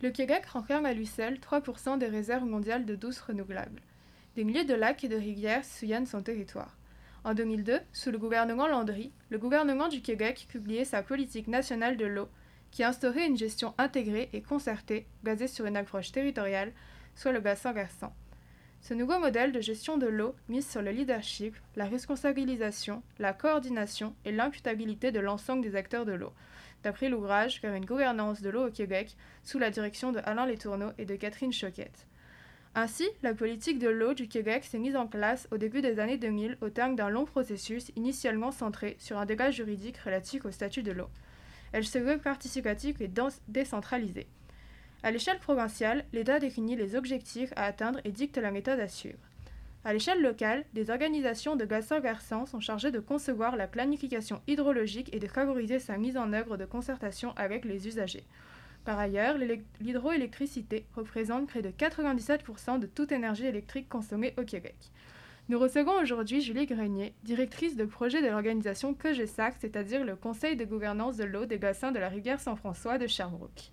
Le 0.00 0.10
Québec 0.10 0.46
renferme 0.46 0.86
à 0.86 0.92
lui 0.92 1.06
seul 1.06 1.38
3% 1.38 1.98
des 1.98 2.06
réserves 2.06 2.44
mondiales 2.44 2.86
de 2.86 2.94
douce 2.94 3.18
renouvelables. 3.20 3.82
Des 4.36 4.44
milliers 4.44 4.64
de 4.64 4.74
lacs 4.74 5.02
et 5.02 5.08
de 5.08 5.16
rivières 5.16 5.64
sillonnent 5.64 6.06
son 6.06 6.22
territoire. 6.22 6.78
En 7.24 7.34
2002, 7.34 7.80
sous 7.92 8.12
le 8.12 8.18
gouvernement 8.18 8.68
Landry, 8.68 9.10
le 9.30 9.38
gouvernement 9.38 9.88
du 9.88 10.00
Québec 10.00 10.46
publiait 10.48 10.84
sa 10.84 11.02
politique 11.02 11.48
nationale 11.48 11.96
de 11.96 12.06
l'eau, 12.06 12.28
qui 12.70 12.84
instaurait 12.84 13.26
une 13.26 13.36
gestion 13.36 13.74
intégrée 13.76 14.28
et 14.32 14.40
concertée 14.40 15.08
basée 15.24 15.48
sur 15.48 15.66
une 15.66 15.76
approche 15.76 16.12
territoriale, 16.12 16.72
soit 17.16 17.32
le 17.32 17.40
bassin 17.40 17.72
versant. 17.72 18.14
Ce 18.80 18.94
nouveau 18.94 19.18
modèle 19.18 19.50
de 19.50 19.60
gestion 19.60 19.98
de 19.98 20.06
l'eau 20.06 20.36
mise 20.48 20.68
sur 20.68 20.80
le 20.80 20.92
leadership, 20.92 21.56
la 21.74 21.86
responsabilisation, 21.86 23.02
la 23.18 23.32
coordination 23.32 24.14
et 24.24 24.30
l'imputabilité 24.30 25.10
de 25.10 25.18
l'ensemble 25.18 25.62
des 25.62 25.74
acteurs 25.74 26.06
de 26.06 26.12
l'eau, 26.12 26.32
d'après 26.82 27.08
l'ouvrage 27.08 27.60
Vers 27.62 27.74
une 27.74 27.84
gouvernance 27.84 28.42
de 28.42 28.50
l'eau 28.50 28.68
au 28.68 28.70
Québec, 28.70 29.16
sous 29.42 29.58
la 29.58 29.70
direction 29.70 30.12
de 30.12 30.20
Alain 30.24 30.46
Letourneau 30.46 30.90
et 30.98 31.04
de 31.04 31.16
Catherine 31.16 31.52
Choquette. 31.52 32.06
Ainsi, 32.74 33.08
la 33.22 33.34
politique 33.34 33.78
de 33.78 33.88
l'eau 33.88 34.14
du 34.14 34.28
Québec 34.28 34.64
s'est 34.64 34.78
mise 34.78 34.96
en 34.96 35.06
place 35.06 35.48
au 35.50 35.58
début 35.58 35.82
des 35.82 35.98
années 35.98 36.18
2000 36.18 36.58
au 36.60 36.68
terme 36.68 36.94
d'un 36.94 37.08
long 37.08 37.24
processus 37.24 37.90
initialement 37.96 38.52
centré 38.52 38.96
sur 38.98 39.18
un 39.18 39.26
débat 39.26 39.50
juridique 39.50 39.98
relatif 39.98 40.44
au 40.44 40.50
statut 40.50 40.82
de 40.82 40.92
l'eau. 40.92 41.08
Elle 41.72 41.86
se 41.86 41.98
veut 41.98 42.18
participative 42.18 43.02
et 43.02 43.10
décentralisée. 43.48 44.28
À 45.02 45.10
l'échelle 45.10 45.38
provinciale, 45.38 46.04
l'État 46.12 46.40
définit 46.40 46.76
les 46.76 46.94
objectifs 46.94 47.52
à 47.56 47.64
atteindre 47.64 48.00
et 48.04 48.12
dicte 48.12 48.38
la 48.38 48.50
méthode 48.50 48.80
à 48.80 48.88
suivre. 48.88 49.27
À 49.84 49.92
l'échelle 49.92 50.20
locale, 50.20 50.64
des 50.74 50.90
organisations 50.90 51.56
de 51.56 51.64
versants 51.64 52.46
sont 52.46 52.60
chargées 52.60 52.90
de 52.90 52.98
concevoir 52.98 53.56
la 53.56 53.68
planification 53.68 54.42
hydrologique 54.46 55.14
et 55.14 55.20
de 55.20 55.28
favoriser 55.28 55.78
sa 55.78 55.96
mise 55.96 56.16
en 56.16 56.32
œuvre 56.32 56.56
de 56.56 56.64
concertation 56.64 57.32
avec 57.36 57.64
les 57.64 57.86
usagers. 57.86 58.24
Par 58.84 58.98
ailleurs, 58.98 59.36
l'hydroélectricité 59.80 60.86
représente 60.96 61.46
près 61.46 61.62
de 61.62 61.70
97% 61.70 62.78
de 62.80 62.86
toute 62.86 63.12
énergie 63.12 63.46
électrique 63.46 63.88
consommée 63.88 64.34
au 64.38 64.42
Québec. 64.42 64.76
Nous 65.48 65.58
recevons 65.58 65.98
aujourd'hui 66.02 66.42
Julie 66.42 66.66
Grenier, 66.66 67.14
directrice 67.22 67.76
de 67.76 67.84
projet 67.84 68.20
de 68.20 68.28
l'organisation 68.28 68.92
COGESAC, 68.92 69.54
c'est-à-dire 69.60 70.04
le 70.04 70.16
Conseil 70.16 70.56
de 70.56 70.64
gouvernance 70.64 71.16
de 71.16 71.24
l'eau 71.24 71.46
des 71.46 71.56
bassins 71.56 71.92
de 71.92 71.98
la 71.98 72.08
rivière 72.08 72.40
Saint-François 72.40 72.98
de 72.98 73.06
Sherbrooke. 73.06 73.70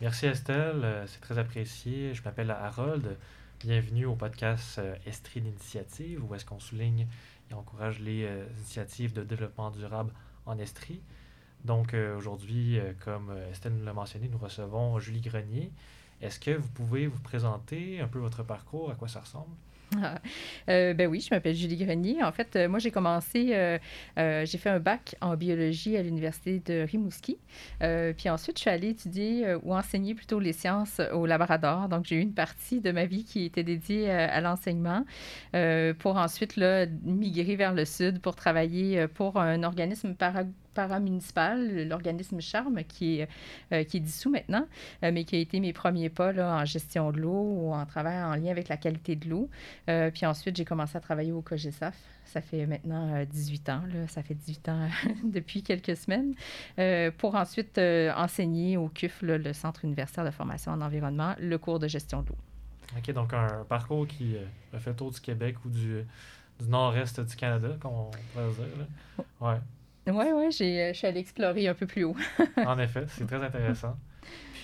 Merci 0.00 0.26
Estelle, 0.26 0.82
euh, 0.84 1.06
c'est 1.06 1.20
très 1.20 1.38
apprécié. 1.38 2.14
Je 2.14 2.22
m'appelle 2.22 2.50
Harold. 2.50 3.16
Bienvenue 3.60 4.04
au 4.04 4.14
podcast 4.14 4.78
euh, 4.78 4.94
Estrie 5.06 5.40
d'initiative, 5.40 6.22
où 6.22 6.34
est-ce 6.34 6.44
qu'on 6.44 6.60
souligne 6.60 7.06
et 7.50 7.54
encourage 7.54 8.00
les 8.00 8.24
euh, 8.24 8.44
initiatives 8.58 9.14
de 9.14 9.24
développement 9.24 9.70
durable 9.70 10.12
en 10.44 10.58
Estrie. 10.58 11.00
Donc 11.64 11.94
aujourd'hui, 11.94 12.78
comme 13.00 13.34
Estelle 13.50 13.74
nous 13.74 13.84
l'a 13.84 13.92
mentionné, 13.92 14.28
nous 14.28 14.38
recevons 14.38 15.00
Julie 15.00 15.22
Grenier. 15.22 15.72
Est-ce 16.20 16.38
que 16.38 16.52
vous 16.52 16.68
pouvez 16.68 17.08
vous 17.08 17.18
présenter 17.18 18.00
un 18.00 18.06
peu 18.06 18.20
votre 18.20 18.44
parcours, 18.44 18.90
à 18.90 18.94
quoi 18.94 19.08
ça 19.08 19.20
ressemble? 19.20 19.50
Euh, 20.68 20.94
ben 20.94 21.08
oui, 21.08 21.20
je 21.20 21.32
m'appelle 21.32 21.54
Julie 21.54 21.76
Grenier. 21.76 22.22
En 22.24 22.32
fait, 22.32 22.56
euh, 22.56 22.68
moi, 22.68 22.80
j'ai 22.80 22.90
commencé, 22.90 23.50
euh, 23.54 23.78
j'ai 24.16 24.58
fait 24.58 24.68
un 24.70 24.80
bac 24.80 25.14
en 25.20 25.36
biologie 25.36 25.96
à 25.96 26.02
l'Université 26.02 26.60
de 26.64 26.82
Rimouski. 26.82 27.38
puis 28.16 28.28
ensuite, 28.28 28.56
je 28.56 28.62
suis 28.62 28.70
allée 28.70 28.88
étudier 28.88 29.54
ou 29.62 29.74
enseigner 29.74 30.14
plutôt 30.14 30.40
les 30.40 30.52
sciences 30.52 31.00
au 31.12 31.26
Labrador. 31.26 31.88
Donc, 31.88 32.04
j'ai 32.06 32.16
eu 32.16 32.20
une 32.20 32.34
partie 32.34 32.80
de 32.80 32.90
ma 32.90 33.04
vie 33.04 33.24
qui 33.24 33.44
était 33.44 33.62
dédiée 33.62 34.10
à 34.10 34.40
l'enseignement 34.40 35.04
pour 35.98 36.16
ensuite 36.16 36.56
là, 36.56 36.86
migrer 37.04 37.56
vers 37.56 37.72
le 37.72 37.84
sud 37.84 38.20
pour 38.20 38.34
travailler 38.34 39.06
pour 39.08 39.38
un 39.38 39.62
organisme 39.62 40.14
para 40.14 40.44
paramunicipal, 40.76 41.88
l'organisme 41.88 42.40
Charme, 42.40 42.84
qui 42.84 43.20
est, 43.20 43.28
euh, 43.72 43.82
qui 43.82 43.96
est 43.96 44.00
dissous 44.00 44.30
maintenant, 44.30 44.66
euh, 45.02 45.10
mais 45.10 45.24
qui 45.24 45.36
a 45.36 45.38
été 45.38 45.58
mes 45.58 45.72
premiers 45.72 46.10
pas 46.10 46.32
là, 46.32 46.58
en 46.60 46.64
gestion 46.66 47.12
de 47.12 47.18
l'eau 47.18 47.30
ou 47.32 47.72
en 47.72 47.86
travail 47.86 48.22
en 48.22 48.34
lien 48.34 48.50
avec 48.50 48.68
la 48.68 48.76
qualité 48.76 49.16
de 49.16 49.28
l'eau. 49.28 49.48
Euh, 49.88 50.10
puis 50.10 50.26
ensuite, 50.26 50.54
j'ai 50.54 50.66
commencé 50.66 50.96
à 50.96 51.00
travailler 51.00 51.32
au 51.32 51.40
COGESAF. 51.40 51.96
Ça 52.26 52.42
fait 52.42 52.66
maintenant 52.66 53.24
18 53.24 53.68
ans, 53.70 53.82
là, 53.92 54.06
ça 54.08 54.22
fait 54.22 54.34
18 54.34 54.68
ans 54.68 54.88
depuis 55.24 55.62
quelques 55.62 55.96
semaines, 55.96 56.34
pour 57.16 57.36
ensuite 57.36 57.78
enseigner 57.78 58.76
au 58.76 58.88
CUF, 58.88 59.22
le 59.22 59.52
Centre 59.52 59.84
universitaire 59.84 60.24
de 60.24 60.30
formation 60.30 60.72
en 60.72 60.80
environnement, 60.82 61.34
le 61.38 61.56
cours 61.56 61.78
de 61.78 61.88
gestion 61.88 62.22
de 62.22 62.28
l'eau. 62.28 62.36
OK, 62.98 63.10
donc 63.12 63.32
un 63.32 63.64
parcours 63.68 64.06
qui 64.06 64.36
a 64.74 64.78
fait 64.78 64.92
tour 64.92 65.12
du 65.12 65.20
Québec 65.20 65.56
ou 65.64 65.70
du, 65.70 66.04
du 66.60 66.68
nord-est 66.68 67.20
du 67.20 67.36
Canada, 67.36 67.68
comme 67.80 67.92
on 67.92 68.10
pourrait 68.10 68.50
dire. 68.52 69.24
Ouais. 69.40 69.58
Oui, 70.08 70.26
oui, 70.34 70.52
je 70.52 70.92
suis 70.94 71.06
allée 71.06 71.20
explorer 71.20 71.66
un 71.68 71.74
peu 71.74 71.86
plus 71.86 72.04
haut. 72.04 72.16
en 72.64 72.78
effet, 72.78 73.04
c'est 73.08 73.26
très 73.26 73.42
intéressant. 73.42 73.96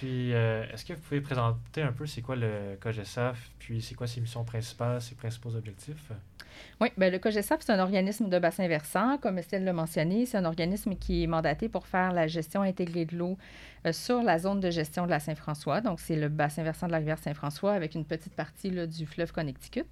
Puis, 0.02 0.34
euh, 0.34 0.64
est-ce 0.72 0.84
que 0.84 0.94
vous 0.94 1.00
pouvez 1.00 1.20
présenter 1.20 1.80
un 1.80 1.92
peu 1.92 2.06
c'est 2.06 2.22
quoi 2.22 2.34
le 2.34 2.76
COGESAF, 2.80 3.52
puis 3.60 3.80
c'est 3.80 3.94
quoi 3.94 4.08
ses 4.08 4.20
missions 4.20 4.42
principales, 4.42 5.00
ses 5.00 5.14
principaux 5.14 5.54
objectifs? 5.54 6.10
Oui, 6.80 6.88
bien, 6.96 7.10
le 7.10 7.18
COGESAF, 7.18 7.60
c'est 7.60 7.72
un 7.72 7.78
organisme 7.78 8.28
de 8.28 8.38
bassin 8.38 8.66
versant. 8.66 9.18
Comme 9.18 9.38
Estelle 9.38 9.64
l'a 9.64 9.72
mentionné, 9.72 10.26
c'est 10.26 10.36
un 10.36 10.44
organisme 10.44 10.96
qui 10.96 11.22
est 11.22 11.26
mandaté 11.26 11.68
pour 11.68 11.86
faire 11.86 12.12
la 12.12 12.26
gestion 12.26 12.62
intégrée 12.62 13.04
de 13.04 13.16
l'eau 13.16 13.38
euh, 13.86 13.92
sur 13.92 14.22
la 14.22 14.38
zone 14.38 14.60
de 14.60 14.70
gestion 14.70 15.04
de 15.06 15.10
la 15.10 15.20
Saint-François. 15.20 15.80
Donc, 15.80 16.00
c'est 16.00 16.16
le 16.16 16.28
bassin 16.28 16.62
versant 16.62 16.86
de 16.86 16.92
la 16.92 16.98
rivière 16.98 17.18
Saint-François 17.18 17.72
avec 17.72 17.94
une 17.94 18.04
petite 18.04 18.34
partie 18.34 18.70
là, 18.70 18.86
du 18.86 19.06
fleuve 19.06 19.32
Connecticut. 19.32 19.84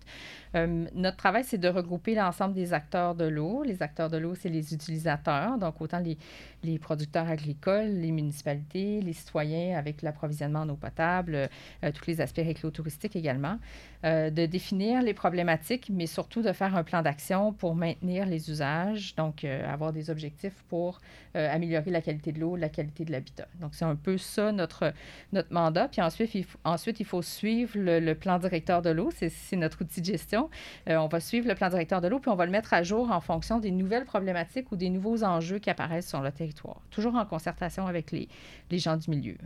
Euh, 0.57 0.87
notre 0.95 1.17
travail, 1.17 1.45
c'est 1.45 1.59
de 1.59 1.69
regrouper 1.69 2.15
l'ensemble 2.15 2.55
des 2.55 2.73
acteurs 2.73 3.15
de 3.15 3.25
l'eau. 3.25 3.63
Les 3.63 3.83
acteurs 3.83 4.11
de 4.11 4.17
l'eau, 4.17 4.35
c'est 4.35 4.49
les 4.49 4.75
utilisateurs, 4.75 5.59
donc 5.59 5.81
autant 5.81 6.01
les, 6.01 6.19
les, 6.65 6.79
producteurs 6.79 7.29
agricoles, 7.29 7.89
les 7.89 8.11
municipalités, 8.11 9.01
les 9.01 9.13
citoyens 9.13 9.79
avec 9.79 10.00
l'approvisionnement 10.03 10.61
en 10.61 10.69
eau 10.69 10.77
potable, 10.77 11.49
euh, 11.85 11.93
tous 11.93 12.07
les 12.07 12.21
aspects 12.21 12.41
touristique 12.73 13.17
également, 13.17 13.59
de 14.03 14.47
définir 14.47 15.03
les 15.03 15.13
problématiques, 15.13 15.91
mais 15.93 16.07
surtout 16.07 16.41
de 16.41 16.53
faire 16.53 16.75
un 16.75 16.83
plan 16.83 17.03
d'action 17.03 17.53
pour 17.53 17.75
maintenir 17.75 18.25
les 18.25 18.51
usages, 18.51 19.15
donc 19.15 19.45
avoir 19.45 19.93
des 19.93 20.09
objectifs 20.09 20.65
pour 20.69 21.01
améliorer 21.35 21.91
la 21.91 22.01
qualité 22.01 22.33
de 22.33 22.41
l'eau, 22.41 22.57
la 22.57 22.69
qualité 22.69 23.05
de 23.05 23.13
l'habitat. 23.13 23.47
Donc, 23.61 23.75
c'est 23.75 23.85
un 23.85 23.97
peu 23.97 24.17
ça 24.17 24.53
notre, 24.53 24.93
notre 25.33 25.53
mandat. 25.53 25.89
Puis 25.89 26.01
ensuite, 26.01 26.35
il, 26.35 26.47
ensuite, 26.65 27.01
il 27.01 27.07
faut 27.07 27.23
suivre 27.23 27.73
le, 27.77 28.15
plan 28.15 28.39
directeur 28.39 28.83
de 28.83 28.91
l'eau. 28.91 29.11
C'est 29.13 29.57
notre 29.57 29.83
outil 29.83 30.01
de 30.01 30.07
gestion. 30.07 30.51
Euh, 30.89 30.97
on 30.97 31.09
va 31.09 31.21
suivre 31.21 31.49
le 31.49 31.55
plan 31.55 31.69
directeur 31.69 32.01
de 32.01 32.09
l'eau, 32.09 32.19
puis 32.19 32.31
on 32.31 32.37
va 32.37 32.47
le 32.47 32.53
mettre 32.53 32.75
à 32.75 32.83
jour 32.83 33.11
en 33.11 33.21
fonction 33.21 33.59
des 33.59 33.71
nouvelles 33.71 34.05
problématiques 34.05 34.71
ou 34.73 34.77
des 34.77 34.91
nouveaux 34.91 35.23
enjeux 35.25 35.59
qui 35.59 35.71
apparaissent 35.71 36.09
sur 36.09 36.21
le 36.21 36.33
territoire, 36.33 36.81
toujours 36.91 37.15
en 37.15 37.25
concertation 37.25 37.87
avec 37.87 38.11
les, 38.11 38.29
les 38.71 38.79
gens 38.79 38.97
du 38.97 39.11
milieu. 39.11 39.37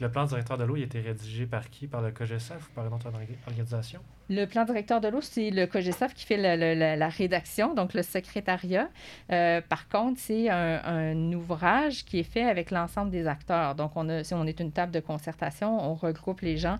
Le 0.00 0.10
plan 0.10 0.24
directeur 0.24 0.58
de 0.58 0.64
l'eau, 0.64 0.76
il 0.76 0.82
a 0.82 0.86
été 0.86 1.00
rédigé 1.00 1.46
par 1.46 1.70
qui? 1.70 1.86
Par 1.86 2.02
le 2.02 2.10
COGESAF 2.10 2.68
ou 2.68 2.72
par 2.74 2.86
une 2.86 2.92
autre 2.92 3.10
organisation? 3.46 4.00
Le 4.28 4.46
plan 4.46 4.64
directeur 4.64 5.00
de 5.00 5.08
l'eau, 5.08 5.20
c'est 5.20 5.50
le 5.50 5.66
COGESAF 5.66 6.14
qui 6.14 6.24
fait 6.24 6.36
la, 6.36 7.08
rédaction, 7.08 7.74
donc 7.74 7.94
le 7.94 8.02
secrétariat. 8.02 8.88
Euh, 9.30 9.60
par 9.60 9.88
contre, 9.88 10.18
c'est 10.18 10.48
un, 10.50 11.32
ouvrage 11.32 12.04
qui 12.04 12.20
est 12.20 12.24
fait 12.24 12.44
avec 12.44 12.70
l'ensemble 12.70 13.10
des 13.10 13.26
acteurs. 13.26 13.74
Donc, 13.74 13.92
on 13.96 14.08
a, 14.08 14.24
si 14.24 14.34
on 14.34 14.44
est 14.46 14.60
une 14.60 14.72
table 14.72 14.92
de 14.92 15.00
concertation, 15.00 15.78
on 15.90 15.94
regroupe 15.94 16.40
les 16.40 16.56
gens, 16.56 16.78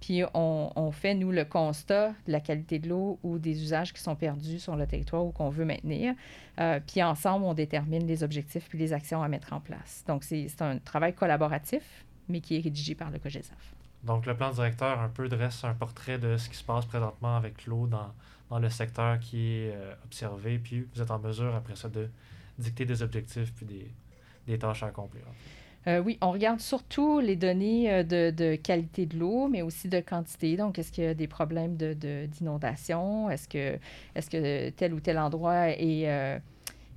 puis 0.00 0.22
on, 0.32 0.90
fait, 0.92 1.14
nous, 1.14 1.32
le 1.32 1.44
constat 1.44 2.10
de 2.26 2.32
la 2.32 2.40
qualité 2.40 2.78
de 2.78 2.88
l'eau 2.88 3.18
ou 3.22 3.38
des 3.38 3.62
usages 3.62 3.92
qui 3.92 4.00
sont 4.00 4.14
perdus 4.14 4.60
sur 4.60 4.76
le 4.76 4.86
territoire 4.86 5.24
ou 5.24 5.32
qu'on 5.32 5.48
veut 5.48 5.64
maintenir. 5.64 6.14
Euh, 6.60 6.78
puis 6.86 7.02
ensemble, 7.02 7.44
on 7.44 7.54
détermine 7.54 8.06
les 8.06 8.22
objectifs 8.22 8.68
puis 8.68 8.78
les 8.78 8.92
actions 8.92 9.22
à 9.22 9.28
mettre 9.28 9.52
en 9.52 9.60
place. 9.60 10.04
Donc, 10.06 10.22
c'est 10.22 10.62
un 10.62 10.78
travail 10.78 11.14
collaboratif 11.14 12.04
mais 12.28 12.40
qui 12.40 12.56
est 12.56 12.60
rédigé 12.60 12.94
par 12.94 13.10
le 13.10 13.18
COGESAF. 13.18 13.74
Donc, 14.04 14.26
le 14.26 14.36
plan 14.36 14.50
directeur 14.50 15.00
un 15.00 15.08
peu 15.08 15.28
dresse 15.28 15.64
un 15.64 15.74
portrait 15.74 16.18
de 16.18 16.36
ce 16.36 16.48
qui 16.48 16.56
se 16.56 16.64
passe 16.64 16.86
présentement 16.86 17.36
avec 17.36 17.66
l'eau 17.66 17.86
dans, 17.86 18.12
dans, 18.50 18.58
le 18.58 18.70
secteur 18.70 19.18
qui 19.18 19.54
est 19.54 19.72
euh, 19.74 19.94
observé, 20.04 20.58
puis 20.58 20.86
vous 20.94 21.02
êtes 21.02 21.10
en 21.10 21.18
mesure 21.18 21.54
après 21.54 21.74
ça 21.74 21.88
de 21.88 22.08
dicter 22.58 22.84
des 22.84 23.02
objectifs 23.02 23.52
puis 23.54 23.66
des, 23.66 23.90
des 24.46 24.58
tâches 24.58 24.82
à 24.82 24.86
accomplir. 24.86 25.22
Euh, 25.86 26.00
oui, 26.00 26.18
on 26.20 26.32
regarde 26.32 26.60
surtout 26.60 27.18
les 27.18 27.36
données 27.36 27.90
euh, 27.92 28.02
de, 28.02 28.30
de, 28.30 28.56
qualité 28.56 29.06
de 29.06 29.18
l'eau, 29.18 29.48
mais 29.48 29.62
aussi 29.62 29.88
de 29.88 30.00
quantité. 30.00 30.56
Donc, 30.56 30.78
est-ce 30.78 30.92
qu'il 30.92 31.04
y 31.04 31.06
a 31.06 31.14
des 31.14 31.28
problèmes 31.28 31.76
d'inondation? 31.76 33.28
De, 33.28 33.32
est-ce 33.32 33.48
que, 33.48 33.78
est 34.14 34.30
que 34.30 34.70
tel 34.70 34.94
ou 34.94 35.00
tel 35.00 35.18
endroit 35.18 35.70
est 35.70 36.40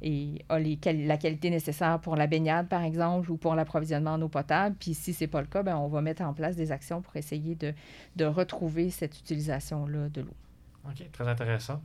et 0.01 0.43
a 0.49 0.59
les, 0.59 0.79
la 1.05 1.17
qualité 1.17 1.49
nécessaire 1.49 1.99
pour 1.99 2.15
la 2.15 2.27
baignade, 2.27 2.67
par 2.67 2.83
exemple, 2.83 3.31
ou 3.31 3.37
pour 3.37 3.55
l'approvisionnement 3.55 4.13
en 4.13 4.21
eau 4.21 4.29
potable. 4.29 4.75
Puis 4.79 4.93
si 4.93 5.13
ce 5.13 5.23
n'est 5.23 5.27
pas 5.27 5.41
le 5.41 5.47
cas, 5.47 5.63
bien, 5.63 5.77
on 5.77 5.87
va 5.87 6.01
mettre 6.01 6.23
en 6.23 6.33
place 6.33 6.55
des 6.55 6.71
actions 6.71 7.01
pour 7.01 7.15
essayer 7.15 7.55
de, 7.55 7.73
de 8.15 8.25
retrouver 8.25 8.89
cette 8.89 9.19
utilisation-là 9.19 10.09
de 10.09 10.21
l'eau. 10.21 10.35
OK, 10.85 11.11
très 11.11 11.27
intéressant. 11.27 11.81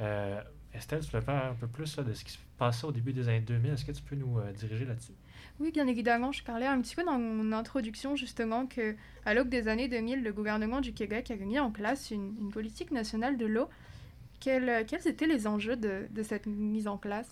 Euh, 0.00 0.40
Estelle, 0.72 1.04
tu 1.04 1.10
veux 1.12 1.20
faire 1.20 1.44
un 1.44 1.54
peu 1.54 1.66
plus 1.66 1.96
de 1.96 2.12
ce 2.12 2.24
qui 2.24 2.32
se 2.32 2.38
passait 2.58 2.86
au 2.86 2.92
début 2.92 3.12
des 3.12 3.28
années 3.28 3.40
2000. 3.40 3.72
Est-ce 3.72 3.84
que 3.84 3.92
tu 3.92 4.02
peux 4.02 4.16
nous 4.16 4.38
euh, 4.38 4.52
diriger 4.52 4.84
là-dessus? 4.84 5.12
Oui, 5.60 5.70
bien 5.70 5.86
évidemment. 5.86 6.32
Je 6.32 6.42
parlais 6.42 6.66
un 6.66 6.80
petit 6.80 6.96
peu 6.96 7.04
dans 7.04 7.18
mon 7.18 7.52
introduction, 7.52 8.16
justement, 8.16 8.66
qu'à 8.66 9.34
l'aube 9.34 9.48
des 9.48 9.68
années 9.68 9.88
2000, 9.88 10.22
le 10.22 10.32
gouvernement 10.32 10.80
du 10.80 10.92
Québec 10.92 11.30
avait 11.30 11.44
mis 11.44 11.60
en 11.60 11.70
place 11.70 12.10
une, 12.10 12.34
une 12.40 12.50
politique 12.50 12.90
nationale 12.90 13.36
de 13.36 13.46
l'eau 13.46 13.68
quels, 14.44 14.84
quels, 14.86 15.08
étaient 15.08 15.26
les 15.26 15.46
enjeux 15.46 15.76
de, 15.76 16.22
cette 16.22 16.46
mise 16.46 16.86
en 16.86 16.98
place? 16.98 17.28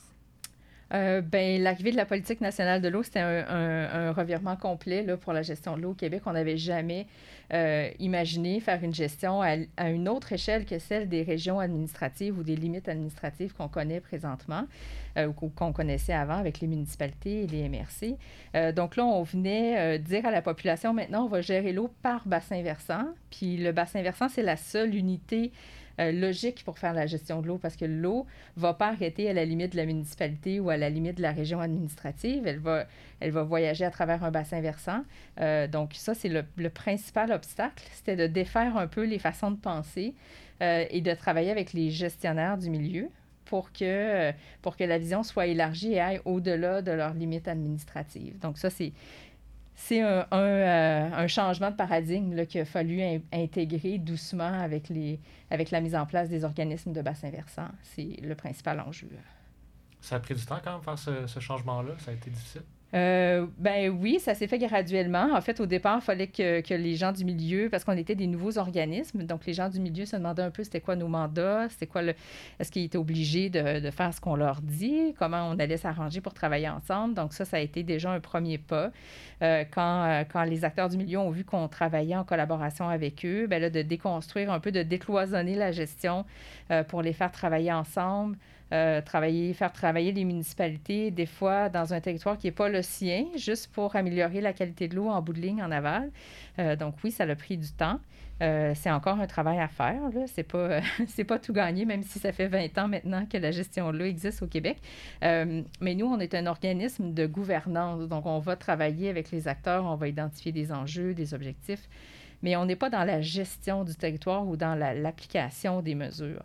Euh, 0.94 1.20
ben, 1.20 1.62
L'arrivée 1.62 1.93
de 1.93 1.97
la 1.97 2.06
politique 2.06 2.41
nationale 2.41 2.81
de 2.81 2.88
l'eau, 2.88 3.03
c'était 3.03 3.20
un, 3.20 4.12
revirement 4.12 4.56
complet 4.56 5.03
là, 5.03 5.17
pour 5.17 5.32
la 5.32 5.43
gestion 5.43 5.76
de 5.76 5.82
l'eau 5.82 5.91
au 5.91 5.94
Québec. 5.94 6.23
On 6.26 6.32
n'avait 6.32 6.56
jamais 6.56 7.06
euh, 7.53 7.91
imaginé 7.99 8.61
faire 8.61 8.82
une 8.82 8.94
gestion 8.94 9.43
à, 9.43 9.91
une 9.91 10.09
autre 10.09 10.32
échelle 10.32 10.64
que 10.64 10.79
celle 10.79 11.09
des 11.09 11.23
régions 11.23 11.61
administratives 11.61 12.38
ou 12.38 12.43
des 12.43 12.56
limites 12.56 12.88
administratives 12.88 13.53
qu'on 13.53 13.69
connaît 13.69 14.00
présentement 14.00 14.62
euh, 14.62 15.01
qu'on 15.37 15.73
connaissait 15.73 16.12
avant 16.12 16.37
avec 16.37 16.61
les 16.61 16.67
municipalités 16.67 17.44
et 17.44 17.47
les 17.47 17.69
MRC. 17.69 18.73
donc 18.75 18.97
là, 18.97 19.05
on 19.05 19.23
venait 19.23 19.99
dire 19.99 20.26
à 20.26 20.31
la 20.31 20.43
population, 20.43 20.93
maintenant, 20.93 21.25
on 21.25 21.29
va 21.29 21.41
gérer 21.41 21.73
l'eau 21.73 21.91
par 22.03 22.26
bassin 22.26 22.62
versant. 22.62 23.05
Puis 23.31 23.56
le 23.56 23.73
bassin 23.73 24.03
versant, 24.03 24.29
c'est 24.29 24.43
la 24.43 24.56
seule 24.56 24.94
unité 24.94 25.53
euh, 26.00 26.11
logique 26.11 26.64
pour 26.64 26.79
faire 26.79 26.94
la 26.94 27.06
gestion 27.06 27.43
de 27.43 27.49
l'eau 27.49 27.59
parce 27.59 27.76
que 27.76 27.85
l'eau 27.85 28.26
ne 28.56 28.62
va 28.62 28.73
pas 28.73 28.88
arrêter 28.88 29.29
à 29.29 29.35
la 29.35 29.44
limite 29.44 29.73
de 29.73 29.76
la 29.76 29.85
municipalité 29.85 30.59
ou 30.59 30.70
à 30.70 30.76
la 30.76 30.88
limite 30.88 31.17
de 31.17 31.23
la 31.23 31.32
région 31.32 31.61
administrative. 31.61 32.47
Elle 32.47 32.61
va, 32.61 32.87
elle 33.20 33.31
va 33.31 33.43
voyager 33.43 33.85
à 33.85 33.91
travers 33.91 34.25
un 34.25 34.31
bassin 34.31 34.61
versant. 34.61 35.05
Euh, 35.41 35.67
donc 35.67 35.93
ça, 35.94 36.14
c'est 36.14 36.29
le, 36.29 36.70
principal 36.70 37.31
obstacle, 37.32 37.85
c'était 37.93 38.17
de 38.17 38.26
défaire 38.26 38.76
un 38.76 38.87
peu 38.87 39.05
les 39.05 39.19
façons 39.19 39.50
de 39.50 39.59
penser 39.59 40.14
euh, 40.62 40.85
et 40.91 41.03
de 41.03 41.12
travailler 41.14 41.50
avec 41.50 41.73
les 41.75 41.91
gestionnaires 41.91 42.56
du 42.56 42.70
milieu 42.70 43.09
pour 43.52 43.70
que, 43.70 44.32
pour 44.62 44.78
que 44.78 44.84
la 44.84 44.96
vision 44.96 45.22
soit 45.22 45.44
élargie 45.46 45.93
et 45.93 46.00
aille 46.00 46.20
au-delà 46.25 46.81
de 46.81 46.90
leurs 46.90 47.12
limites 47.12 47.49
administratives. 47.49 48.38
Donc 48.38 48.56
ça, 48.56 48.70
c'est 48.70 48.94
c'est 49.75 50.00
un, 50.00 50.26
euh, 50.32 51.10
un, 51.12 51.26
changement 51.26 51.70
de 51.70 51.76
paradigme 51.76 52.46
qu'il 52.46 52.62
a 52.62 52.64
fallu 52.64 53.02
intégrer 53.31 53.99
doucement 53.99 54.54
avec, 54.62 54.88
les, 54.88 55.20
avec 55.50 55.70
la 55.70 55.82
mise 55.82 55.94
en 55.94 56.06
place 56.06 56.31
des 56.31 56.44
organismes 56.44 56.94
de 56.94 57.02
bassin 57.02 57.28
versant. 57.28 57.69
C'est 57.82 58.16
le 58.22 58.34
principal 58.34 58.81
enjeu. 58.81 59.10
Ça 60.00 60.16
a 60.16 60.20
pris 60.20 60.34
du 60.34 60.46
temps 60.46 60.60
quand 60.64 60.72
même 60.72 60.96
faire 60.96 61.28
ce 61.28 61.40
changement-là? 61.40 61.93
Ça 61.99 62.12
a 62.12 62.14
été 62.14 62.31
difficile? 62.31 62.62
Euh, 62.94 63.47
ben 63.59 63.89
oui, 63.91 64.21
ça 64.21 64.35
s'est 64.35 64.47
fait 64.47 64.59
graduellement. 64.59 65.35
En 65.35 65.41
fait, 65.41 65.61
au 65.61 65.67
départ, 65.67 65.99
il 66.03 66.05
fallait 66.05 66.27
que, 66.27 66.75
les 66.75 66.94
gens 66.94 67.12
du 67.12 67.25
milieu, 67.25 67.69
parce 67.71 67.85
qu'on 67.85 67.97
était 67.97 68.15
des 68.15 68.27
nouveaux 68.27 68.59
organismes, 68.59 69.23
donc 69.23 69.47
les 69.47 69.55
gens 69.55 69.71
du 69.71 69.81
milieu 69.81 70.05
se 70.05 70.17
demandaient 70.17 70.43
un 70.43 70.50
peu 70.50 70.62
c'était 70.62 70.81
quoi 70.81 70.94
nos 70.94 71.09
mandats, 71.09 71.69
c'était 71.71 71.87
quoi 71.87 72.03
le. 72.03 72.15
Est-ce 72.59 72.71
qu'ils 72.71 72.85
étaient 72.85 72.99
obligés 72.99 73.49
de, 73.49 73.91
faire 73.91 74.12
ce 74.12 74.21
qu'on 74.21 74.37
leur 74.37 74.61
dit, 74.61 75.15
comment 75.19 75.49
on 75.49 75.59
allait 75.59 75.77
s'arranger 75.77 76.21
pour 76.21 76.35
travailler 76.35 76.69
ensemble. 76.69 77.15
Donc, 77.15 77.33
ça, 77.33 77.44
ça 77.44 77.56
a 77.56 77.61
été 77.61 77.83
déjà 77.83 78.11
un 78.11 78.21
premier 78.21 78.59
pas. 78.59 78.91
Euh, 79.43 79.65
quand, 79.71 80.05
euh, 80.05 80.25
quand 80.31 80.45
les 80.45 80.65
acteurs 80.65 80.88
du 80.88 80.97
milieu 80.99 81.19
ont 81.19 81.31
vu 81.31 81.45
qu'on 81.45 81.69
travaillait 81.69 82.17
en 82.17 82.25
collaboration 82.25 82.88
avec 82.88 83.25
eux, 83.25 83.47
ben 83.47 83.61
là, 83.61 83.71
de 83.71 83.83
déconstruire 83.83 84.53
un 84.53 84.61
peu, 84.61 84.71
de 84.71 84.83
décloisonner 84.83 85.55
la 85.55 85.73
gestion 85.73 86.25
pour 86.88 87.03
les 87.03 87.12
faire 87.12 87.31
travailler 87.31 87.73
ensemble. 87.73 88.37
Euh, 88.73 89.03
travailler, 89.03 89.53
faire 89.53 89.71
travailler 89.71 90.13
les 90.13 90.25
municipalités, 90.25 91.11
des 91.11 91.27
fois 91.27 91.69
dans 91.69 91.93
un 91.93 92.01
territoire 92.01 92.39
qui 92.39 92.47
n'est 92.47 92.53
pas 92.53 92.71
le 92.71 92.81
sien, 92.81 93.27
juste 93.37 93.71
pour 93.71 93.95
améliorer 93.97 94.41
la 94.41 94.55
qualité 94.55 94.89
de 94.89 94.97
l'eau 94.97 95.11
en 95.11 95.21
bout 95.21 95.35
de 95.35 95.41
ligne 95.41 95.63
en 95.63 95.71
aval. 95.71 96.11
Euh, 96.59 96.75
donc 96.75 96.95
oui, 97.05 97.11
ça 97.11 97.25
a 97.25 97.35
pris 97.35 97.59
du 97.59 97.71
temps. 97.71 98.01
Euh, 98.41 98.73
c'est 98.75 98.91
encore 98.91 99.21
un 99.21 99.27
travail 99.27 99.59
à 99.59 99.69
faire. 99.69 100.01
Ce 100.27 100.33
n'est 100.39 100.45
pas, 100.45 100.81
pas 101.29 101.39
tout 101.39 101.53
gagné, 101.53 101.85
même 101.85 102.03
si 102.03 102.19
ça 102.19 102.33
fait 102.33 102.49
20 102.49 102.79
ans 102.79 102.89
maintenant 102.89 103.27
que 103.27 103.37
la 103.37 103.51
gestion 103.51 103.93
de 103.93 103.99
l'eau 103.99 104.07
existe 104.07 104.43
au 104.43 104.47
Québec. 104.47 104.79
mais 105.21 105.95
nous, 105.95 106.07
on 106.07 106.19
est 106.19 106.35
un 106.35 106.47
organisme 106.47 107.13
de 107.13 107.27
gouvernance. 107.27 108.09
Donc, 108.09 108.25
on 108.25 108.39
va 108.39 108.57
travailler 108.57 109.11
avec 109.11 109.31
les 109.33 109.49
acteurs, 109.49 109.85
on 109.85 109.97
va 109.97 110.09
identifier 110.09 110.51
des 110.51 110.73
enjeux, 110.73 111.13
des 111.13 111.35
objectifs, 111.35 111.91
mais 112.43 112.57
on 112.57 112.65
n'est 112.65 112.77
pas 112.77 112.89
dans 112.89 113.05
la 113.05 113.21
gestion 113.21 113.85
du 113.85 113.95
territoire 113.95 114.49
ou 114.49 114.57
dans 114.57 114.75
l'application 114.75 115.83
des 115.83 115.95
mesures 115.95 116.43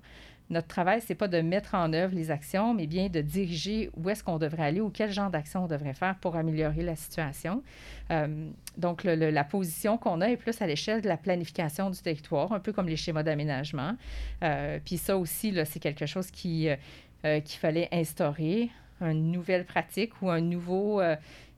notre 0.49 0.67
travail, 0.67 1.01
c'est 1.05 1.15
pas 1.15 1.27
de 1.27 1.41
mettre 1.41 1.75
en 1.75 1.91
œuvre 1.91 2.15
les 2.15 2.31
actions, 2.31 2.73
mais 2.73 2.87
bien 2.87 3.09
de 3.09 3.21
diriger 3.21 3.89
où 3.95 4.09
est-ce 4.09 4.23
qu'on 4.23 4.37
devrait 4.37 4.63
aller 4.63 4.79
ou 4.79 4.89
quel 4.89 5.11
genre 5.11 5.29
d'action 5.29 5.65
on 5.65 5.67
devrait 5.67 5.93
faire 5.93 6.15
pour 6.15 6.35
améliorer 6.35 6.83
la 6.83 6.95
situation. 6.95 7.63
Euh, 8.11 8.49
donc, 8.77 9.03
la 9.03 9.43
position 9.43 9.97
qu'on 9.97 10.21
a 10.21 10.27
est 10.27 10.37
plus 10.37 10.61
à 10.61 10.67
l'échelle 10.67 11.01
de 11.01 11.07
la 11.07 11.17
planification 11.17 11.89
du 11.89 11.99
territoire, 11.99 12.53
un 12.53 12.59
peu 12.59 12.71
comme 12.71 12.87
les 12.87 12.95
schémas 12.95 13.23
d'aménagement. 13.23 13.95
Euh, 14.43 14.79
puis 14.83 14.97
ça 14.97 15.17
aussi, 15.17 15.53
c'est 15.65 15.79
quelque 15.79 16.05
chose 16.05 16.31
qui, 16.31 16.69
euh, 16.69 17.39
qu'il 17.41 17.59
fallait 17.59 17.89
instaurer, 17.91 18.69
une 19.01 19.31
nouvelle 19.31 19.65
pratique 19.65 20.21
ou 20.21 20.29
un 20.29 20.41
nouveau, 20.41 21.01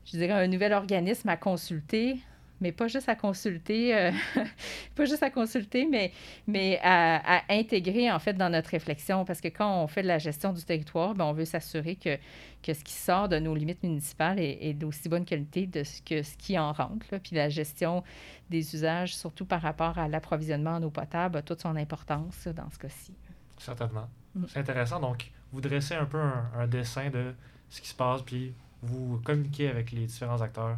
je 0.05 0.17
dirais, 0.17 0.33
un 0.33 0.47
nouvel 0.47 0.73
organisme 0.73 1.29
à 1.29 1.37
consulter 1.37 2.17
mais 2.61 2.71
pas 2.71 2.87
juste 2.87 3.09
à 3.09 3.15
consulter, 3.15 3.95
euh, 3.95 4.11
pas 4.95 5.05
juste 5.05 5.23
à 5.23 5.29
consulter, 5.29 5.85
mais, 5.85 6.11
mais 6.47 6.79
à, 6.83 7.41
intégrer 7.49 8.11
en 8.11 8.19
fait 8.19 8.33
dans 8.33 8.49
notre 8.49 8.69
réflexion. 8.69 9.25
Parce 9.25 9.41
que 9.41 9.47
quand 9.47 9.83
on 9.83 9.87
fait 9.87 10.01
de 10.01 10.07
la 10.07 10.17
gestion 10.17 10.53
du 10.53 10.63
territoire, 10.63 11.13
ben, 11.13 11.25
on 11.25 11.33
veut 11.33 11.45
s'assurer 11.45 11.95
que, 11.95 12.17
que 12.61 12.73
ce 12.73 12.83
qui 12.83 12.93
sort 12.93 13.29
de 13.29 13.39
nos 13.39 13.55
limites 13.55 13.83
municipales 13.83 14.39
est, 14.39 14.73
d'aussi 14.73 15.09
bonne 15.09 15.25
qualité 15.25 15.67
de 15.67 15.83
ce 15.83 16.01
que 16.01 16.23
ce 16.23 16.35
qui 16.37 16.57
en 16.57 16.73
rentre. 16.73 17.17
Puis 17.23 17.35
la 17.35 17.49
gestion 17.49 18.03
des 18.49 18.75
usages, 18.75 19.15
surtout 19.15 19.45
par 19.45 19.61
rapport 19.61 19.97
à 19.97 20.07
l'approvisionnement 20.07 20.75
en 20.75 20.83
eau 20.83 20.89
potable, 20.89 21.37
a 21.37 21.41
toute 21.41 21.61
son 21.61 21.75
importance 21.75 22.47
dans 22.47 22.69
ce 22.69 22.77
cas-ci. 22.77 23.13
Certainement. 23.57 24.09
Mm. 24.35 24.45
C'est 24.47 24.59
intéressant. 24.59 24.99
Donc, 24.99 25.31
vous 25.51 25.61
dressez 25.61 25.95
un 25.95 26.05
peu 26.05 26.19
un 26.19 26.67
dessin 26.67 27.09
de 27.09 27.33
ce 27.69 27.81
qui 27.81 27.87
se 27.87 27.95
passe, 27.95 28.21
puis 28.21 28.53
vous 28.81 29.19
communiquez 29.23 29.69
avec 29.69 29.91
les 29.91 30.05
différents 30.05 30.41
acteurs 30.41 30.77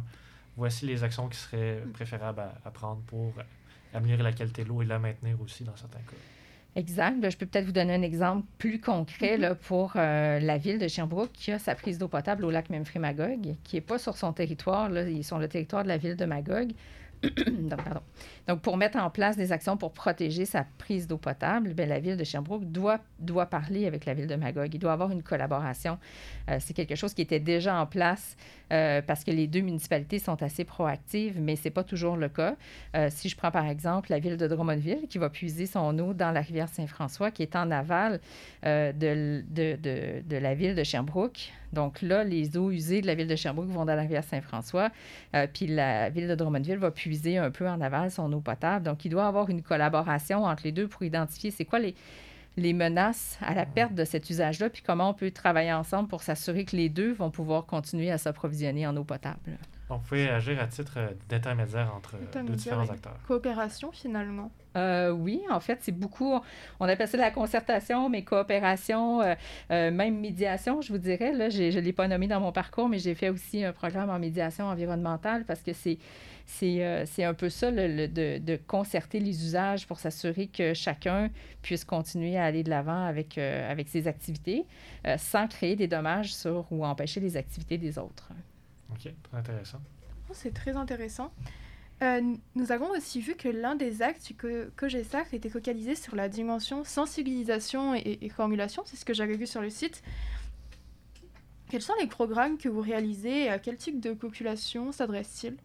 voici 0.56 0.86
les 0.86 1.02
actions 1.04 1.28
qui 1.28 1.38
seraient 1.38 1.82
préférables 1.92 2.42
à, 2.64 2.70
prendre 2.70 3.00
pour 3.02 3.32
améliorer 3.94 4.22
la 4.22 4.32
qualité 4.32 4.64
de 4.64 4.68
l'eau 4.68 4.82
et 4.82 4.86
la 4.86 4.98
maintenir 4.98 5.40
aussi 5.40 5.64
dans 5.64 5.76
certains 5.76 5.98
cas. 5.98 6.16
Exact. 6.74 7.20
Ben, 7.20 7.30
je 7.30 7.36
peux 7.36 7.44
peut-être 7.44 7.66
vous 7.66 7.72
donner 7.72 7.94
un 7.94 8.02
exemple 8.02 8.46
plus 8.56 8.80
concret 8.80 9.36
là, 9.36 9.54
pour 9.54 9.92
euh, 9.96 10.40
la 10.40 10.56
ville 10.56 10.78
de 10.78 10.88
Sherbrooke 10.88 11.32
qui 11.32 11.52
a 11.52 11.58
sa 11.58 11.74
prise 11.74 11.98
d'eau 11.98 12.08
potable 12.08 12.44
au 12.46 12.50
lac 12.50 12.70
Memphrey-Magog, 12.70 13.56
qui 13.62 13.76
n'est 13.76 13.82
pas 13.82 13.98
sur 13.98 14.16
son 14.16 14.32
territoire, 14.32 14.88
là, 14.88 15.02
ils 15.02 15.24
sont 15.24 15.38
le 15.38 15.48
territoire 15.48 15.82
de 15.82 15.88
la 15.88 15.98
ville 15.98 16.16
de 16.16 16.24
Magog. 16.24 16.72
Donc, 18.48 18.60
pour 18.60 18.76
mettre 18.76 18.98
en 18.98 19.10
place 19.10 19.36
des 19.36 19.52
actions 19.52 19.76
pour 19.76 19.92
protéger 19.92 20.44
sa 20.44 20.66
prise 20.78 21.06
d'eau 21.06 21.18
potable, 21.18 21.74
bien, 21.74 21.86
la 21.86 22.00
ville 22.00 22.16
de 22.16 22.24
Sherbrooke 22.24 22.64
doit, 22.64 22.98
doit 23.18 23.46
parler 23.46 23.86
avec 23.86 24.04
la 24.04 24.14
ville 24.14 24.26
de 24.26 24.34
Magog. 24.34 24.74
Il 24.74 24.78
doit 24.78 24.92
avoir 24.92 25.10
une 25.10 25.22
collaboration. 25.22 25.98
Euh, 26.50 26.56
c'est 26.60 26.74
quelque 26.74 26.96
chose 26.96 27.14
qui 27.14 27.22
était 27.22 27.40
déjà 27.40 27.80
en 27.80 27.86
place 27.86 28.36
euh, 28.72 29.00
parce 29.02 29.22
que 29.22 29.30
les 29.30 29.46
deux 29.46 29.60
municipalités 29.60 30.18
sont 30.18 30.42
assez 30.42 30.64
proactives, 30.64 31.40
mais 31.40 31.56
ce 31.56 31.64
n'est 31.64 31.70
pas 31.70 31.84
toujours 31.84 32.16
le 32.16 32.28
cas. 32.28 32.56
Euh, 32.96 33.08
si 33.10 33.28
je 33.28 33.36
prends 33.36 33.50
par 33.50 33.66
exemple 33.66 34.10
la 34.10 34.18
ville 34.18 34.36
de 34.36 34.48
Drummondville 34.48 35.06
qui 35.08 35.18
va 35.18 35.30
puiser 35.30 35.66
son 35.66 35.98
eau 35.98 36.14
dans 36.14 36.32
la 36.32 36.40
rivière 36.40 36.68
Saint-François, 36.68 37.30
qui 37.30 37.42
est 37.42 37.54
en 37.54 37.70
aval 37.70 38.20
de, 38.64 39.42
de, 39.48 40.22
de, 40.22 40.36
la 40.36 40.54
ville 40.54 40.74
de 40.74 40.82
Sherbrooke. 40.82 41.52
Donc 41.72 42.02
là, 42.02 42.24
les 42.24 42.56
eaux 42.56 42.70
usées 42.70 43.00
de 43.00 43.06
la 43.06 43.14
ville 43.14 43.26
de 43.26 43.36
Sherbrooke 43.36 43.68
vont 43.68 43.84
dans 43.84 43.94
la 43.94 44.02
rivière 44.02 44.24
Saint-François, 44.24 44.90
puis 45.52 45.66
la 45.66 46.10
ville 46.10 46.28
de 46.28 46.34
Drummondville 46.34 46.78
va 46.78 46.90
puiser 46.90 47.11
un 47.38 47.50
peu 47.50 47.68
en 47.68 47.80
aval 47.80 48.10
son 48.10 48.32
eau 48.32 48.40
potable. 48.40 48.84
Donc, 48.84 49.04
il 49.04 49.10
doit 49.10 49.24
y 49.24 49.26
avoir 49.26 49.48
une 49.50 49.62
collaboration 49.62 50.44
entre 50.44 50.62
les 50.64 50.72
deux 50.72 50.88
pour 50.88 51.02
identifier 51.02 51.50
c'est 51.50 51.64
quoi 51.64 51.78
les, 51.78 51.94
les 52.56 52.72
menaces 52.72 53.38
à 53.40 53.54
la 53.54 53.66
perte 53.66 53.94
de 53.94 54.04
cet 54.04 54.28
usage-là, 54.30 54.70
puis 54.70 54.82
comment 54.84 55.10
on 55.10 55.14
peut 55.14 55.30
travailler 55.30 55.72
ensemble 55.72 56.08
pour 56.08 56.22
s'assurer 56.22 56.64
que 56.64 56.76
les 56.76 56.88
deux 56.88 57.12
vont 57.12 57.30
pouvoir 57.30 57.66
continuer 57.66 58.10
à 58.10 58.18
s'approvisionner 58.18 58.86
en 58.86 58.96
eau 58.96 59.04
potable. 59.04 59.58
On 59.88 59.98
peut 59.98 60.28
agir 60.28 60.60
à 60.60 60.66
titre 60.66 60.98
d'intermédiaire 61.28 61.92
entre 61.94 62.16
deux 62.34 62.54
différents 62.54 62.88
acteurs. 62.88 63.18
Coopération, 63.26 63.92
finalement. 63.92 64.50
Euh, 64.76 65.10
oui, 65.10 65.42
en 65.50 65.60
fait, 65.60 65.78
c'est 65.82 65.92
beaucoup, 65.92 66.40
on 66.80 66.88
appelle 66.88 67.08
ça 67.08 67.18
la 67.18 67.30
concertation, 67.30 68.08
mais 68.08 68.22
coopération, 68.22 69.20
euh, 69.20 69.34
euh, 69.70 69.90
même 69.90 70.18
médiation, 70.18 70.80
je 70.80 70.92
vous 70.92 70.98
dirais. 70.98 71.32
Là, 71.32 71.48
je 71.50 71.62
ne 71.64 71.80
l'ai 71.80 71.92
pas 71.92 72.08
nommé 72.08 72.26
dans 72.26 72.40
mon 72.40 72.52
parcours, 72.52 72.88
mais 72.88 72.98
j'ai 72.98 73.14
fait 73.14 73.28
aussi 73.28 73.64
un 73.64 73.72
programme 73.72 74.10
en 74.10 74.18
médiation 74.18 74.66
environnementale 74.66 75.44
parce 75.44 75.60
que 75.60 75.72
c'est 75.72 75.98
euh, 76.62 77.04
c'est 77.06 77.24
un 77.24 77.34
peu 77.34 77.48
ça, 77.48 77.70
le, 77.70 78.08
de, 78.08 78.38
de, 78.38 78.56
concerter 78.56 79.20
les 79.20 79.44
usages 79.44 79.86
pour 79.86 79.98
s'assurer 79.98 80.46
que 80.46 80.74
chacun 80.74 81.30
puisse 81.62 81.84
continuer 81.84 82.36
à 82.36 82.44
aller 82.44 82.62
de 82.62 82.70
l'avant 82.70 83.04
avec, 83.04 83.38
euh, 83.38 83.70
avec 83.70 83.88
ses 83.88 84.06
activités 84.06 84.66
euh, 85.06 85.16
sans 85.18 85.48
créer 85.48 85.76
des 85.76 85.88
dommages 85.88 86.34
sur 86.34 86.66
ou 86.70 86.84
empêcher 86.84 87.20
les 87.20 87.36
activités 87.36 87.78
des 87.78 87.98
autres. 87.98 88.30
OK, 88.90 89.12
très 89.22 89.38
intéressant. 89.38 89.80
Oh, 90.28 90.32
c'est 90.34 90.54
très 90.54 90.76
intéressant. 90.76 91.32
Nous 92.54 92.72
avons 92.72 92.90
aussi 92.90 93.20
vu 93.20 93.36
que 93.36 93.48
l'un 93.48 93.76
des 93.76 94.02
actes 94.02 94.32
que, 94.36 94.70
que 94.76 94.88
GESAC 94.88 95.34
était 95.34 95.48
focalisé 95.48 95.94
sur 95.94 96.16
la 96.16 96.28
dimension 96.28 96.84
sensibilisation 96.84 97.94
et, 97.94 98.18
et 98.20 98.28
formulation, 98.28 98.82
c'est 98.84 98.96
ce 98.96 99.04
que 99.04 99.14
j'avais 99.14 99.36
vu 99.36 99.46
sur 99.46 99.60
le 99.60 99.70
site. 99.70 100.02
Quels 101.70 101.82
sont 101.82 101.94
les 102.00 102.06
programmes 102.06 102.58
que 102.58 102.68
vous 102.68 102.80
réalisez? 102.80 103.44
Et 103.44 103.48
à 103.48 103.58
quel 103.58 103.76
type 103.76 104.00
de 104.00 104.12
population 104.12 104.92
s'adressent-ils 104.92 105.56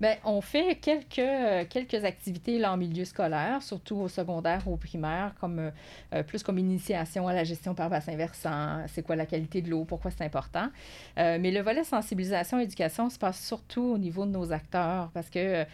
Bien, 0.00 0.14
on 0.24 0.40
fait 0.40 0.76
quelques, 0.76 1.18
euh, 1.18 1.64
quelques 1.68 2.04
activités 2.04 2.60
là, 2.60 2.72
en 2.72 2.76
milieu 2.76 3.04
scolaire, 3.04 3.60
surtout 3.64 3.96
au 3.96 4.06
secondaire, 4.06 4.68
au 4.68 4.76
primaire, 4.76 5.34
comme, 5.40 5.58
euh, 5.58 5.70
euh, 6.14 6.22
plus 6.22 6.44
comme 6.44 6.56
initiation 6.56 7.26
à 7.26 7.32
la 7.32 7.42
gestion 7.42 7.74
par 7.74 7.90
bassin 7.90 8.14
versant, 8.14 8.84
c'est 8.86 9.02
quoi 9.02 9.16
la 9.16 9.26
qualité 9.26 9.60
de 9.60 9.68
l'eau, 9.68 9.84
pourquoi 9.84 10.12
c'est 10.12 10.22
important. 10.22 10.68
mais 11.16 11.50
le 11.50 11.60
volet 11.60 11.82
sensibilisation, 11.82 12.60
éducation 12.60 13.10
se 13.10 13.18
passe 13.18 13.44
surtout 13.44 13.82
au 13.82 13.98
niveau 13.98 14.24
de 14.24 14.30
nos 14.30 14.52
acteurs, 14.52 15.10
parce 15.12 15.28
que, 15.30 15.64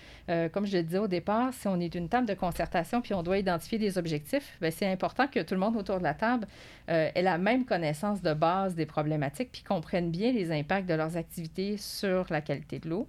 comme 0.48 0.66
je 0.66 0.76
le 0.76 0.82
disais 0.82 0.98
au 0.98 1.08
départ, 1.08 1.52
si 1.52 1.68
on 1.68 1.78
est 1.80 1.94
une 1.94 2.08
table 2.08 2.26
de 2.26 2.34
concertation 2.34 3.00
puis 3.00 3.14
on 3.14 3.22
doit 3.22 3.38
identifier 3.38 3.78
des 3.78 3.98
objectifs, 3.98 4.56
bien, 4.60 4.70
c'est 4.70 4.90
important 4.90 5.26
que 5.26 5.40
tout 5.40 5.54
le 5.54 5.60
monde 5.60 5.76
autour 5.76 5.98
de 5.98 6.04
la 6.04 6.14
table 6.14 6.46
ait 6.88 7.22
la 7.22 7.38
même 7.38 7.64
connaissance 7.64 8.22
de 8.22 8.32
base 8.32 8.74
des 8.74 8.86
problématiques 8.86 9.50
puis 9.52 9.62
comprenne 9.62 10.10
bien 10.10 10.32
les 10.32 10.50
impacts 10.50 10.88
de 10.88 10.94
leurs 10.94 11.16
activités 11.16 11.76
sur 11.76 12.26
la 12.30 12.40
qualité 12.40 12.78
de 12.78 12.88
l'eau 12.88 13.06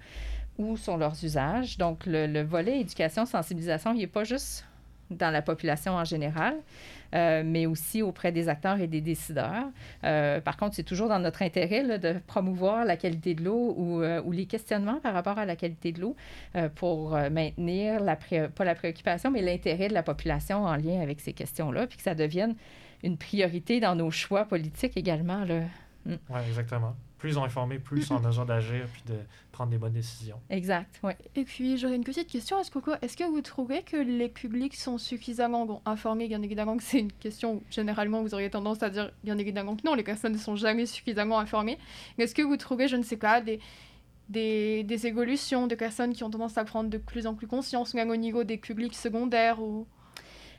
ou 0.57 0.77
sur 0.77 0.97
leurs 0.97 1.23
usages. 1.23 1.77
Donc, 1.77 2.05
le, 2.05 2.43
volet 2.43 2.79
éducation, 2.79 3.25
sensibilisation, 3.25 3.93
il 3.93 3.99
n'est 3.99 4.07
pas 4.07 4.23
juste 4.23 4.65
dans 5.11 5.29
la 5.29 5.43
population 5.43 5.93
en 5.93 6.03
général, 6.03 6.55
euh, 7.13 7.43
mais 7.45 7.67
aussi 7.67 8.01
auprès 8.01 8.31
des 8.31 8.49
acteurs 8.49 8.79
et 8.79 8.87
des 8.87 9.01
décideurs. 9.01 9.65
Euh, 10.03 10.41
par 10.41 10.57
contre, 10.57 10.75
c'est 10.75 10.83
toujours 10.83 11.09
dans 11.09 11.19
notre 11.19 11.43
intérêt 11.43 11.99
de 11.99 12.15
promouvoir 12.25 12.85
la 12.85 12.97
qualité 12.97 13.35
de 13.35 13.43
l'eau 13.43 13.75
ou, 13.77 14.01
euh, 14.01 14.21
ou, 14.23 14.31
les 14.31 14.47
questionnements 14.47 14.99
par 14.99 15.13
rapport 15.13 15.37
à 15.37 15.45
la 15.45 15.55
qualité 15.55 15.91
de 15.91 16.01
l'eau 16.01 16.15
pour 16.73 17.11
maintenir, 17.11 17.99
la 17.99 18.15
pas 18.15 18.65
la 18.65 18.75
préoccupation, 18.75 19.29
mais 19.29 19.43
l'intérêt 19.43 19.89
de 19.89 19.93
la 19.93 20.03
population 20.03 20.65
en 20.65 20.75
lien 20.75 21.01
avec 21.01 21.21
ces 21.21 21.33
questions-là, 21.33 21.85
puis 21.85 21.97
que 21.97 22.03
ça 22.03 22.15
devienne 22.15 22.55
une 23.03 23.17
priorité 23.17 23.79
dans 23.79 23.95
nos 23.95 24.09
choix 24.09 24.45
politiques 24.45 24.97
également. 24.97 25.45
Mm. 25.45 26.15
Oui, 26.29 26.39
exactement 26.47 26.95
plus 27.17 27.31
ils 27.31 27.33
sont 27.35 27.43
informés, 27.43 27.79
plus 27.79 28.01
ils 28.01 28.05
sont 28.05 28.15
en 28.15 28.19
mesure 28.19 28.45
d'agir 28.45 28.85
puis 28.91 29.03
de 29.07 29.15
prendre 29.51 29.71
des 29.71 29.77
bonnes 29.77 29.93
décisions. 29.93 30.39
Exact, 30.49 30.99
oui. 31.03 31.13
Et 31.35 31.43
puis, 31.43 31.77
j'aurais 31.77 31.95
une 31.95 32.03
petite 32.03 32.27
question. 32.27 32.59
Est-ce 32.59 32.71
que, 32.71 32.79
est 33.01 33.15
que 33.15 33.23
vous 33.23 33.41
trouvez 33.41 33.83
que 33.83 33.97
les 33.97 34.29
publics 34.29 34.75
sont 34.75 34.97
suffisamment 34.97 35.81
informés? 35.85 36.27
Bien 36.27 36.41
évidemment 36.41 36.75
que 36.77 36.83
c'est 36.83 36.99
une 36.99 37.11
question 37.11 37.55
où, 37.55 37.63
généralement, 37.69 38.21
vous 38.21 38.33
auriez 38.33 38.49
tendance 38.49 38.83
à 38.83 38.89
dire, 38.89 39.11
bien 39.23 39.37
évidemment 39.37 39.75
que 39.75 39.81
non, 39.85 39.95
les 39.95 40.03
personnes 40.03 40.33
ne 40.33 40.37
sont 40.37 40.55
jamais 40.55 40.85
suffisamment 40.85 41.39
informées. 41.39 41.77
Est-ce 42.17 42.35
que 42.35 42.41
vous 42.41 42.57
trouvez, 42.57 42.87
je 42.87 42.97
ne 42.97 43.03
sais 43.03 43.17
pas, 43.17 43.41
des, 43.41 43.59
des, 44.29 44.83
des 44.83 45.07
évolutions 45.07 45.67
de 45.67 45.75
personnes 45.75 46.13
qui 46.13 46.23
ont 46.23 46.29
tendance 46.29 46.57
à 46.57 46.65
prendre 46.65 46.89
de 46.89 46.97
plus 46.97 47.27
en 47.27 47.33
plus 47.33 47.47
conscience, 47.47 47.93
même 47.93 48.09
au 48.09 48.17
niveau 48.17 48.43
des 48.43 48.57
publics 48.57 48.95
secondaires 48.95 49.61
ou... 49.61 49.87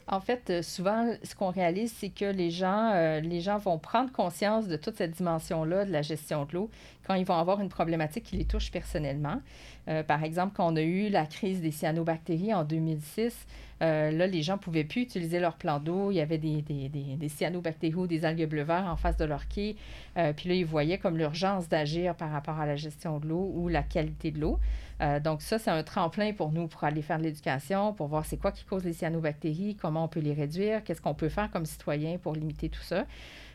En 0.09 0.21
fait, 0.21 0.51
euh, 0.51 0.63
souvent, 0.63 1.13
ce 1.25 1.35
qu'on 1.35 1.51
réalise, 1.51 1.93
c'est 1.93 2.11
que 2.11 2.27
les 2.27 2.51
gens, 2.51 2.93
euh, 2.95 3.19
les 3.19 3.41
gens 3.41 3.59
vont 3.59 3.77
prendre 3.77 4.13
conscience 4.13 4.69
de 4.69 4.77
toute 4.77 4.97
cette 4.97 5.11
dimension-là 5.13 5.85
de 5.85 5.91
la 5.91 6.03
gestion 6.03 6.45
de 6.45 6.53
l'eau 6.53 6.71
quand 7.05 7.15
ils 7.15 7.25
vont 7.25 7.35
avoir 7.35 7.61
une 7.61 7.69
problématique 7.69 8.25
qui 8.25 8.37
les 8.37 8.45
touche 8.45 8.71
personnellement. 8.71 9.41
Euh, 9.89 10.05
par 10.05 10.23
exemple, 10.23 10.53
quand 10.57 10.73
on 10.73 10.77
a 10.77 10.83
eu 10.83 11.09
la 11.09 11.27
crise 11.27 11.61
des 11.61 11.73
cyanobactéries 11.73 12.55
en 12.55 12.63
2006, 12.63 13.47
là, 13.81 14.27
les 14.27 14.43
gens 14.43 14.55
ne 14.55 14.59
pouvaient 14.59 14.85
plus 14.85 15.03
utiliser 15.03 15.39
leur 15.39 15.57
plan 15.57 15.81
d'eau. 15.81 16.11
Il 16.11 16.15
y 16.15 16.21
avait 16.21 16.39
des, 16.39 16.63
des, 16.63 16.89
des, 16.89 17.17
des 17.17 17.29
cyanobactéries 17.29 17.95
ou 17.95 18.07
des 18.07 18.25
algues 18.25 18.49
bleu 18.49 18.63
vert 18.63 18.87
en 18.89 18.97
face 18.97 19.17
de 19.19 19.25
leur 19.25 19.47
quai. 19.49 19.77
puis 20.15 20.49
là, 20.49 20.55
ils 20.55 20.65
voyaient 20.65 20.99
comme 20.99 21.19
l'urgence 21.19 21.69
d'agir 21.69 22.15
par 22.15 22.31
rapport 22.31 22.59
à 22.59 22.65
la 22.65 22.77
gestion 22.77 23.19
de 23.19 23.29
l'eau 23.29 23.53
ou 23.55 23.69
la 23.69 23.83
qualité 23.83 24.31
de 24.31 24.41
l'eau. 24.41 24.59
Euh, 25.03 25.21
donc 25.21 25.43
ça, 25.43 25.59
c'est 25.59 25.71
un 25.71 25.83
tremplin 25.83 26.33
pour 26.33 26.53
nous 26.53 26.69
pour 26.69 26.85
aller 26.85 27.03
faire 27.03 27.19
de 27.19 27.25
l'éducation, 27.25 27.93
pour 27.93 28.07
voir 28.09 28.25
c'est 28.25 28.39
quoi 28.39 28.53
qui 28.53 28.65
cause 28.65 28.85
les 28.85 28.93
cyanobactéries, 28.93 29.77
comment 29.77 30.05
on 30.05 30.09
peut 30.09 30.21
les 30.21 30.33
réduire, 30.33 30.83
qu'est-ce 30.85 31.03
qu'on 31.03 31.15
peut 31.15 31.29
faire 31.29 31.51
comme 31.51 31.67
citoyen 31.67 32.19
pour 32.19 32.35
limiter 32.35 32.69
tout 32.69 32.83
ça. 32.83 33.05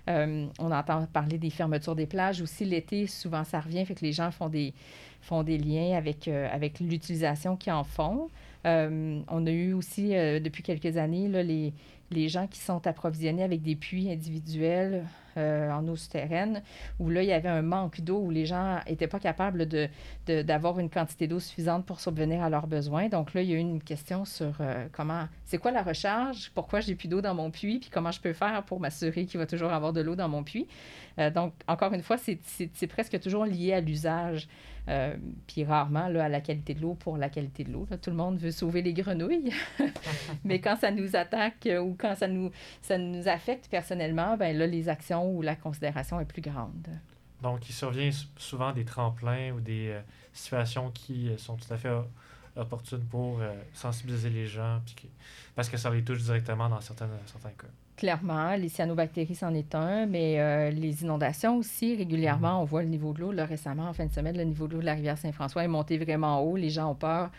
Euh, 0.10 0.48
on 0.60 0.72
entend 0.72 1.06
parler 1.06 1.38
des 1.38 1.50
fermetures 1.50 1.96
des 1.96 2.08
plages 2.08 2.42
aussi 2.42 2.66
l'été, 2.66 3.08
souvent 3.08 3.44
ça 3.44 3.60
revient, 3.60 3.86
fait 3.86 3.96
que 3.96 4.06
les 4.06 4.14
gens 4.14 4.32
font 4.32 4.50
des, 4.50 4.74
font 5.22 5.44
des 5.44 5.58
liens 5.58 5.96
avec, 5.96 6.28
euh, 6.28 6.48
avec 6.52 6.80
l'utilisation 6.80 7.56
qu'ils 7.56 7.74
en 7.74 7.84
font. 7.84 8.30
on 8.66 9.46
a 9.48 9.52
eu 9.52 9.74
aussi, 9.74 10.10
depuis 10.10 10.62
quelques 10.62 10.98
années, 10.98 11.28
là, 11.28 11.42
les, 11.42 11.74
les 12.12 12.30
gens 12.30 12.48
qui 12.48 12.60
sont 12.60 12.86
approvisionnés 12.88 13.44
avec 13.44 13.62
des 13.62 13.76
puits 13.76 14.12
individuels 14.12 15.06
euh, 15.38 15.72
en 15.72 15.88
eau 15.88 15.96
souterraine, 15.96 16.62
où 17.00 17.10
là, 17.10 17.24
il 17.24 17.30
y 17.30 17.32
avait 17.32 17.48
un 17.48 17.62
manque 17.62 18.02
d'eau, 18.02 18.18
où 18.18 18.30
les 18.30 18.46
gens 18.46 18.80
n'étaient 18.86 19.08
pas 19.08 19.20
capables 19.20 19.66
de, 19.66 19.88
d'avoir 20.28 20.78
une 20.78 20.90
quantité 20.90 21.26
d'eau 21.26 21.40
suffisante 21.40 21.86
pour 21.86 22.02
subvenir 22.02 22.44
à 22.44 22.50
leurs 22.50 22.68
besoins. 22.68 23.08
Donc 23.08 23.34
là, 23.34 23.42
il 23.42 23.50
y 23.50 23.54
a 23.54 23.56
eu 23.56 23.60
une 23.60 23.82
question 23.82 24.26
sur 24.26 24.58
euh, 24.60 24.88
comment, 24.92 25.30
c'est 25.46 25.58
quoi 25.58 25.72
la 25.72 25.84
recharge, 25.84 26.52
pourquoi 26.54 26.82
j'ai 26.82 26.96
plus 26.96 27.08
d'eau 27.08 27.22
dans 27.22 27.34
mon 27.34 27.50
puits, 27.50 27.80
puis 27.80 27.90
comment 27.90 28.12
je 28.12 28.20
peux 28.20 28.34
faire 28.34 28.64
pour 28.64 28.82
m'assurer 28.82 29.26
qu'il 29.26 29.40
va 29.40 29.46
toujours 29.46 29.72
avoir 29.72 29.94
de 29.94 30.02
l'eau 30.02 30.18
dans 30.18 30.28
mon 30.28 30.44
puits? 30.44 30.68
Euh, 31.18 31.30
donc, 31.30 31.54
encore 31.66 31.94
une 31.94 32.04
fois, 32.04 32.18
c'est, 32.18 32.88
presque 32.88 33.18
toujours 33.22 33.46
lié 33.46 33.72
à 33.72 33.80
l'usage. 33.80 34.50
Puis 35.48 35.64
rarement 35.64 36.10
là, 36.10 36.26
à 36.26 36.28
la 36.28 36.42
qualité 36.42 36.74
de 36.74 36.82
l'eau 36.82 36.96
pour 36.96 37.16
la 37.16 37.30
qualité 37.30 37.64
de 37.64 37.72
l'eau. 37.72 37.88
Tout 38.02 38.10
le 38.10 38.16
monde 38.16 38.38
veut 38.38 38.52
sauver 38.52 38.82
les 38.82 38.92
grenouilles. 38.92 39.54
Mais 40.44 40.60
quand 40.60 40.76
ça 40.76 40.92
nous 40.92 41.16
attaque 41.16 41.70
ou 41.82 41.94
quand 42.02 42.16
ça 42.16 42.28
nous, 42.28 42.52
ça 42.82 42.98
nous 42.98 43.28
affecte 43.28 43.70
personnellement, 43.70 44.38
ben 44.38 44.58
là, 44.58 44.68
les 44.68 44.90
actions 44.90 45.32
ou 45.32 45.42
la 45.42 45.56
considération 45.56 46.20
est 46.20 46.26
plus 46.26 46.42
grande. 46.42 46.88
Donc, 47.42 47.68
il 47.70 47.74
survient 47.74 48.10
souvent 48.38 48.72
des 48.72 48.86
tremplins 48.86 49.52
ou 49.52 49.62
des 49.62 49.90
euh, 49.90 50.02
situations 50.34 50.92
qui 50.92 51.32
sont 51.38 51.58
tout 51.58 51.74
à 51.74 51.78
fait 51.78 51.92
opportunes 52.56 53.06
pour 53.06 53.40
sensibiliser 53.74 54.30
les 54.30 54.46
gens, 54.46 54.82
parce 55.56 55.70
que 55.70 55.78
ça 55.78 55.90
les 55.90 56.04
touche 56.04 56.22
directement 56.22 56.68
dans 56.68 56.82
certains, 56.82 57.10
certains 57.26 57.52
cas 57.52 57.68
clairement. 57.96 58.56
Les 58.56 58.70
cyanobactéries, 58.70 59.36
c'en 59.36 59.54
est 59.54 59.76
un, 59.76 60.06
mais 60.06 60.40
euh, 60.40 60.70
les 60.72 61.04
inondations 61.04 61.58
aussi, 61.58 61.96
régulièrement, 61.96 62.60
mm-hmm. 62.60 62.62
on 62.62 62.66
voit 62.66 62.84
le 62.84 62.90
niveau 62.90 63.14
de 63.14 63.22
l'eau. 63.22 63.32
Là, 63.32 63.46
récemment, 63.46 63.88
en 63.90 63.94
fin 63.94 64.06
de 64.06 64.14
semaine, 64.14 64.38
le 64.38 64.44
niveau 64.44 64.68
de 64.68 64.74
l'eau 64.74 64.82
de 64.82 64.86
la 64.86 64.94
rivière 64.94 65.18
Saint-François 65.18 65.64
est 65.64 65.68
monté 65.68 65.98
vraiment 65.98 66.42
haut. 66.42 66.56
Les 66.56 66.70
gens 66.70 66.92
ont 66.92 66.96
peur 66.96 67.32